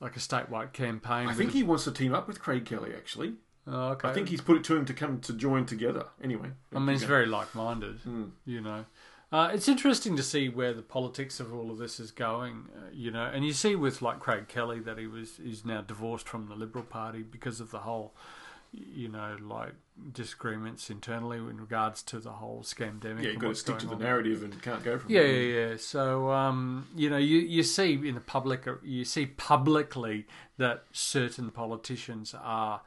[0.00, 1.28] like a statewide campaign.
[1.28, 2.92] I think he wants to team up with Craig Kelly.
[2.96, 3.34] Actually,
[3.66, 4.08] Oh, okay.
[4.08, 6.06] I think he's put it to him to come to join together.
[6.22, 8.00] Anyway, I mean, he's very like-minded.
[8.46, 8.84] You know,
[9.30, 12.66] uh, it's interesting to see where the politics of all of this is going.
[12.74, 15.82] Uh, you know, and you see with like Craig Kelly that he was is now
[15.82, 18.14] divorced from the Liberal Party because of the whole,
[18.72, 19.72] you know, like
[20.12, 23.22] disagreements internally in regards to the whole scamdemic.
[23.22, 23.98] yeah, you've got to stick to the on.
[24.00, 25.42] narrative and can't go from Yeah, there.
[25.42, 25.76] yeah, yeah.
[25.76, 30.26] So, um, you know, you, you see in the public, you see publicly
[30.58, 32.82] that certain politicians are,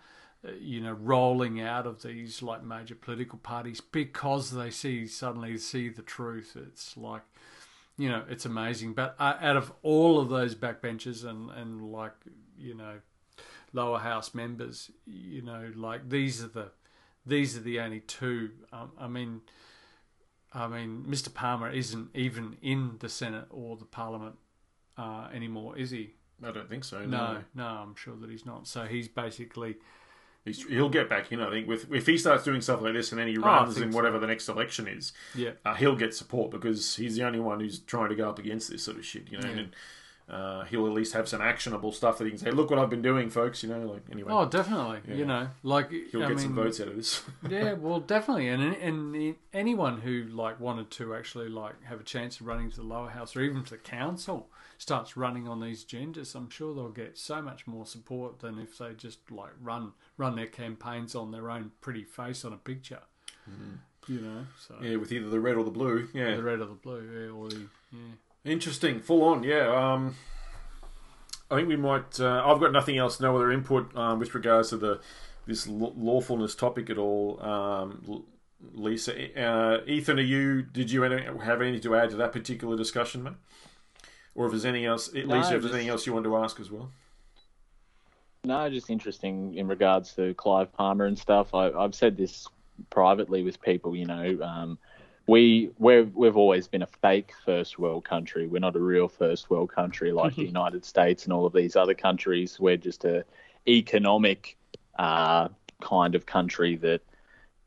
[0.47, 5.57] uh, you know, rolling out of these like major political parties because they see suddenly
[5.57, 6.55] see the truth.
[6.55, 7.21] It's like,
[7.97, 8.93] you know, it's amazing.
[8.93, 12.13] But uh, out of all of those backbenchers and and like,
[12.57, 12.99] you know,
[13.73, 16.71] lower house members, you know, like these are the
[17.25, 18.51] these are the only two.
[18.71, 19.41] Um, I mean.
[20.55, 21.33] I mean, Mr.
[21.33, 24.35] Palmer isn't even in the Senate or the Parliament
[24.99, 26.13] uh, anymore, is he?
[26.45, 27.03] I don't think so.
[27.07, 28.67] No, no, I'm sure that he's not.
[28.67, 29.77] So he's basically,
[30.45, 31.41] He's, he'll get back in.
[31.41, 33.73] I think with if he starts doing stuff like this and then he Oh, runs
[33.73, 33.95] think in so.
[33.95, 37.59] whatever the next election is, yeah, uh, he'll get support because he's the only one
[37.59, 39.31] who's trying to go up against this sort of shit.
[39.31, 39.55] You know, Yeah.
[39.57, 39.75] and
[40.29, 42.89] uh, he'll at least have some actionable stuff that he can say, "Look what I've
[42.89, 45.01] been doing, folks." You know, like anyway, oh, definitely.
[45.07, 45.15] Yeah.
[45.15, 47.21] You know, like he'll I get mean, some votes out of this.
[47.49, 52.39] yeah, well, definitely, and and anyone who like wanted to actually like have a chance
[52.39, 55.85] of running to the lower house or even to the council starts running on these
[55.85, 59.91] agendas, I'm sure they'll get so much more support than if they just like run
[60.17, 63.01] run their campaigns on their own pretty face on a picture.
[64.07, 66.07] You know, so yeah, with either the red or the blue.
[66.13, 67.99] Yeah, the red or the blue, yeah, or the yeah.
[68.45, 69.67] Interesting, full on, yeah.
[69.67, 70.15] Um,
[71.49, 72.19] I think we might.
[72.19, 74.99] Uh, I've got nothing else, no other input um, with regards to the
[75.45, 77.41] this lawfulness topic at all.
[77.41, 78.25] Um,
[78.73, 80.61] Lisa, uh, Ethan, are you?
[80.61, 83.33] Did you any- have anything to add to that particular discussion, mate?
[84.35, 86.59] Or if there's anything else, Lisa, if there's just- anything else you want to ask
[86.59, 86.91] as well.
[88.45, 91.53] No, just interesting in regards to Clive Palmer and stuff.
[91.53, 92.45] I, I've said this
[92.89, 93.95] privately with people.
[93.95, 94.77] You know, um,
[95.27, 98.47] we we're, we've always been a fake first world country.
[98.47, 101.75] We're not a real first world country like the United States and all of these
[101.75, 102.59] other countries.
[102.59, 103.23] We're just a
[103.67, 104.57] economic
[104.99, 105.47] uh,
[105.81, 107.01] kind of country that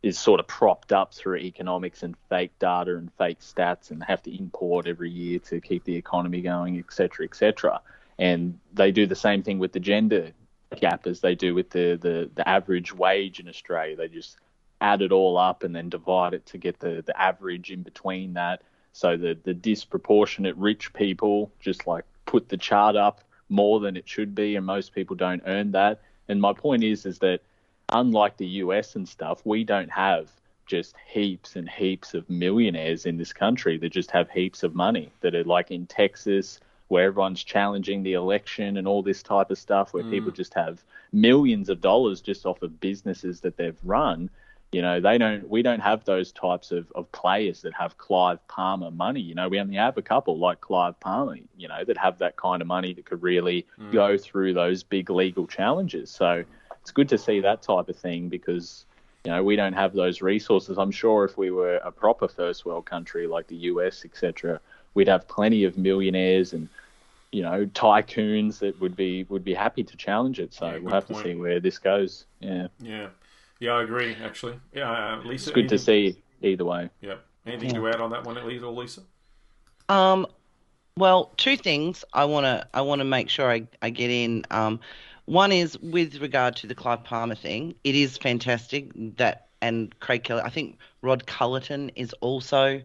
[0.03, 4.23] is sort of propped up through economics and fake data and fake stats and have
[4.23, 7.81] to import every year to keep the economy going, et cetera, et cetera.
[8.19, 10.33] And they do the same thing with the gender
[10.79, 13.97] gap as they do with the, the, the average wage in Australia.
[13.97, 14.37] They just
[14.81, 18.35] add it all up and then divide it to get the, the average in between
[18.35, 18.63] that.
[18.93, 24.09] So the, the disproportionate rich people just like put the chart up more than it
[24.09, 26.01] should be, and most people don't earn that.
[26.29, 27.41] And my point is, is that
[27.91, 30.31] unlike the US and stuff, we don't have
[30.67, 35.13] just heaps and heaps of millionaires in this country that just have heaps of money
[35.21, 36.59] that are like in Texas
[36.89, 40.11] where everyone's challenging the election and all this type of stuff where mm.
[40.11, 44.29] people just have millions of dollars just off of businesses that they've run
[44.77, 48.47] you know they don't we don't have those types of, of players that have clive
[48.47, 49.49] palmer money you know.
[49.49, 52.69] We only have a couple like clive palmer you know that have that kind of
[52.69, 53.91] money that could really mm.
[53.91, 56.11] go through those big legal challenges.
[56.11, 56.45] So
[56.83, 58.85] it's good to see that type of thing because
[59.25, 60.77] you know we don't have those resources.
[60.77, 64.61] I'm sure if we were a proper first world country like the us etc
[64.93, 66.69] we'd have plenty of millionaires and
[67.33, 70.53] you know tycoons that would be would be happy to challenge it.
[70.53, 71.25] So Yeah, we'll have point.
[71.25, 72.27] to see where this goes.
[72.41, 72.69] Yeah.
[72.81, 73.09] Yeah,
[73.61, 74.17] yeah, I agree.
[74.23, 77.17] Actually, yeah, uh, Lisa, it's good to see either way Yeah,
[77.47, 79.03] anything to add on that one, at least, or Lisa?
[79.89, 80.27] Um,
[80.97, 84.45] well, two things I want to I want to make sure I, I get in.
[84.51, 84.81] Um,
[85.27, 87.75] one is with regard to the Clive Palmer thing.
[87.85, 90.43] It is fantastic that and Craig Kelly.
[90.45, 92.81] I think Rod Culleton is also,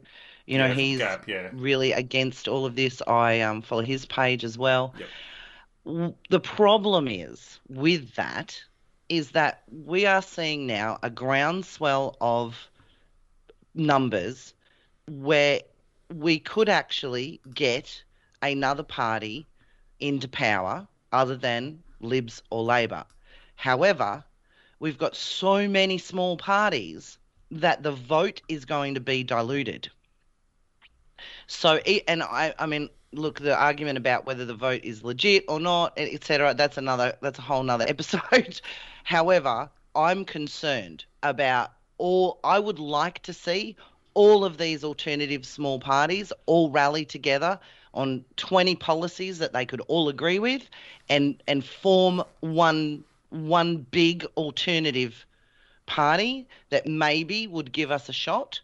[0.46, 1.50] you know, Yeah, he's Gap, yeah.
[1.54, 3.02] really against all of this.
[3.08, 4.94] I um, follow his page as well.
[5.86, 6.16] Yep.
[6.30, 8.62] The problem is with that
[9.12, 12.70] is that we are seeing now a groundswell of
[13.76, 14.54] numbers
[15.10, 15.60] where
[16.16, 18.04] we could actually get
[18.42, 19.46] another party
[20.00, 23.04] into power other than Libs or Labor.
[23.56, 24.24] However,
[24.80, 27.18] we've got so many small parties
[27.52, 29.90] that the vote is going to be diluted.
[31.48, 31.76] So,
[32.08, 35.94] and I, I mean, look, the argument about whether the vote is legit or not,
[35.98, 36.54] etc.
[36.54, 37.18] That's another.
[37.22, 38.62] That's a whole nother episode.
[39.04, 42.40] However, I'm concerned about all.
[42.44, 43.76] I would like to see
[44.14, 47.60] all of these alternative small parties all rally together
[47.94, 50.70] on 20 policies that they could all agree with,
[51.10, 55.26] and and form one one big alternative
[55.86, 58.62] party that maybe would give us a shot.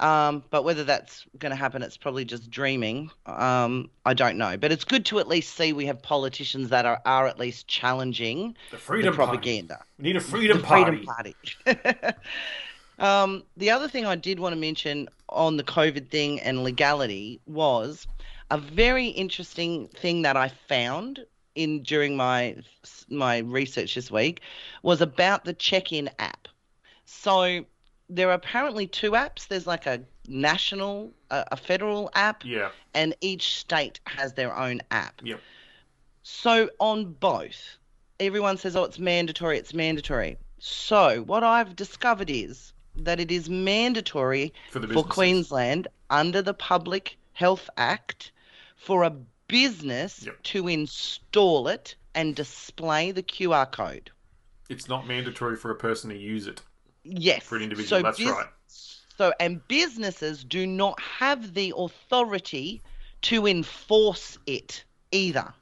[0.00, 3.10] Um, but whether that's going to happen, it's probably just dreaming.
[3.26, 4.56] Um, I don't know.
[4.56, 7.68] But it's good to at least see we have politicians that are, are at least
[7.68, 9.30] challenging The Freedom Party.
[9.32, 9.84] propaganda.
[9.98, 11.04] We need a freedom The party.
[11.04, 11.36] Freedom Party.
[12.98, 17.40] um, the other thing I did want to mention on the COVID thing and legality
[17.46, 18.06] was
[18.50, 21.20] a very interesting thing that I found
[21.54, 22.56] in during my
[23.08, 24.40] my research this week
[24.82, 26.48] was about the check-in app.
[27.04, 27.64] So
[28.14, 29.48] there are apparently two apps.
[29.48, 32.70] There's like a national, a, a federal app, Yeah.
[32.94, 35.20] and each state has their own app.
[35.24, 35.40] Yep.
[36.22, 37.78] So on both,
[38.20, 40.36] everyone says, oh, it's mandatory, it's mandatory.
[40.58, 45.02] So what I've discovered is that it is mandatory For the for.
[45.04, 48.30] Queensland under the Public Health Act
[48.76, 49.10] for a
[49.48, 50.42] business Yep.
[50.42, 54.10] to install it and display the QR code.
[54.68, 56.62] It's not mandatory for a person to use it.
[57.04, 57.42] Yes.
[57.44, 58.46] For an individual, that's right.
[59.18, 62.82] So, and businesses do not have the authority
[63.22, 65.52] to enforce it either.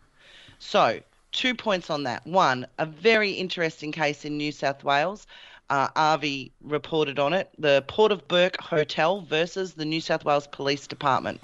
[0.59, 1.01] So,
[1.33, 2.27] two points on that.
[2.27, 5.27] One, a very interesting case in New South Wales.
[5.69, 7.51] Uh, Avi reported on it.
[7.59, 11.41] The Port of Bourke Hotel versus the New South Wales Police Department.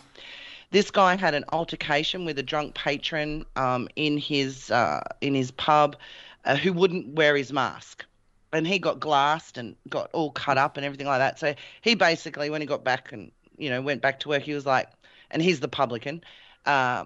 [0.70, 5.52] This guy had an altercation with a drunk patron um, in his uh, in his
[5.52, 5.96] pub,
[6.44, 8.04] uh, who wouldn't wear his mask,
[8.52, 11.38] and he got glassed and got all cut up and everything like that.
[11.38, 14.54] So he basically, when he got back and you know went back to work, he
[14.54, 14.88] was like,
[15.30, 16.22] and he's the publican.
[16.64, 17.04] Uh,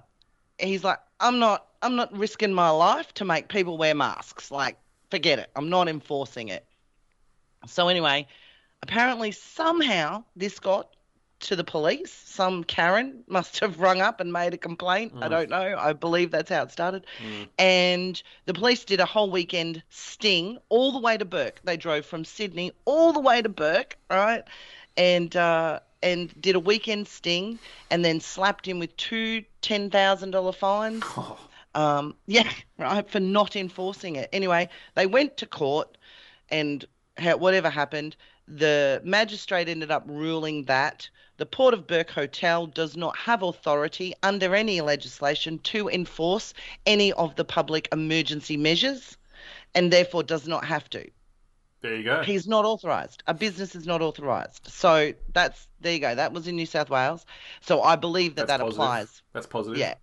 [0.59, 4.51] he's like, I'm not, I'm not risking my life to make people wear masks.
[4.51, 4.77] Like,
[5.11, 5.51] forget it.
[5.57, 6.65] I'm not enforcing it.
[7.67, 8.27] So anyway,
[8.83, 10.95] apparently somehow this got
[11.41, 12.12] to the police.
[12.12, 15.12] Some Karen must have rung up and made a complaint.
[15.21, 15.77] I don't know.
[15.79, 17.07] I believe that's how it started.
[17.59, 21.61] And the police did a whole weekend sting all the way to Bourke.
[21.65, 24.45] They drove from Sydney all the way to Bourke, right?
[24.97, 27.59] And uh, and did a weekend sting
[27.91, 31.05] and then slapped him with two ten thousand dollar fines.
[31.73, 34.29] Um, yeah, right, for not enforcing it.
[34.33, 35.97] Anyway, they went to court
[36.51, 36.85] and
[37.19, 38.17] ha- whatever happened,
[38.49, 41.09] the magistrate ended up ruling that
[41.41, 46.53] the Port of Bourke Hotel does not have authority under any legislation to enforce
[46.85, 49.17] any of the public emergency measures
[49.75, 51.11] and therefore does not have to.
[51.81, 52.23] There you go.
[52.23, 53.23] He's not authorised.
[53.27, 54.67] A business is not authorised.
[54.67, 56.15] So that's there you go.
[56.15, 57.25] That was in New South Wales.
[57.62, 58.83] So I believe that That's that positive.
[58.83, 59.23] applies.
[59.33, 59.79] That's positive.
[59.79, 59.95] Yeah,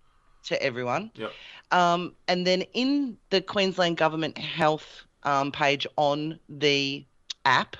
[0.45, 1.11] to everyone.
[1.13, 1.31] Yep.
[1.69, 7.05] Um, and then in the Queensland Government Health um, page on the
[7.45, 7.77] app,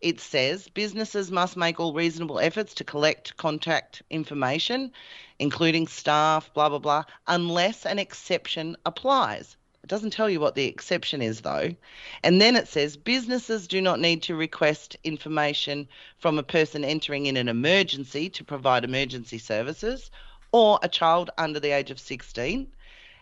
[0.00, 4.92] it says businesses must make all reasonable efforts to collect contact information,
[5.38, 9.56] including staff, blah, blah, blah, unless an exception applies.
[9.82, 11.74] It doesn't tell you what the exception is, though.
[12.22, 17.26] And then it says businesses do not need to request information from a person entering
[17.26, 20.10] in an emergency to provide emergency services
[20.52, 22.66] or a child under the age of 16.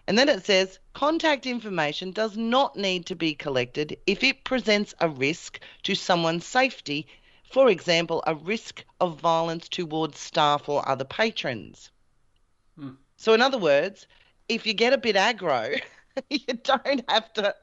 [0.08, 4.94] And then it says contact information does not need to be collected if it presents
[5.00, 7.06] a risk to someone's safety,
[7.44, 11.90] for example, a risk of violence towards staff or other patrons.
[12.78, 12.92] Hmm.
[13.18, 14.06] So, in other words,
[14.48, 15.78] if you get a bit aggro,
[16.30, 17.54] you don't have to.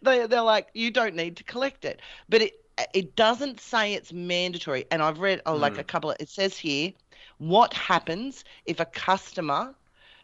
[0.00, 2.00] They, they're like, you don't need to collect it.
[2.28, 2.64] But it
[2.94, 4.84] it doesn't say it's mandatory.
[4.92, 5.80] And I've read oh, like hmm.
[5.80, 6.12] a couple.
[6.12, 6.92] Of, it says here,
[7.38, 9.74] what happens if a customer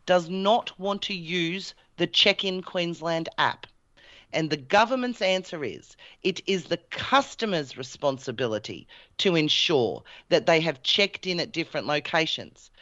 [0.07, 3.67] does not want to use the Check In Queensland app?
[4.35, 10.83] And the government's answer is it is the customer's responsibility to ensure that they have
[10.83, 12.73] checked in at different locations.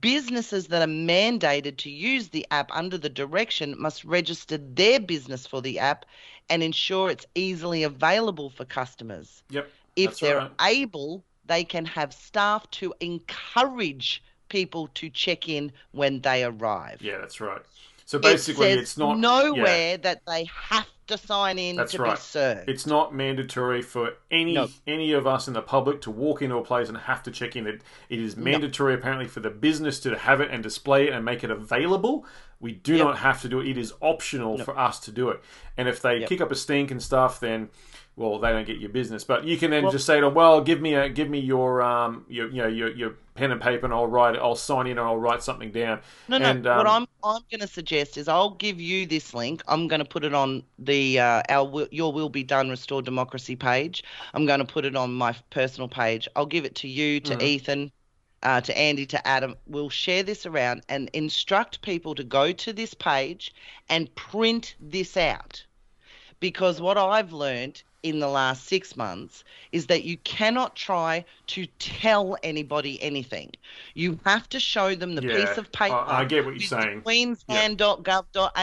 [0.00, 5.46] Businesses that are mandated to use the app under the direction must register their business
[5.46, 6.04] for the app
[6.50, 9.42] and ensure it's easily available for customers.
[9.48, 9.70] Yep.
[9.96, 10.50] If they're right.
[10.60, 17.00] able, they can have staff to encourage people to check in when they arrive.
[17.02, 17.62] Yeah, that's right.
[18.04, 21.98] So basically, it it's not nowhere yeah, that they have to sign in that's to
[22.02, 22.14] right.
[22.16, 22.68] be served.
[22.68, 24.68] It's not mandatory for any No.
[24.86, 27.54] any of us in the public to walk into a place and have to check
[27.56, 27.66] in.
[27.66, 31.24] It it is mandatory apparently for the business to have it and display it and
[31.24, 32.24] make it available.
[32.60, 33.06] We do Yep.
[33.06, 33.68] not have to do it.
[33.68, 35.40] It is optional for us to do it.
[35.76, 37.68] And if they kick up a stink and stuff, then
[38.18, 39.24] well, they don't get your business.
[39.24, 41.80] But you can then just say to them, well, give me a give me your
[41.82, 44.40] um your you know your, your pen and paper, and I'll write it.
[44.40, 46.00] I'll sign in and I'll write something down.
[46.28, 46.50] No, no.
[46.50, 49.62] And, um, what I'm I'm going to suggest is I'll give you this link.
[49.68, 53.02] I'm going to put it on the uh, our Will- your will be done restore
[53.02, 54.02] democracy page.
[54.34, 56.28] I'm going to put it on my personal page.
[56.36, 57.90] I'll give it to you, to Ethan,
[58.42, 59.56] uh, to Andy, to Adam.
[59.66, 63.52] We'll share this around and instruct people to go to this page
[63.88, 65.64] and print this out.
[66.40, 69.42] Because what I've learned in the last six months
[69.72, 73.50] is that you cannot try to tell anybody anything.
[73.94, 75.94] You have to show them the Yeah, piece of paper.
[75.96, 77.02] I- I get what you're saying.
[77.02, 78.62] Queensland.gov.au,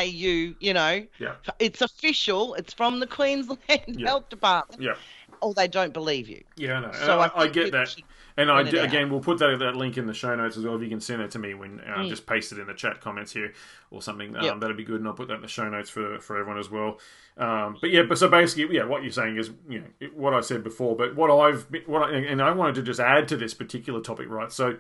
[0.60, 1.06] you know.
[1.20, 1.36] Yeah.
[1.60, 2.54] It's official.
[2.56, 3.60] It's from the Queensland.
[4.06, 4.82] Health Department.
[4.82, 4.96] yeah.
[5.42, 6.42] Or they don't believe you.
[6.56, 6.92] Yeah, I know.
[6.94, 7.90] So I, I I get that.
[7.90, 8.04] should
[8.38, 8.86] And I print it d- out.
[8.86, 10.76] again, we'll put that that link in the show notes as well.
[10.76, 13.00] If you can send it to me when uh, just paste it in the chat
[13.00, 13.54] comments here
[13.92, 14.46] or something, um, Mm.
[14.46, 14.60] Yep.
[14.60, 15.00] that'd be good.
[15.00, 17.00] And I'll put that in the show notes for for everyone as well.
[17.38, 20.42] Um, but yeah, but so basically, yeah, what you're saying is you know what I
[20.42, 20.96] said before.
[20.98, 24.30] But what I've what I, and I wanted to just add to this particular topic,
[24.30, 24.52] right?
[24.52, 24.78] So.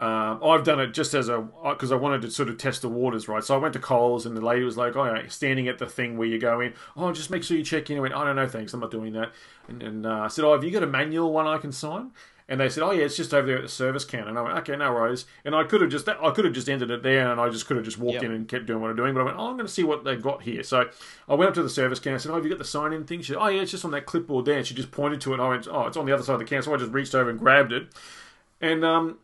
[0.00, 2.88] Um, I've done it just as a because I wanted to sort of test the
[2.88, 3.44] waters, right?
[3.44, 5.86] So I went to Coles and the lady was like, "Oh, yeah, standing at the
[5.86, 6.74] thing where you go in.
[6.96, 8.90] Oh, just make sure you check in." I went, "I don't know, thanks, I'm not
[8.90, 9.30] doing that."
[9.68, 12.10] And, and uh, I said, "Oh, have you got a manual one I can sign?"
[12.46, 14.42] And they said, "Oh yeah, it's just over there at the service counter." And I
[14.42, 17.02] went, "Okay, no worries." And I could have just I could have just ended it
[17.02, 18.22] there, and I just could have just walked Yep.
[18.24, 19.14] in and kept doing what I'm doing.
[19.14, 20.90] But I went, "Oh, I'm going to see what they've got here." So
[21.26, 22.16] I went up to the service counter.
[22.16, 23.70] I said, "Oh, have you got the sign in thing?" She said, "Oh yeah, it's
[23.70, 25.34] just on that clipboard there." And she just pointed to it.
[25.34, 26.92] And I went, "Oh, it's on the other side of the counter." So I just
[26.92, 27.88] reached over and grabbed it,
[28.60, 29.18] and um,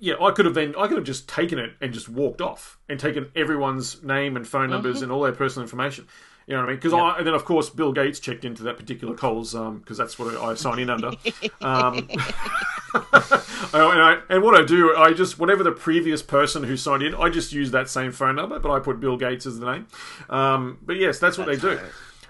[0.00, 2.78] yeah, I could have then I could have just taken it and just walked off
[2.88, 6.08] and taken everyone's name and phone numbers and all their personal information.
[6.48, 6.76] You know what I mean?
[6.76, 10.18] Because I and then of course Bill Gates checked into that particular Coles because that's
[10.18, 11.12] what I sign in under.
[11.60, 12.08] um,
[13.74, 17.02] Oh, and, I, and what I do, I just whatever the previous person who signed
[17.02, 19.70] in, I just use that same phone number, but I put Bill Gates as the
[19.70, 19.86] name.
[20.30, 21.78] Um, but yes, that's what they do.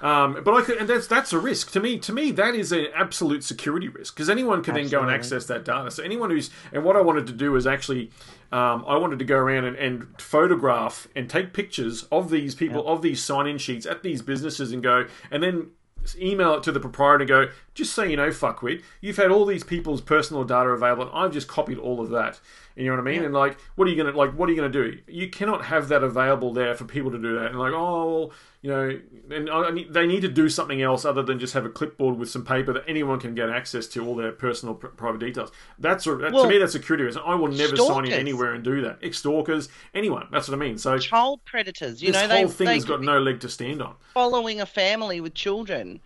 [0.00, 1.98] Um, but I could, and that's that's a risk to me.
[1.98, 5.46] To me, that is an absolute security risk because anyone can then go and access
[5.46, 5.90] that data.
[5.90, 8.10] So anyone who's and what I wanted to do is actually,
[8.52, 12.86] um, I wanted to go around and, and photograph and take pictures of these people
[12.86, 15.70] of these sign-in sheets at these businesses and go and then
[16.16, 19.44] email it to the proprietor and go, just so you know, fuckwit, you've had all
[19.44, 22.40] these people's personal data available, and I've just copied all of that.
[22.78, 23.24] You know what I mean?
[23.24, 24.32] And like, what are you gonna like?
[24.34, 24.98] What are you gonna do?
[25.08, 27.46] You cannot have that available there for people to do that.
[27.46, 28.32] And like, oh, well,
[28.62, 29.00] you know,
[29.34, 32.18] and I, I they need to do something else other than just have a clipboard
[32.18, 35.50] with some paper that anyone can get access to all their personal pr- private details.
[35.80, 37.18] That's a, that, Well, to me, that's a security risk.
[37.24, 38.98] I will never sign in anywhere and do that.
[39.02, 40.28] Ex stalkers, anyone.
[40.30, 40.78] That's what I mean.
[40.78, 43.48] So Child predators, you this know, whole they, thing they has got no leg to
[43.48, 43.96] stand on.
[44.14, 46.00] following a family with children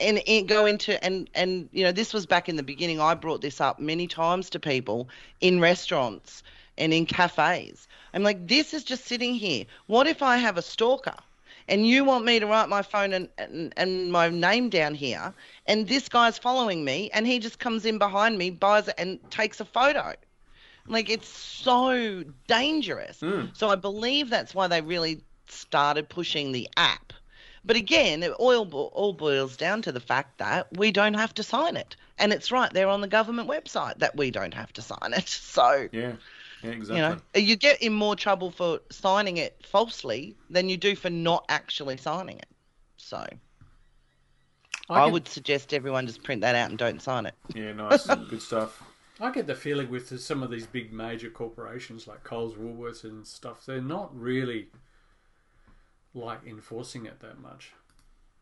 [0.00, 3.00] and, and go into and and you know this was back in the beginning.
[3.00, 5.08] I brought this up many times to people
[5.40, 6.42] in restaurants
[6.78, 7.88] and in cafes.
[8.12, 9.64] I'm like this is just sitting here.
[9.86, 11.16] What if i have a stalker
[11.68, 15.34] and you want me to write my phone and, and, and my name down here
[15.66, 19.18] and this guy's following me and he just comes in behind me buys it and
[19.30, 20.14] takes a photo?
[20.88, 23.20] Like it's so dangerous.
[23.20, 23.46] Hmm.
[23.54, 27.12] So I believe that's why they really started pushing the app.
[27.66, 31.42] But again, it all, all boils down to the fact that we don't have to
[31.42, 31.96] sign it.
[32.18, 35.28] And it's right there on the government website that we don't have to sign it.
[35.56, 36.12] So, Yeah,
[36.62, 36.96] yeah, exactly.
[36.96, 41.10] you know, you get in more trouble for signing it falsely than you do for
[41.10, 42.48] not actually signing it.
[42.98, 43.26] So,
[44.88, 47.34] I, can- would suggest everyone just print that out and don't sign it.
[47.54, 48.82] yeah, nice, good stuff.
[49.18, 53.26] I get the feeling with some of these big major corporations like Coles, Woolworths, and
[53.26, 54.68] stuff, they're not really
[56.16, 57.72] like enforcing it that much.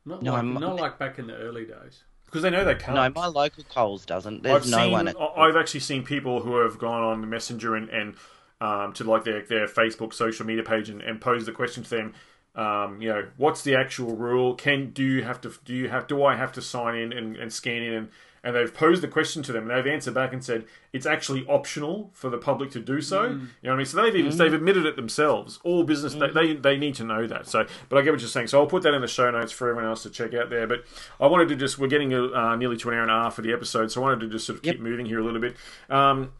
[0.04, 2.04] Not No, like not like back in the early days.
[2.26, 2.94] Because they know they can't.
[2.94, 4.42] No, my local Coles doesn't.
[4.42, 5.08] There's I've no seen, one.
[5.08, 8.14] At, I've actually seen people who have gone on the Messenger and, and
[8.60, 11.90] um, to like their, their Facebook social media page and, and posed the question to
[11.90, 12.14] them.
[12.56, 14.54] Um, you know, what's the actual rule?
[14.54, 17.36] Can do you have to do you have do I have to sign in and,
[17.36, 18.08] and scan in and
[18.44, 21.44] and they've posed the question to them and they've answered back and said it's actually
[21.48, 23.22] optional for the public to do so.
[23.24, 23.86] You know what I mean?
[23.86, 25.58] So they've even they've admitted it themselves.
[25.64, 27.48] All business they, they they need to know that.
[27.48, 28.46] So, but I get what you're saying.
[28.48, 30.66] So I'll put that in the show notes for everyone else to check out there.
[30.66, 30.84] But
[31.18, 33.42] I wanted to just we're getting uh, nearly to an hour and a half for
[33.42, 35.56] the episode, so I wanted to just sort of keep moving here a little bit.
[35.88, 36.32] Um,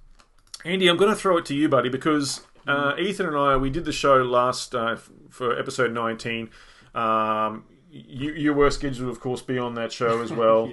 [0.64, 3.70] Andy, I'm going to throw it to you, buddy, because uh, Ethan and I we
[3.70, 6.50] did the show last uh, f- for episode 19.
[6.94, 10.72] Um, you you were scheduled, of course, be on that show as well.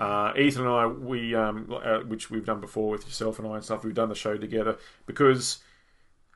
[0.00, 3.56] Uh, Ethan and I, we um, uh, which we've done before with yourself and I
[3.56, 3.84] and stuff.
[3.84, 5.58] We've done the show together because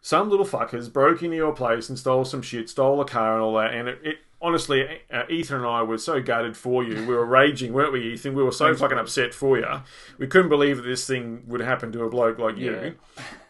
[0.03, 3.43] some little fuckers broke into your place and stole some shit, stole a car and
[3.43, 3.73] all that.
[3.73, 7.07] And it, it honestly, uh, Ethan and I were so gutted for you.
[7.07, 8.35] We were raging, weren't we, Ethan?
[8.35, 9.67] We were so fucking upset for you.
[10.19, 12.97] We couldn't believe that this thing would happen to a bloke like you.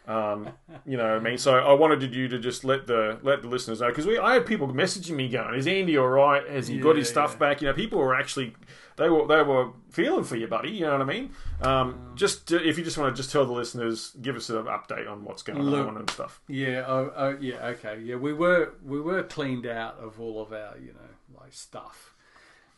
[0.06, 0.50] Um,
[0.84, 3.48] you know, what I mean, so I wanted you to just let the let the
[3.48, 6.46] listeners know because we I had people messaging me going, "Is Andy all right?
[6.46, 7.38] Has he got his stuff yeah.
[7.38, 8.54] back?" You know, people were actually
[8.96, 10.70] they were they were feeling for you, buddy.
[10.70, 11.30] You know what I mean?
[11.60, 15.10] Um, just if you just want to just tell the listeners, give us an update
[15.10, 16.40] on what's going Look- on and stuff.
[16.48, 18.16] Yeah, oh, oh, yeah, okay, yeah.
[18.16, 22.14] We were we were cleaned out of all of our, you know, like stuff.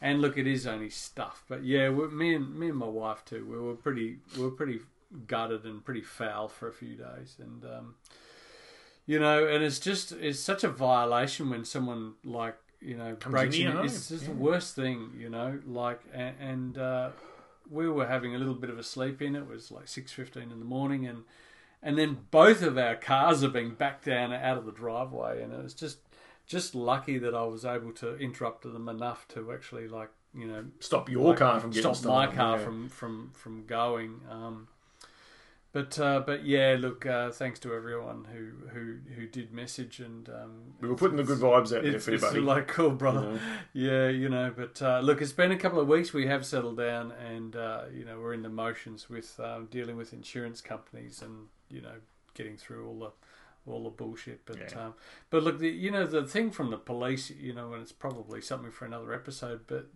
[0.00, 3.46] And look, it is only stuff, but yeah, me and me and my wife too.
[3.50, 4.80] We were pretty we were pretty
[5.26, 7.94] gutted and pretty foul for a few days, and um,
[9.06, 12.56] you know, and it's just it's such a violation when someone like
[12.86, 13.76] you know breaks in.
[13.78, 16.34] It's just the worst thing, you know, like and.
[16.40, 17.10] and uh,
[17.70, 19.34] we were having a little bit of a sleep in.
[19.34, 21.24] It was like six fifteen in the morning, and
[21.82, 25.52] and then both of our cars are being backed down out of the driveway, and
[25.52, 25.98] it was just
[26.46, 30.64] just lucky that I was able to interrupt them enough to actually like you know
[30.80, 32.64] Stop your car from getting stop my car yeah.
[32.64, 34.20] from from from going.
[34.30, 34.68] Um,
[35.76, 40.26] but uh, but yeah, look, uh, thanks to everyone who who who did message and
[40.30, 43.38] um, We were putting the good vibes out there for you, it's like cool, brother.
[43.74, 44.50] Yeah, you know.
[44.56, 46.14] But uh, look, it's been a couple of weeks.
[46.14, 49.98] We have settled down, and uh, you know, we're in the motions with um, dealing
[49.98, 51.96] with insurance companies, and you know,
[52.32, 54.46] getting through all the all the bullshit.
[54.46, 54.86] But Yeah.
[54.86, 54.94] um,
[55.28, 58.40] but look, the, you know, the thing from the police, you know, and it's probably
[58.40, 59.90] something for another episode, but.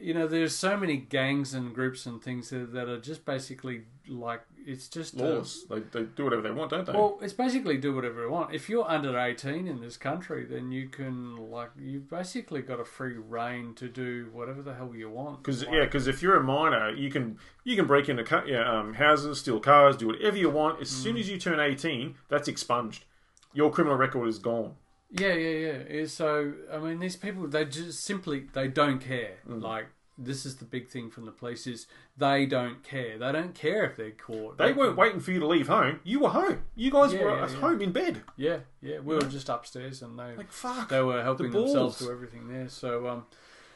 [0.00, 3.82] You know, there's so many gangs and groups and things that, that are just basically
[4.08, 5.64] like it's just uh, Laws.
[5.68, 6.92] They, they do whatever they want, don't they?
[6.92, 8.54] well, it's basically do whatever you want.
[8.54, 12.84] If you're under 18 in this country, then you can, like, you've basically got a
[12.84, 15.42] free reign to do whatever the hell you want.
[15.42, 18.44] Because Like, yeah, because if you're a minor, you can you can break into ca-
[18.46, 20.80] yeah, um, houses, steal cars, do whatever you want.
[20.82, 21.02] As Mm.
[21.02, 23.04] soon as you turn 18, that's expunged.
[23.54, 24.74] Your criminal record is gone.
[25.10, 26.06] Yeah, yeah, yeah.
[26.06, 29.36] So, I mean, these people, they just simply, they don't care.
[29.48, 29.62] Mm.
[29.62, 29.86] Like,
[30.18, 31.86] this is the big thing from the police is
[32.16, 33.16] they don't care.
[33.18, 34.58] They don't care if they're caught.
[34.58, 36.00] They can- weren't waiting for you to leave home.
[36.04, 36.62] You were home.
[36.74, 37.56] You guys Yeah, were yeah, at yeah.
[37.60, 38.22] home in bed.
[38.36, 38.98] Yeah, yeah.
[38.98, 40.88] We were just upstairs and they Like fuck.
[40.88, 42.68] they were helping The themselves to everything there.
[42.68, 43.26] So um,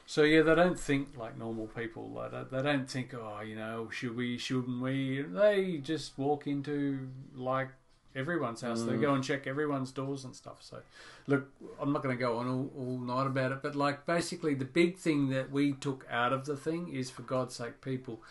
[0.05, 2.11] so yeah, they don't think like normal people.
[2.11, 5.23] Like they, they don't think, oh, you know, should we, shouldn't we?
[5.23, 7.69] They just walk into like
[8.15, 8.81] everyone's house.
[8.81, 8.87] Mm.
[8.87, 10.59] They go and check everyone's doors and stuff.
[10.61, 10.79] So
[11.27, 14.55] look, I'm not going to go on all, all night about it, but like basically
[14.55, 18.23] the big thing that we took out of the thing is for God's sake, people,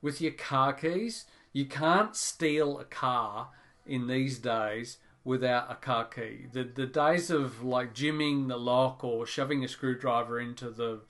[0.00, 3.48] with your car keys, you can't steal a car
[3.86, 6.46] in these days without a car key.
[6.52, 11.00] The the days of like jimming the lock or shoving a screwdriver into the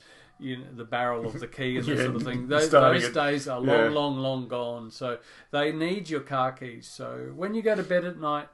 [0.41, 2.49] you know, the barrel of the key and that sort of thing.
[2.49, 3.15] Those, those it.
[3.15, 3.85] days are Yeah.
[3.89, 4.91] long, long, long gone.
[4.91, 5.19] So
[5.51, 6.87] they need your car keys.
[6.87, 8.49] So when you go to bed at night,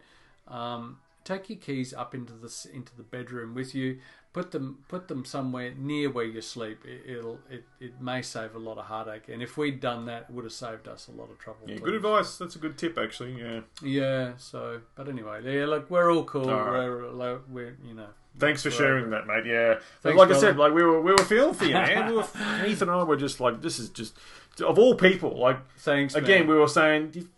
[0.48, 3.98] um, take your keys up into the into the bedroom with you.
[4.35, 6.85] Put them put them somewhere near where you sleep.
[6.85, 9.28] It, it'll it, it may save a lot of heartache.
[9.28, 11.61] And if we'd done that, it would have saved us a lot of trouble.
[11.66, 11.85] Yeah, too.
[11.85, 12.36] good advice.
[12.36, 13.40] That's a good tip, actually.
[13.40, 13.61] Yeah.
[13.82, 14.32] Yeah.
[14.36, 15.65] So, but anyway, yeah.
[15.65, 16.51] Look, we're all cool.
[16.51, 16.86] All right.
[16.86, 18.09] We're, we're you know.
[18.39, 19.47] Thanks for sharing that, mate.
[19.47, 22.09] Yeah, Thanks, like I said, like we were we were feeling for you, man.
[22.11, 22.27] We were,
[22.66, 24.19] Ethan and I were just like, this is just
[24.61, 25.39] of all people.
[25.39, 26.16] Like Thanks.
[26.16, 26.48] again, man.
[26.48, 27.28] we were saying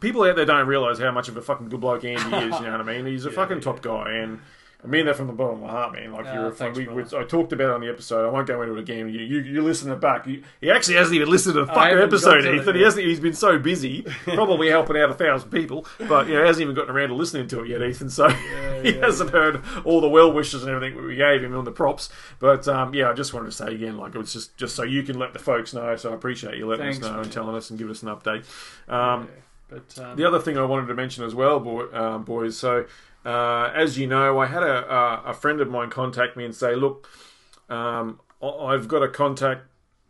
[0.00, 2.54] people out there don't realize how much of a fucking good bloke Andy is.
[2.58, 3.06] You know what I mean?
[3.06, 4.40] He's a fucking top guy, and
[4.86, 6.12] I mean that from the bottom of my heart, man.
[6.12, 7.02] Like you're a thanks, we, we.
[7.02, 8.24] I talked about it on the episode.
[8.24, 9.08] I won't go into it again.
[9.08, 10.28] You you, you listen it back.
[10.28, 12.76] You, he actually hasn't even listened to the fucking episode, Ethan.
[12.76, 13.04] He hasn't.
[13.04, 16.62] He's been so busy, probably helping out a thousand people, but you know he hasn't
[16.62, 18.10] even gotten around to listening to it yet, Ethan.
[18.10, 18.28] So
[18.82, 21.72] he yeah, hasn't heard all the well wishes and everything we gave him on the
[21.72, 22.08] props.
[22.38, 24.84] But um, yeah, I just wanted to say again, like it was just just so
[24.84, 25.96] you can let the folks know.
[25.96, 27.22] So I appreciate you letting Thanks, us know man.
[27.24, 28.44] and telling us and giving us an update.
[28.88, 29.28] Um,
[29.68, 32.56] But um, the other thing I wanted to mention as well, boy, um, boys.
[32.56, 32.86] So,
[33.26, 36.76] uh, as you know, I had a, a, friend of mine contact me and say,
[36.76, 37.08] "Look,
[37.68, 39.62] um, I've got a contact.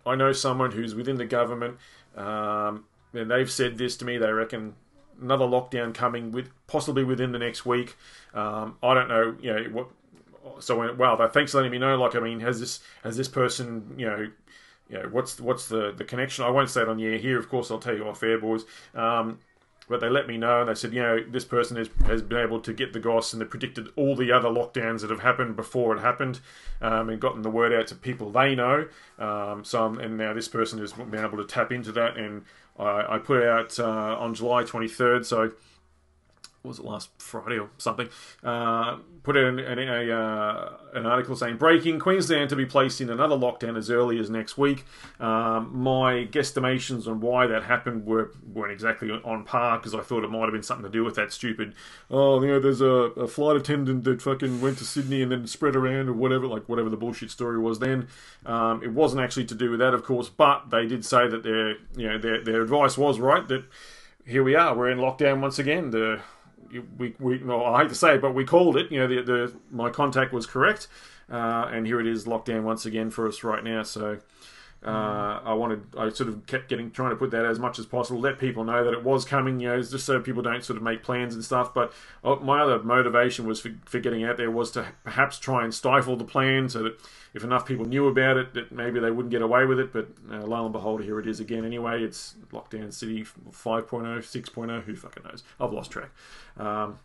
[0.05, 1.79] I know someone who's within the government,
[2.15, 2.85] um,
[3.15, 4.19] and they've said this to me.
[4.19, 4.75] They reckon
[5.19, 7.97] another lockdown coming with possibly within the next week.
[8.35, 9.89] Um, I don't know, you know what."
[10.61, 11.97] So, wow, thanks for letting me know.
[11.97, 14.29] Like, I mean, has this has this person, you know,
[14.91, 16.45] know, what's what's the, the connection?
[16.45, 17.39] I won't say it on the air here.
[17.39, 18.65] Of course, I'll tell you off air, boys.
[18.95, 19.39] Um,
[19.89, 22.39] but they let me know, and they said, you know, this person has, has been
[22.39, 25.57] able to get the goss, and they predicted all the other lockdowns that have happened
[25.57, 26.41] before it happened,
[26.81, 28.89] um, and gotten the word out to people they know.
[29.19, 32.45] Um, so, I'm- and now this person has been able to tap into that, and
[32.79, 35.25] I, I put out uh, on July 23rd.
[35.25, 35.53] So
[36.67, 38.09] was it last Friday or something,
[38.43, 43.01] uh, put out an, an, a, uh, an article saying breaking Queensland to be placed
[43.01, 44.85] in another lockdown as early as next week.
[45.21, 50.25] Um, my guesstimations on why that happened were weren't exactly on par because I thought
[50.25, 51.75] it might have been something to do with that stupid.
[52.11, 55.47] Oh, you know, there's a, a flight attendant that fucking went to Sydney and then
[55.47, 57.79] spread around or whatever, like whatever the bullshit story was.
[57.79, 58.09] Then
[58.45, 61.43] um, it wasn't actually to do with that, of course, but they did say that
[61.43, 63.65] their you know their their advice was right that
[64.27, 65.91] here we are, we're in lockdown once again.
[65.91, 66.21] The
[66.99, 68.91] we, we well, I hate to say it, but we called it.
[68.91, 70.89] You know, the, the my contact was correct,
[71.31, 73.83] uh, and here it is, lockdown once again for us right now.
[73.83, 74.19] So.
[74.85, 77.87] Uh, I wanted, I sort of kept getting, trying to put that as much as
[77.87, 80.77] possible, let people know that it was coming, you know, just so people don't sort
[80.77, 81.75] of make plans and stuff.
[81.75, 81.93] But
[82.23, 85.75] uh, my other motivation was for, for getting out there was to perhaps try and
[85.75, 87.01] stifle the plan so that
[87.35, 89.93] if enough people knew about it, that maybe they wouldn't get away with it.
[89.93, 92.03] But uh, lo and behold, here it is again anyway.
[92.03, 95.43] It's lockdown city 5.0, 6.0, who fucking knows?
[95.59, 96.11] I've lost track.
[96.59, 96.99] Um,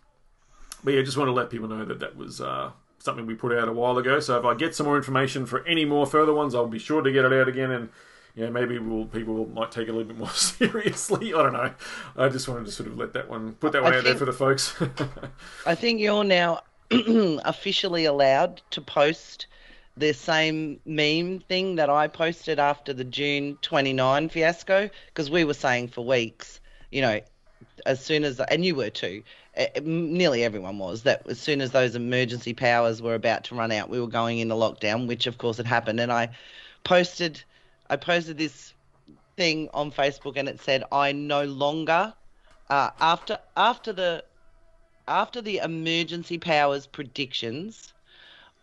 [0.83, 2.71] but yeah, just want to let people know that that was uh,
[3.01, 4.19] something we put out a while ago.
[4.19, 7.01] So if I get some more information for any more further ones, I'll be sure
[7.01, 7.71] to get it out again.
[7.71, 7.89] And
[8.35, 11.33] yeah, maybe we'll, people might take it a little bit more seriously.
[11.33, 11.73] I don't know.
[12.15, 14.15] I just wanted to sort of let that one, put that one I out there
[14.15, 14.75] for the folks.
[15.65, 16.61] I think you're now
[16.91, 19.47] officially allowed to post
[19.97, 25.53] the same meme thing that I posted after the June 29 fiasco because we were
[25.53, 26.59] saying for weeks,
[26.91, 27.19] you know,
[27.85, 29.23] as soon as and you were too,
[29.55, 33.71] eh, nearly everyone was that as soon as those emergency powers were about to run
[33.71, 35.99] out, we were going into lockdown, which of course had happened.
[35.99, 36.29] And I
[36.83, 37.43] posted,
[37.89, 38.73] I posted this
[39.37, 42.13] thing on Facebook, and it said, "I no longer."
[42.69, 44.23] Uh, after after the
[45.07, 47.93] after the emergency powers predictions,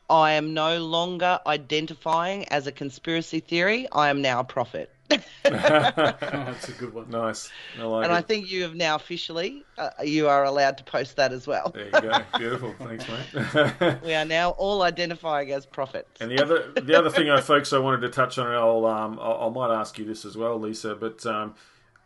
[0.09, 3.86] I am no longer identifying as a conspiracy theory.
[3.93, 4.90] I am now a prophet.
[5.09, 7.10] That's a good one.
[7.10, 7.51] nice.
[7.78, 8.16] I like and it.
[8.16, 11.70] I think you have now officially, uh, you are allowed to post that as well.
[11.74, 12.18] There you go.
[12.36, 12.74] Beautiful.
[12.78, 13.97] Thanks, mate.
[14.05, 16.20] We are now all identifying as prophets.
[16.20, 18.85] And the other, the other thing, I folks, I wanted to touch on, and I'll,
[18.86, 20.94] um, I, I might ask you this as well, Lisa.
[20.94, 21.55] But um,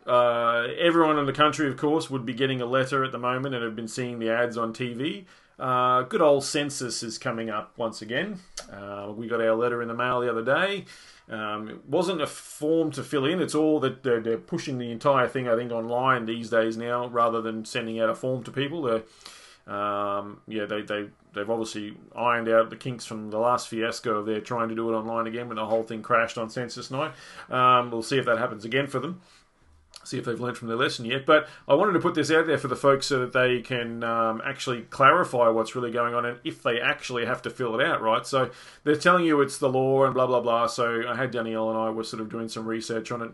[0.05, 3.55] uh, everyone in the country, of course, would be getting a letter at the moment,
[3.55, 5.25] and have been seeing the ads on TV.
[5.59, 8.39] Uh, good old census is coming up once again.
[8.71, 10.85] Uh, we got our letter in the mail the other day.
[11.29, 13.41] Um, it wasn't a form to fill in.
[13.41, 17.07] It's all that they're, they're pushing the entire thing, I think, online these days now,
[17.07, 18.81] rather than sending out a form to people.
[18.81, 24.17] They're, um, yeah, they, they, they've obviously ironed out the kinks from the last fiasco
[24.17, 26.91] of their trying to do it online again when the whole thing crashed on census
[26.91, 27.13] night.
[27.49, 29.21] Um, we'll see if that happens again for them.
[30.03, 31.25] See if they've learned from their lesson yet.
[31.25, 34.03] But I wanted to put this out there for the folks so that they can
[34.03, 37.85] um, actually clarify what's really going on and if they actually have to fill it
[37.85, 38.25] out, right?
[38.25, 38.51] So
[38.83, 40.67] they're telling you it's the law and blah, blah, blah.
[40.67, 43.31] So I had Danielle and I were sort of doing some research on it.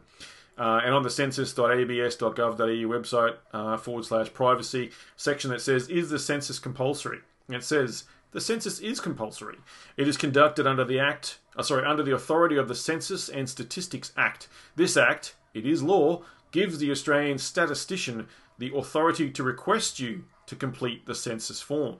[0.59, 6.19] Uh, and on the census.abs.gov.au website uh, forward slash privacy section that says, Is the
[6.19, 7.19] census compulsory?
[7.47, 9.55] And it says, The census is compulsory.
[9.95, 13.49] It is conducted under the Act, uh, sorry, under the authority of the Census and
[13.49, 14.49] Statistics Act.
[14.75, 18.27] This Act, it is law, gives the Australian statistician
[18.57, 21.97] the authority to request you to complete the census form.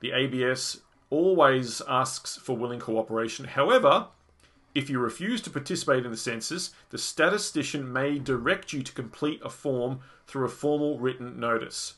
[0.00, 0.80] The ABS
[1.10, 3.44] always asks for willing cooperation.
[3.44, 4.08] However,
[4.74, 9.40] if you refuse to participate in the census, the statistician may direct you to complete
[9.44, 11.94] a form through a formal written notice.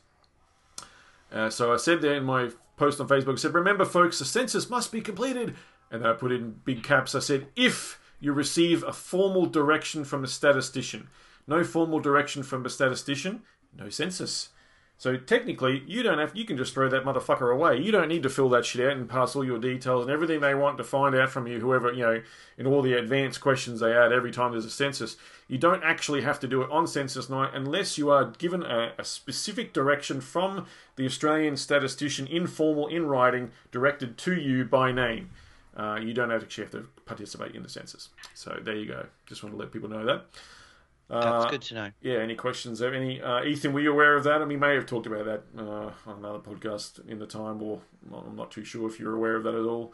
[1.33, 4.25] Uh, so I said there in my post on Facebook, I said, remember, folks, the
[4.25, 5.55] census must be completed.
[5.91, 10.05] And then I put in big caps, I said, if you receive a formal direction
[10.05, 11.09] from a statistician.
[11.47, 13.43] No formal direction from a statistician,
[13.77, 14.51] no census.
[14.97, 16.37] So technically, you don't have.
[16.37, 17.81] You can just throw that motherfucker away.
[17.81, 20.41] You don't need to fill that shit out and pass all your details and everything
[20.41, 21.59] they want to find out from you.
[21.59, 22.23] Whoever you know,
[22.57, 25.17] in all the advanced questions they add every time there's a census,
[25.49, 28.93] you don't actually have to do it on census night unless you are given a,
[28.97, 35.31] a specific direction from the Australian statistician, informal in writing, directed to you by name.
[35.77, 38.11] Uh, you don't actually have to participate in the census.
[38.33, 39.07] So there you go.
[39.27, 40.27] Just want to let people know that.
[41.09, 41.91] That's Uh, good to know.
[42.01, 42.79] yeah, any questions?
[42.79, 42.95] there?
[42.95, 43.73] Any uh, Ethan?
[43.73, 44.41] Were you aware of that?
[44.41, 47.83] And we may have talked about that uh, on another podcast in the time, or
[48.13, 49.93] I'm not too sure if you're aware of that at all.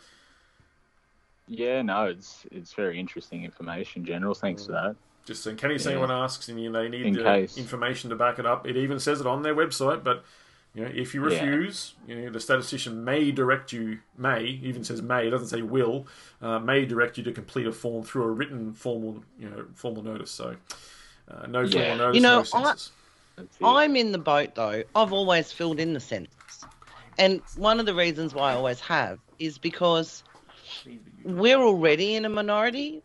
[1.48, 4.34] Yeah, no, it's it's very interesting information, General.
[4.34, 4.94] Thanks for that.
[5.26, 5.92] Just in case Yeah.
[5.92, 7.58] anyone asks and you know, they need In the case.
[7.58, 10.04] information to back it up, it even says it on their website.
[10.04, 10.24] But
[10.74, 11.42] you know, if you Yeah.
[11.44, 13.98] refuse, you know, the statistician may direct you.
[14.16, 15.26] May even says may.
[15.26, 16.06] It doesn't say will.
[16.40, 20.04] Uh, may direct you to complete a form through a written formal, you know, formal
[20.04, 20.30] notice.
[20.30, 20.54] So
[21.30, 21.94] uh, no Yeah.
[21.94, 22.92] notice, You know, no I- census.
[23.36, 23.64] That's it.
[23.64, 24.82] I'm in the boat though.
[24.94, 26.34] I've always filled in the census.
[27.18, 30.22] And one of the reasons why I always have is because
[31.24, 33.02] we're already in a minority.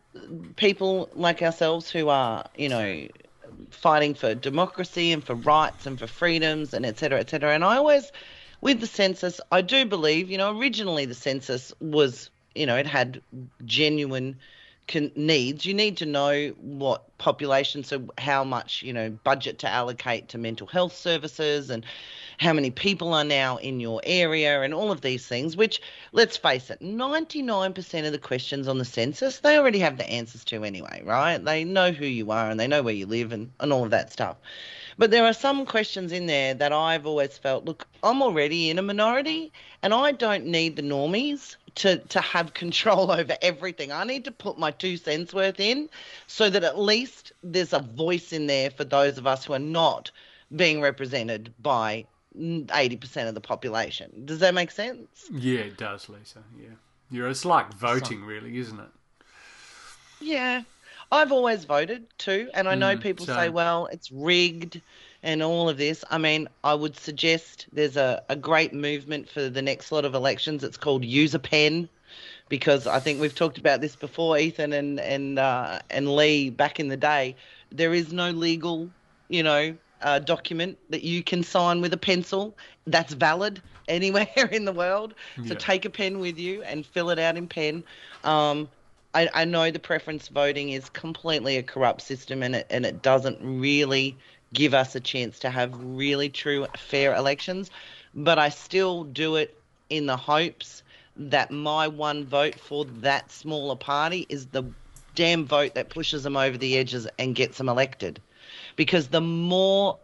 [0.56, 3.06] People like ourselves who are, you know,
[3.70, 7.54] fighting for democracy and for rights and for freedoms and et cetera, et cetera.
[7.54, 8.10] And I always,
[8.60, 12.86] with the census, I do believe, you know, originally the census was, you know, it
[12.86, 13.20] had
[13.64, 14.36] genuine
[14.88, 15.66] con- needs.
[15.66, 20.38] You need to know what population, so how much, you know, budget to allocate to
[20.38, 21.84] mental health services and
[22.38, 25.80] how many people are now in your area and all of these things, which,
[26.12, 30.44] let's face it, 99% of the questions on the census, they already have the answers
[30.44, 31.42] to anyway, right?
[31.42, 33.90] They know who you are and they know where you live and, and all of
[33.90, 34.36] that stuff.
[34.98, 38.78] But there are some questions in there that I've always felt, look, I'm already in
[38.78, 39.52] a minority
[39.82, 43.92] and I don't need the normies to, to have control over everything.
[43.92, 45.88] I need to put my two cents worth in
[46.26, 49.58] so that at least there's a voice in there for those of us who are
[49.58, 50.10] not
[50.54, 52.06] being represented by
[52.38, 54.24] 80% of the population.
[54.24, 55.26] Does that make sense?
[55.30, 56.42] Yeah, it does, Lisa.
[56.58, 56.68] Yeah,
[57.10, 57.28] yeah.
[57.28, 58.88] It's like voting, really, isn't it?
[60.20, 60.62] Yeah.
[61.10, 64.82] I've always voted too, and I know Mm, people say, well, it's rigged
[65.22, 66.04] and all of this.
[66.10, 70.14] I mean, I would suggest there's a, a great movement for the next lot of
[70.14, 70.62] elections.
[70.64, 71.88] It's called Use a Pen,
[72.48, 76.78] because I think we've talked about this before, Ethan and and uh, and Lee back
[76.80, 77.36] in the day.
[77.70, 78.90] There is no legal,
[79.28, 82.56] you know, uh, document that you can sign with a pencil
[82.86, 85.14] that's valid anywhere in the world.
[85.42, 85.56] So Yeah.
[85.56, 87.84] take a pen with you and fill it out in pen.
[88.24, 88.68] Um,
[89.16, 93.00] I, I know the preference voting is completely a corrupt system and it and it
[93.00, 94.14] doesn't really
[94.52, 97.70] give us a chance to have really true fair elections.
[98.14, 100.82] But I still do it in the hopes
[101.16, 104.64] that my one vote for that smaller party is the
[105.14, 108.20] damn vote that pushes them over the edges and gets them elected.
[108.76, 109.98] Because the more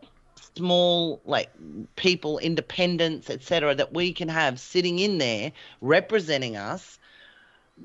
[0.56, 1.50] small like
[1.96, 6.98] people independents etc that we can have sitting in there representing us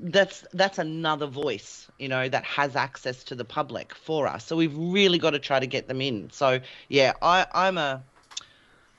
[0.00, 4.56] that's that's another voice you know that has access to the public for us so
[4.56, 8.02] we've really got to try to get them in so yeah i i'm a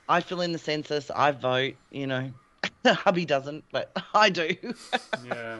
[0.08, 2.30] i fill in the census i vote you know
[2.84, 4.54] hubby doesn't but i do
[5.26, 5.58] Yeah.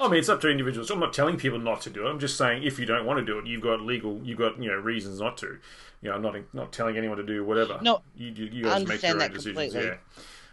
[0.00, 0.90] I mean, it's up to individuals.
[0.90, 2.10] I'm not telling people not to do it.
[2.10, 4.60] I'm just saying if you don't want to do it, you've got legal, you've got
[4.60, 5.58] you know reasons not to.
[6.02, 7.78] You know, I'm not not telling anyone to do whatever.
[7.80, 9.44] No, you you, you guys make your own decisions.
[9.44, 9.84] completely.
[9.84, 9.94] Yeah.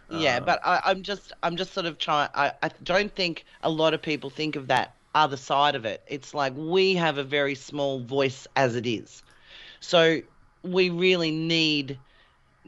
[0.08, 3.70] Yeah but I, i'm just i'm just sort of trying I, I don't think a
[3.70, 7.24] lot of people think of that other side of it it's like we have a
[7.24, 9.22] very small voice as it is
[9.80, 10.20] so
[10.64, 12.00] we really need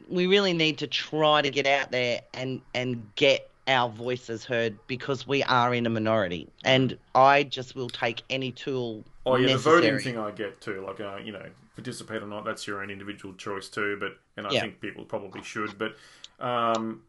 [0.07, 4.79] we really need to try to get out there and and get our voices heard
[4.87, 9.47] because we are in a minority and i just will take any tool Oh yeah,
[9.47, 9.49] necessary.
[9.49, 10.81] the voting thing I get too.
[10.85, 13.97] Like, uh, you know, participate or not, that's your own individual choice too.
[13.99, 14.59] But and I Yeah.
[14.59, 15.77] think people probably should.
[15.79, 15.95] But
[16.39, 17.03] um,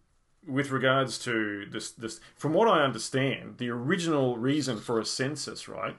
[0.47, 5.69] with regards to this, this, from what I understand, the original reason for a census,
[5.69, 5.97] right,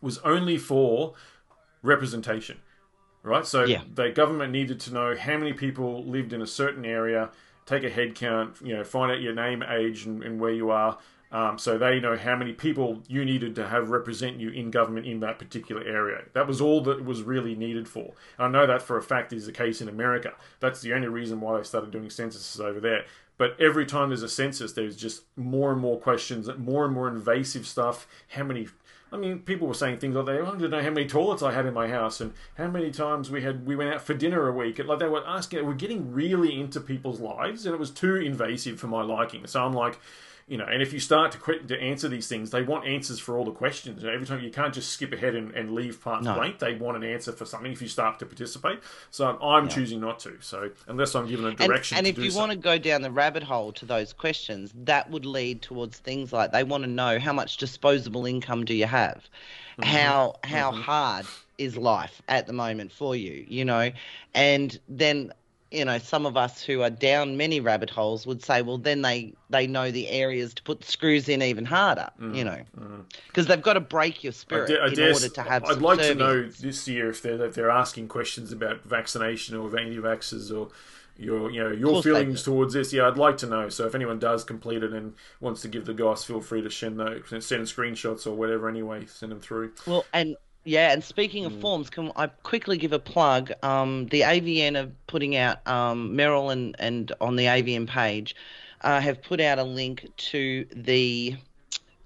[0.00, 1.14] was only for
[1.82, 2.58] representation,
[3.22, 3.46] right?
[3.46, 3.82] So Yeah.
[3.94, 7.30] the government needed to know how many people lived in a certain area,
[7.66, 10.70] take a head count, you know, find out your name, age, and, and where you
[10.70, 10.98] are.
[11.30, 15.06] Um, so they know how many people you needed to have represent you in government
[15.06, 16.22] in that particular area.
[16.32, 18.14] That was all that was really needed for.
[18.38, 20.32] And I know that for a fact is the case in America.
[20.60, 23.04] That's the only reason why they started doing censuses over there.
[23.38, 27.08] But every time there's a census, there's just more and more questions, more and more
[27.08, 28.06] invasive stuff.
[28.28, 28.68] How many?
[29.10, 31.52] I mean, people were saying things like they wanted to know how many toilets I
[31.52, 34.46] had in my house and how many times we had we went out for dinner
[34.48, 34.84] a week.
[34.84, 38.78] Like they were asking, we're getting really into people's lives, and it was too invasive
[38.78, 39.46] for my liking.
[39.46, 39.98] So I'm like,
[40.48, 43.18] you know, and if you start to que- to answer these things, they want answers
[43.18, 44.02] for all the questions.
[44.02, 46.34] You know, every time you can't just skip ahead and, and leave parts No.
[46.34, 46.58] blank.
[46.58, 48.80] They want an answer for something if you start to participate.
[49.10, 50.38] So I'm choosing not to.
[50.40, 52.38] So unless I'm given a direction and to if do you so.
[52.38, 56.32] want to go down the rabbit hole to those questions, that would lead towards things
[56.32, 59.28] like they want to know how much disposable income do you have,
[59.78, 59.82] mm-hmm.
[59.82, 60.80] how how mm-hmm.
[60.80, 61.26] hard
[61.58, 63.90] is life at the moment for you, you know,
[64.34, 65.32] and then
[65.70, 69.02] you know some of us who are down many rabbit holes would say, well, then
[69.02, 73.04] they they know the areas to put screws in even harder, mm, you know, mm.
[73.26, 75.64] because they've got to break your spirit da- I in order to have.
[75.64, 79.66] I'd like to know this year if they're if they're asking questions about vaccination or
[79.78, 80.68] anti-vaxxers or
[81.18, 82.92] your you know your feelings towards this.
[82.92, 83.68] Yeah, I'd like to know.
[83.68, 86.70] So if anyone does complete it and wants to give the guys, feel free to
[86.70, 88.68] send those, send screenshots or whatever.
[88.68, 89.72] Anyway, send them through.
[89.86, 93.52] Well, and yeah, and speaking of forms, can I quickly give a plug?
[93.62, 98.34] Um, the AVN are putting out um, Meryl and and on the AVN page
[98.82, 101.36] uh, have put out a link to the.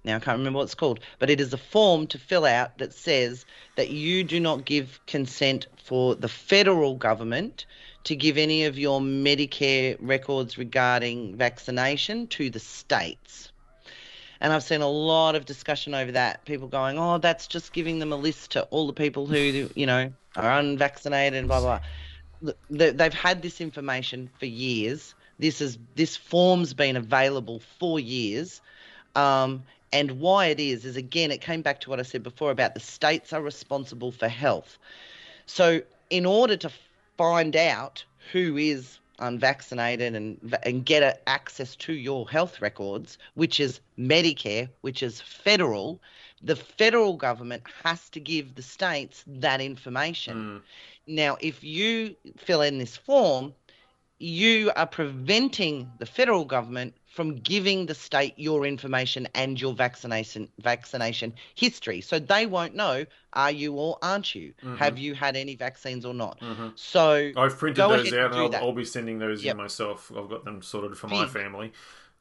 [0.04, 2.78] Now I can't remember what it's called, but it is a form to fill out
[2.78, 3.44] that says
[3.76, 7.66] that you do not give consent for the federal government
[8.04, 13.51] to give any of your Medicare records regarding vaccination to the states.
[14.42, 16.44] And I've seen a lot of discussion over that.
[16.44, 19.86] People going, oh, that's just giving them a list to all the people who, you
[19.86, 21.80] know, are unvaccinated and blah blah.
[22.40, 22.52] blah.
[22.68, 25.14] They- They've had this information for years.
[25.38, 28.60] This is this form's been available for years.
[29.14, 29.62] Um,
[29.92, 32.74] and why it is is again, it came back to what I said before about
[32.74, 34.76] the states are responsible for health.
[35.46, 36.70] So, in order to
[37.16, 43.18] find out who is Um, unvaccinated and and get a, access to your health records,
[43.34, 46.00] which is Medicare, which is federal,
[46.42, 50.36] the federal government has to give the states that information.
[50.36, 50.62] Mm.
[51.06, 53.54] Now, if you fill in this form,
[54.22, 60.48] you are preventing the federal government from giving the state your information and your vaccination
[60.60, 62.00] vaccination history.
[62.00, 63.04] So they won't know
[63.34, 64.54] are you or aren't you?
[64.78, 66.40] Have you had any vaccines or not?
[66.76, 68.64] So I've printed those out and and I'll.
[68.68, 69.52] I'll be sending those Yep.
[69.52, 70.12] in myself.
[70.16, 71.72] I've got them sorted for my family.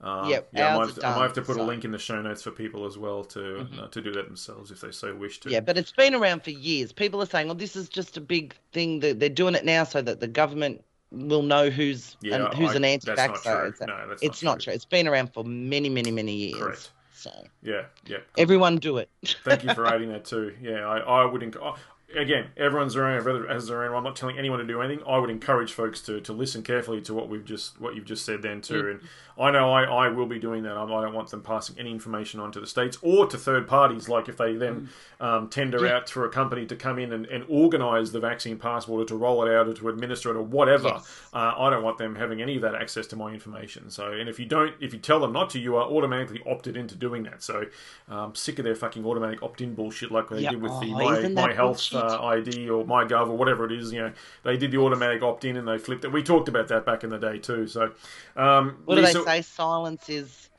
[0.01, 1.67] Um, Yep, yeah, I might, have to, I might have to put a so- Mm-hmm.
[1.69, 4.71] link in the show notes for people as well to uh, to do that themselves
[4.71, 5.51] if they so wish to.
[5.51, 6.91] Yeah, but it's been around for years.
[6.91, 9.83] People are saying, "Well, this is just a big thing that they're doing it now
[9.83, 13.67] so that the government will know who's Yeah, an, who's I- an anti-vaxxer." true.
[13.69, 14.73] It's, No, it's not not true.
[14.73, 16.59] It's been around for many, many, many years.
[16.59, 16.91] Correct.
[17.13, 17.31] So
[17.61, 18.17] yeah, yeah.
[18.37, 19.07] everyone do it.
[19.43, 20.55] Thank you for adding that too.
[20.59, 21.55] Yeah, I, I would.
[21.61, 21.75] Oh,
[22.15, 23.95] again, everyone's their own, has their own.
[23.95, 25.03] I'm not telling anyone to do anything.
[25.07, 28.25] I would encourage folks to, to listen carefully to what we've just what you've just
[28.25, 28.89] said then too.
[28.89, 28.99] And
[29.39, 30.77] I know I, I will be doing that.
[30.77, 33.67] I, I don't want them passing any information on to the states or to third
[33.67, 34.09] parties.
[34.09, 34.89] Like if they then
[35.19, 39.01] um, tender out for a company to come in and, and organise the vaccine passport
[39.01, 40.89] or to roll it out or to administer it or whatever.
[40.89, 41.09] Yes.
[41.33, 43.89] Uh, I don't want them having any of that access to my information.
[43.89, 46.75] So, and if you don't, if you tell them not to, you are automatically opted
[46.75, 47.41] into doing that.
[47.41, 47.65] So,
[48.09, 50.51] um, sick of their fucking automatic opt-in bullshit like they Yeah.
[50.51, 52.00] did with the Oh, my, my health bullshit?
[52.01, 53.91] Uh, ID or MyGov or whatever it is.
[53.91, 54.13] You know,
[54.43, 56.11] they did the automatic opt-in and they flipped it.
[56.11, 57.67] We talked about that back in the day too.
[57.67, 57.91] So,
[58.35, 59.41] um, What do they say?
[59.41, 60.49] Silence is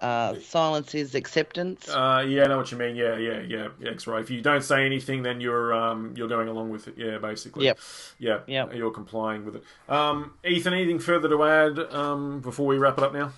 [0.00, 1.88] uh, silence is acceptance.
[1.88, 2.96] Uh, yeah, I know what you mean.
[2.96, 3.68] Yeah, yeah, yeah.
[3.80, 4.22] yeah right.
[4.22, 6.94] If you don't say anything, then you're um, you're going along with it.
[6.96, 7.66] Yeah, basically.
[7.66, 7.78] Yep.
[8.18, 8.40] Yeah.
[8.46, 8.74] Yep.
[8.74, 9.64] You're complying with it.
[9.88, 13.32] Um, Ethan, anything further to add um, before we wrap it up now?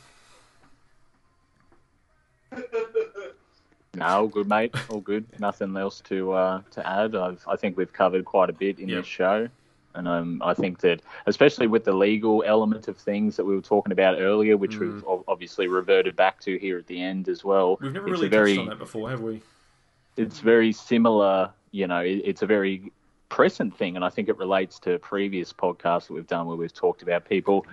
[3.98, 4.74] No, all good, mate.
[4.88, 5.24] All good.
[5.38, 7.14] Nothing else to uh, to add.
[7.14, 8.98] I've, I think we've covered quite a bit in Yep.
[8.98, 9.48] this show,
[9.94, 13.62] and um, I think that especially with the legal element of things that we were
[13.62, 17.76] talking about earlier, which we've obviously reverted back to here at the end as well.
[17.76, 17.80] Mm.
[17.82, 19.42] We've never really very, touched on that before, have we?
[20.16, 21.50] it's very similar.
[21.70, 22.92] You know, it, it's a very
[23.28, 26.72] present thing, and I think it relates to previous podcasts that we've done where we've
[26.72, 27.66] talked about people,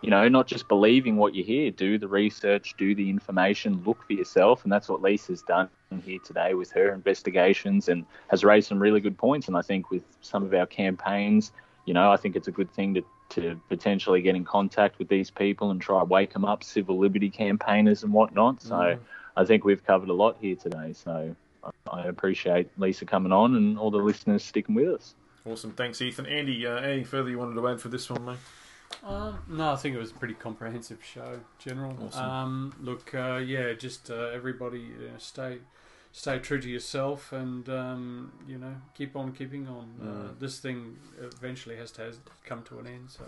[0.00, 4.04] you know, not just believing what you hear, do the research, do the information, look
[4.06, 5.68] for yourself, and that's what Lisa's done
[6.04, 9.48] here today with her investigations and has raised some really good points.
[9.48, 11.52] And I think with some of our campaigns,
[11.84, 13.04] you know, I think it's a good thing to.
[13.32, 17.28] To potentially get in contact with these people and try wake them up, civil liberty
[17.28, 18.62] campaigners and whatnot.
[18.62, 18.98] So,
[19.36, 20.94] I think we've covered a lot here today.
[20.94, 25.14] So, I- I appreciate Lisa coming on and all the listeners sticking with us.
[25.44, 25.72] Awesome.
[25.72, 26.24] Thanks, Ethan.
[26.24, 28.38] Andy, uh, anything further you wanted to add for this one, mate?
[29.04, 31.96] Um, no, I think it was a pretty comprehensive show, General.
[32.06, 32.24] Awesome.
[32.24, 35.58] Um, look, uh, yeah, just uh, everybody uh, stay
[36.12, 39.88] stay true to yourself, and um, you know, keep on keeping on.
[40.02, 43.24] Uh, this thing eventually has to has come to an end, so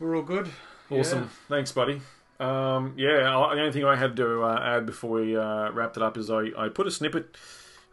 [0.00, 0.48] we're all good.
[0.90, 1.22] Awesome.
[1.24, 1.28] Yeah.
[1.48, 2.00] Thanks, buddy.
[2.40, 5.96] Um, yeah, I- the only thing I had to uh, add before we uh, wrapped
[5.96, 7.36] it up is I, I put a snippet.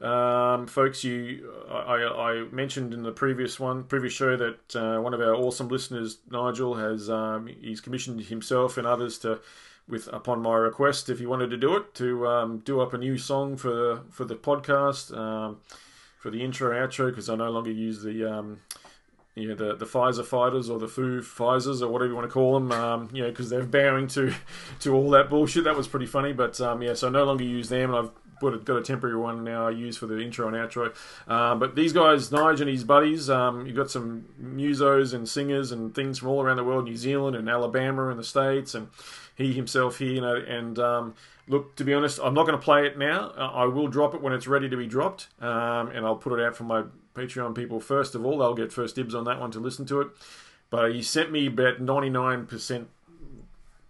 [0.01, 5.13] Um, folks, you, I, I mentioned in the previous one, previous show that uh, one
[5.13, 9.39] of our awesome listeners, Nigel, has um, he's commissioned himself and others to,
[9.87, 12.97] with upon my request, if he wanted to do it, to um, do up a
[12.97, 15.57] new song for for the podcast, um,
[16.19, 18.59] for the intro outro, because I no longer use the um,
[19.35, 22.33] you know, the, the Pfizer fighters or the Foo Pfizers or whatever you want to
[22.33, 24.33] call them, um, you know, because they're bowing to
[24.79, 25.65] to all that bullshit.
[25.65, 28.11] That was pretty funny, but um, yeah, so I no longer use them, and I've
[28.43, 30.93] a, got a temporary one now I use for the intro and outro.
[31.29, 35.71] Um, but these guys, Nige and his buddies, um, you've got some musos and singers
[35.71, 38.89] and things from all around the world, New Zealand and Alabama and the States, and
[39.35, 41.15] he himself here, you know, and um,
[41.47, 43.33] look, to be honest, I'm not going to play it now.
[43.37, 46.39] Uh, I will drop it when it's ready to be dropped, um, and I'll put
[46.39, 46.83] it out for my
[47.13, 48.39] Patreon people first of all.
[48.39, 50.09] They'll get first dibs on that one to listen to it.
[50.69, 52.87] But he sent me about 99%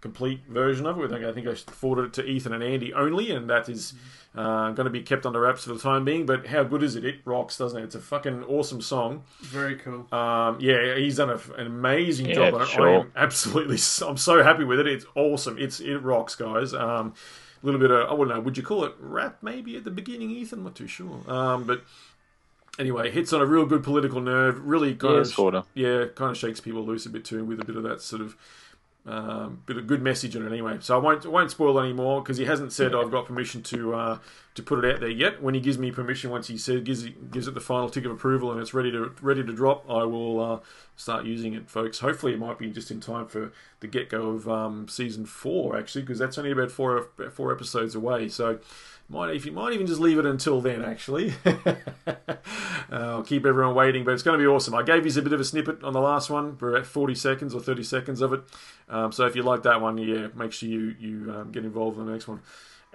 [0.06, 1.12] complete version of it.
[1.12, 3.94] I think I, forwarded it to Ethan and Andy only, and that is
[4.34, 6.26] uh, going to be kept under wraps for the time being.
[6.26, 7.04] But how good is it?
[7.04, 7.84] It rocks, doesn't it?
[7.84, 9.24] It's a fucking awesome song.
[9.40, 10.06] Very cool.
[10.12, 12.68] Um, yeah, he's done a, an amazing Yeah, job on it.
[12.68, 12.88] sure.
[12.88, 14.86] I am absolutely, I'm so happy with it.
[14.86, 15.56] It's awesome.
[15.58, 16.72] It's it rocks, guys.
[16.74, 17.14] Um,
[17.62, 18.42] a little bit of I wouldn't know.
[18.42, 20.58] Would you call it rap maybe at the beginning, Ethan?
[20.60, 21.18] I'm not too sure.
[21.26, 21.82] Um, but
[22.78, 24.60] anyway, hits on a real good political nerve.
[24.64, 25.64] Really kind Yeah, of sorta.
[25.74, 28.20] yeah, kind of shakes people loose a bit too with a bit of that sort
[28.22, 28.36] of
[29.06, 30.78] um, bit of good message in it anyway.
[30.80, 33.62] So I won't I won't spoil any more because he hasn't said I've got permission
[33.64, 34.18] to uh,
[34.56, 35.40] to put it out there yet.
[35.40, 38.04] When he gives me permission, once he said gives it, gives it the final tick
[38.04, 40.58] of approval and it's ready to ready to drop, I will uh,
[40.96, 42.00] start using it, folks.
[42.00, 45.78] Hopefully, it might be just in time for the get go of um, season four
[45.78, 48.28] actually, because that's only about four four episodes away.
[48.28, 48.58] So.
[49.08, 50.84] Might if you might even just leave it until then.
[50.84, 51.32] Actually,
[52.90, 54.74] I'll keep everyone waiting, but it's going to be awesome.
[54.74, 57.14] I gave you a bit of a snippet on the last one for about forty
[57.14, 58.40] seconds or thirty seconds of it.
[58.88, 61.98] Um, so if you like that one, yeah, make sure you you um, get involved
[61.98, 62.40] in the next one.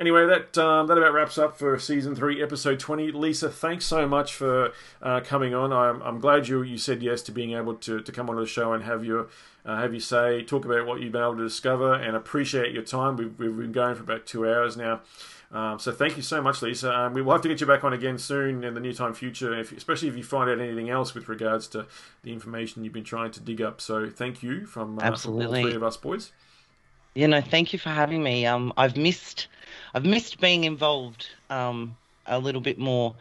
[0.01, 3.11] Anyway, that um, that about wraps up for season three, episode twenty.
[3.11, 5.71] Lisa, thanks so much for uh, coming on.
[5.71, 8.47] I'm, I'm glad you you said yes to being able to, to come onto the
[8.47, 9.27] show and have your
[9.65, 12.83] uh, have you say talk about what you've been able to discover and appreciate your
[12.83, 13.15] time.
[13.15, 15.01] We've, we've been going for about two hours now.
[15.53, 16.97] Um, so thank you so much, Lisa.
[16.97, 19.13] Um, we will have to get you back on again soon in the near time
[19.13, 21.85] future, if, especially if you find out anything else with regards to
[22.23, 23.81] the information you've been trying to dig up.
[23.81, 26.31] So thank you from, uh, from all three of us boys.
[27.15, 28.45] You know, thank you for having me.
[28.45, 29.47] Um, I've missed,
[29.93, 33.15] I've missed being involved um, a little bit more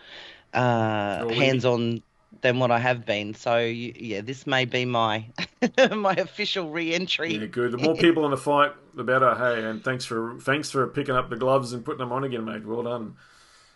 [0.55, 2.02] uh, hands-on
[2.42, 3.34] than what I have been.
[3.34, 5.26] So yeah, this may be my
[5.90, 7.34] my official re-entry.
[7.34, 7.72] Yeah, good.
[7.72, 9.34] The more people in the fight, the better.
[9.34, 12.44] Hey, and thanks for thanks for picking up the gloves and putting them on again,
[12.44, 12.64] mate.
[12.64, 13.16] Well done.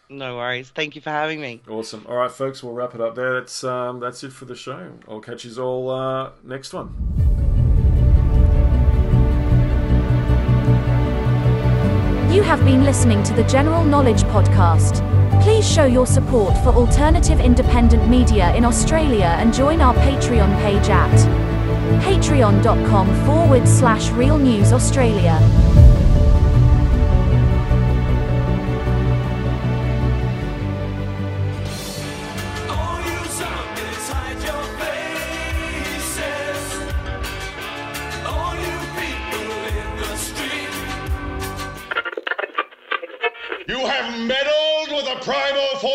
[0.09, 0.70] No worries.
[0.70, 1.62] Thank you for having me.
[1.69, 2.05] Awesome.
[2.09, 3.41] All right, folks, we'll wrap it up there.
[3.41, 4.93] That's um, that's it for the show.
[5.09, 6.95] I'll catch you all uh, next one.
[12.32, 15.24] You have been listening to the General Knowledge Podcast.
[15.45, 20.89] Please show your support for alternative independent media in Australia and join our Patreon page
[20.89, 21.11] at
[22.01, 25.39] patreon.com forward slash real news Australia.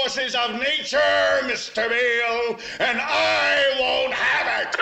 [0.09, 0.97] Forces of nature,
[1.43, 1.87] Mr.
[1.87, 4.75] Beale, and I won't have it!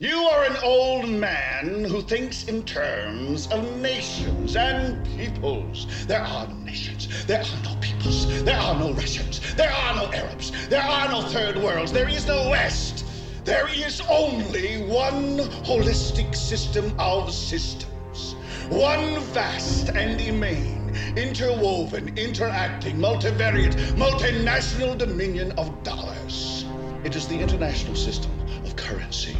[0.00, 5.86] You are an old man who thinks in terms of nations and peoples.
[6.06, 7.06] There are no nations.
[7.26, 8.42] There are no peoples.
[8.42, 9.40] There are no Russians.
[9.54, 10.50] There are no Arabs.
[10.66, 11.92] There are no third worlds.
[11.92, 13.04] There is no West.
[13.44, 18.34] There is only one holistic system of systems.
[18.68, 20.83] One vast and immane,
[21.16, 26.64] interwoven, interacting, multivariate, multinational dominion of dollars.
[27.04, 28.30] It is the international system
[28.64, 29.36] of currency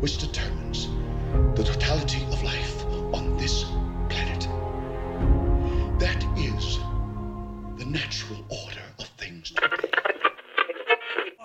[0.00, 0.88] which determines
[1.56, 3.64] the totality of life on this
[4.08, 4.48] planet.
[5.98, 6.78] That is
[7.78, 10.09] the natural order of things today.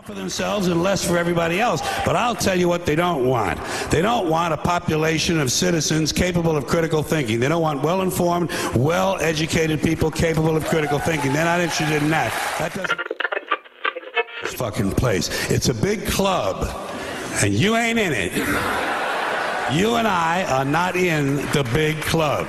[0.06, 1.82] For themselves and less for everybody else.
[2.06, 3.60] But I'll tell you what they don't want.
[3.90, 7.40] They don't want a population of citizens capable of critical thinking.
[7.40, 11.34] They don't want well informed, well educated people capable of critical thinking.
[11.34, 12.32] They're not interested in that.
[12.60, 12.99] That doesn't.
[14.60, 15.49] Fucking place.
[15.49, 16.68] It's a big club,
[17.44, 18.32] and you ain't in it.
[19.73, 22.48] You and I are not in the big club.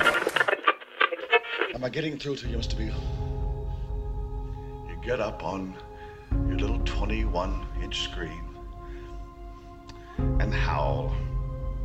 [1.73, 2.77] Am I getting through to you, Mr.
[2.77, 2.93] Beale?
[4.87, 5.75] You get up on
[6.31, 8.43] your little 21 inch screen
[10.17, 11.13] and howl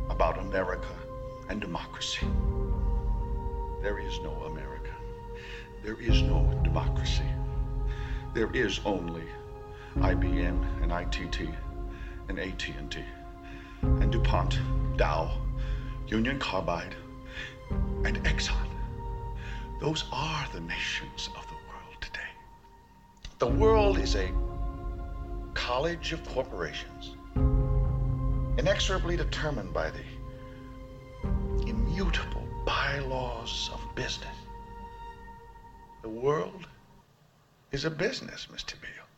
[0.09, 0.95] about America
[1.49, 2.27] and democracy.
[3.81, 4.91] There is no America.
[5.83, 7.29] There is no democracy.
[8.33, 9.23] There is only
[9.97, 11.49] IBM and ITT
[12.29, 13.03] and AT&T
[13.81, 14.59] and DuPont,
[14.97, 15.31] Dow,
[16.07, 16.95] Union Carbide,
[18.03, 18.67] and Exxon.
[19.79, 21.52] Those are the nations of the.
[23.43, 24.31] The world is a
[25.53, 27.17] college of corporations,
[28.57, 30.05] inexorably determined by the
[31.67, 34.37] immutable bylaws of business.
[36.03, 36.67] The world
[37.73, 38.79] is a business, Mr.
[38.79, 38.92] Beale.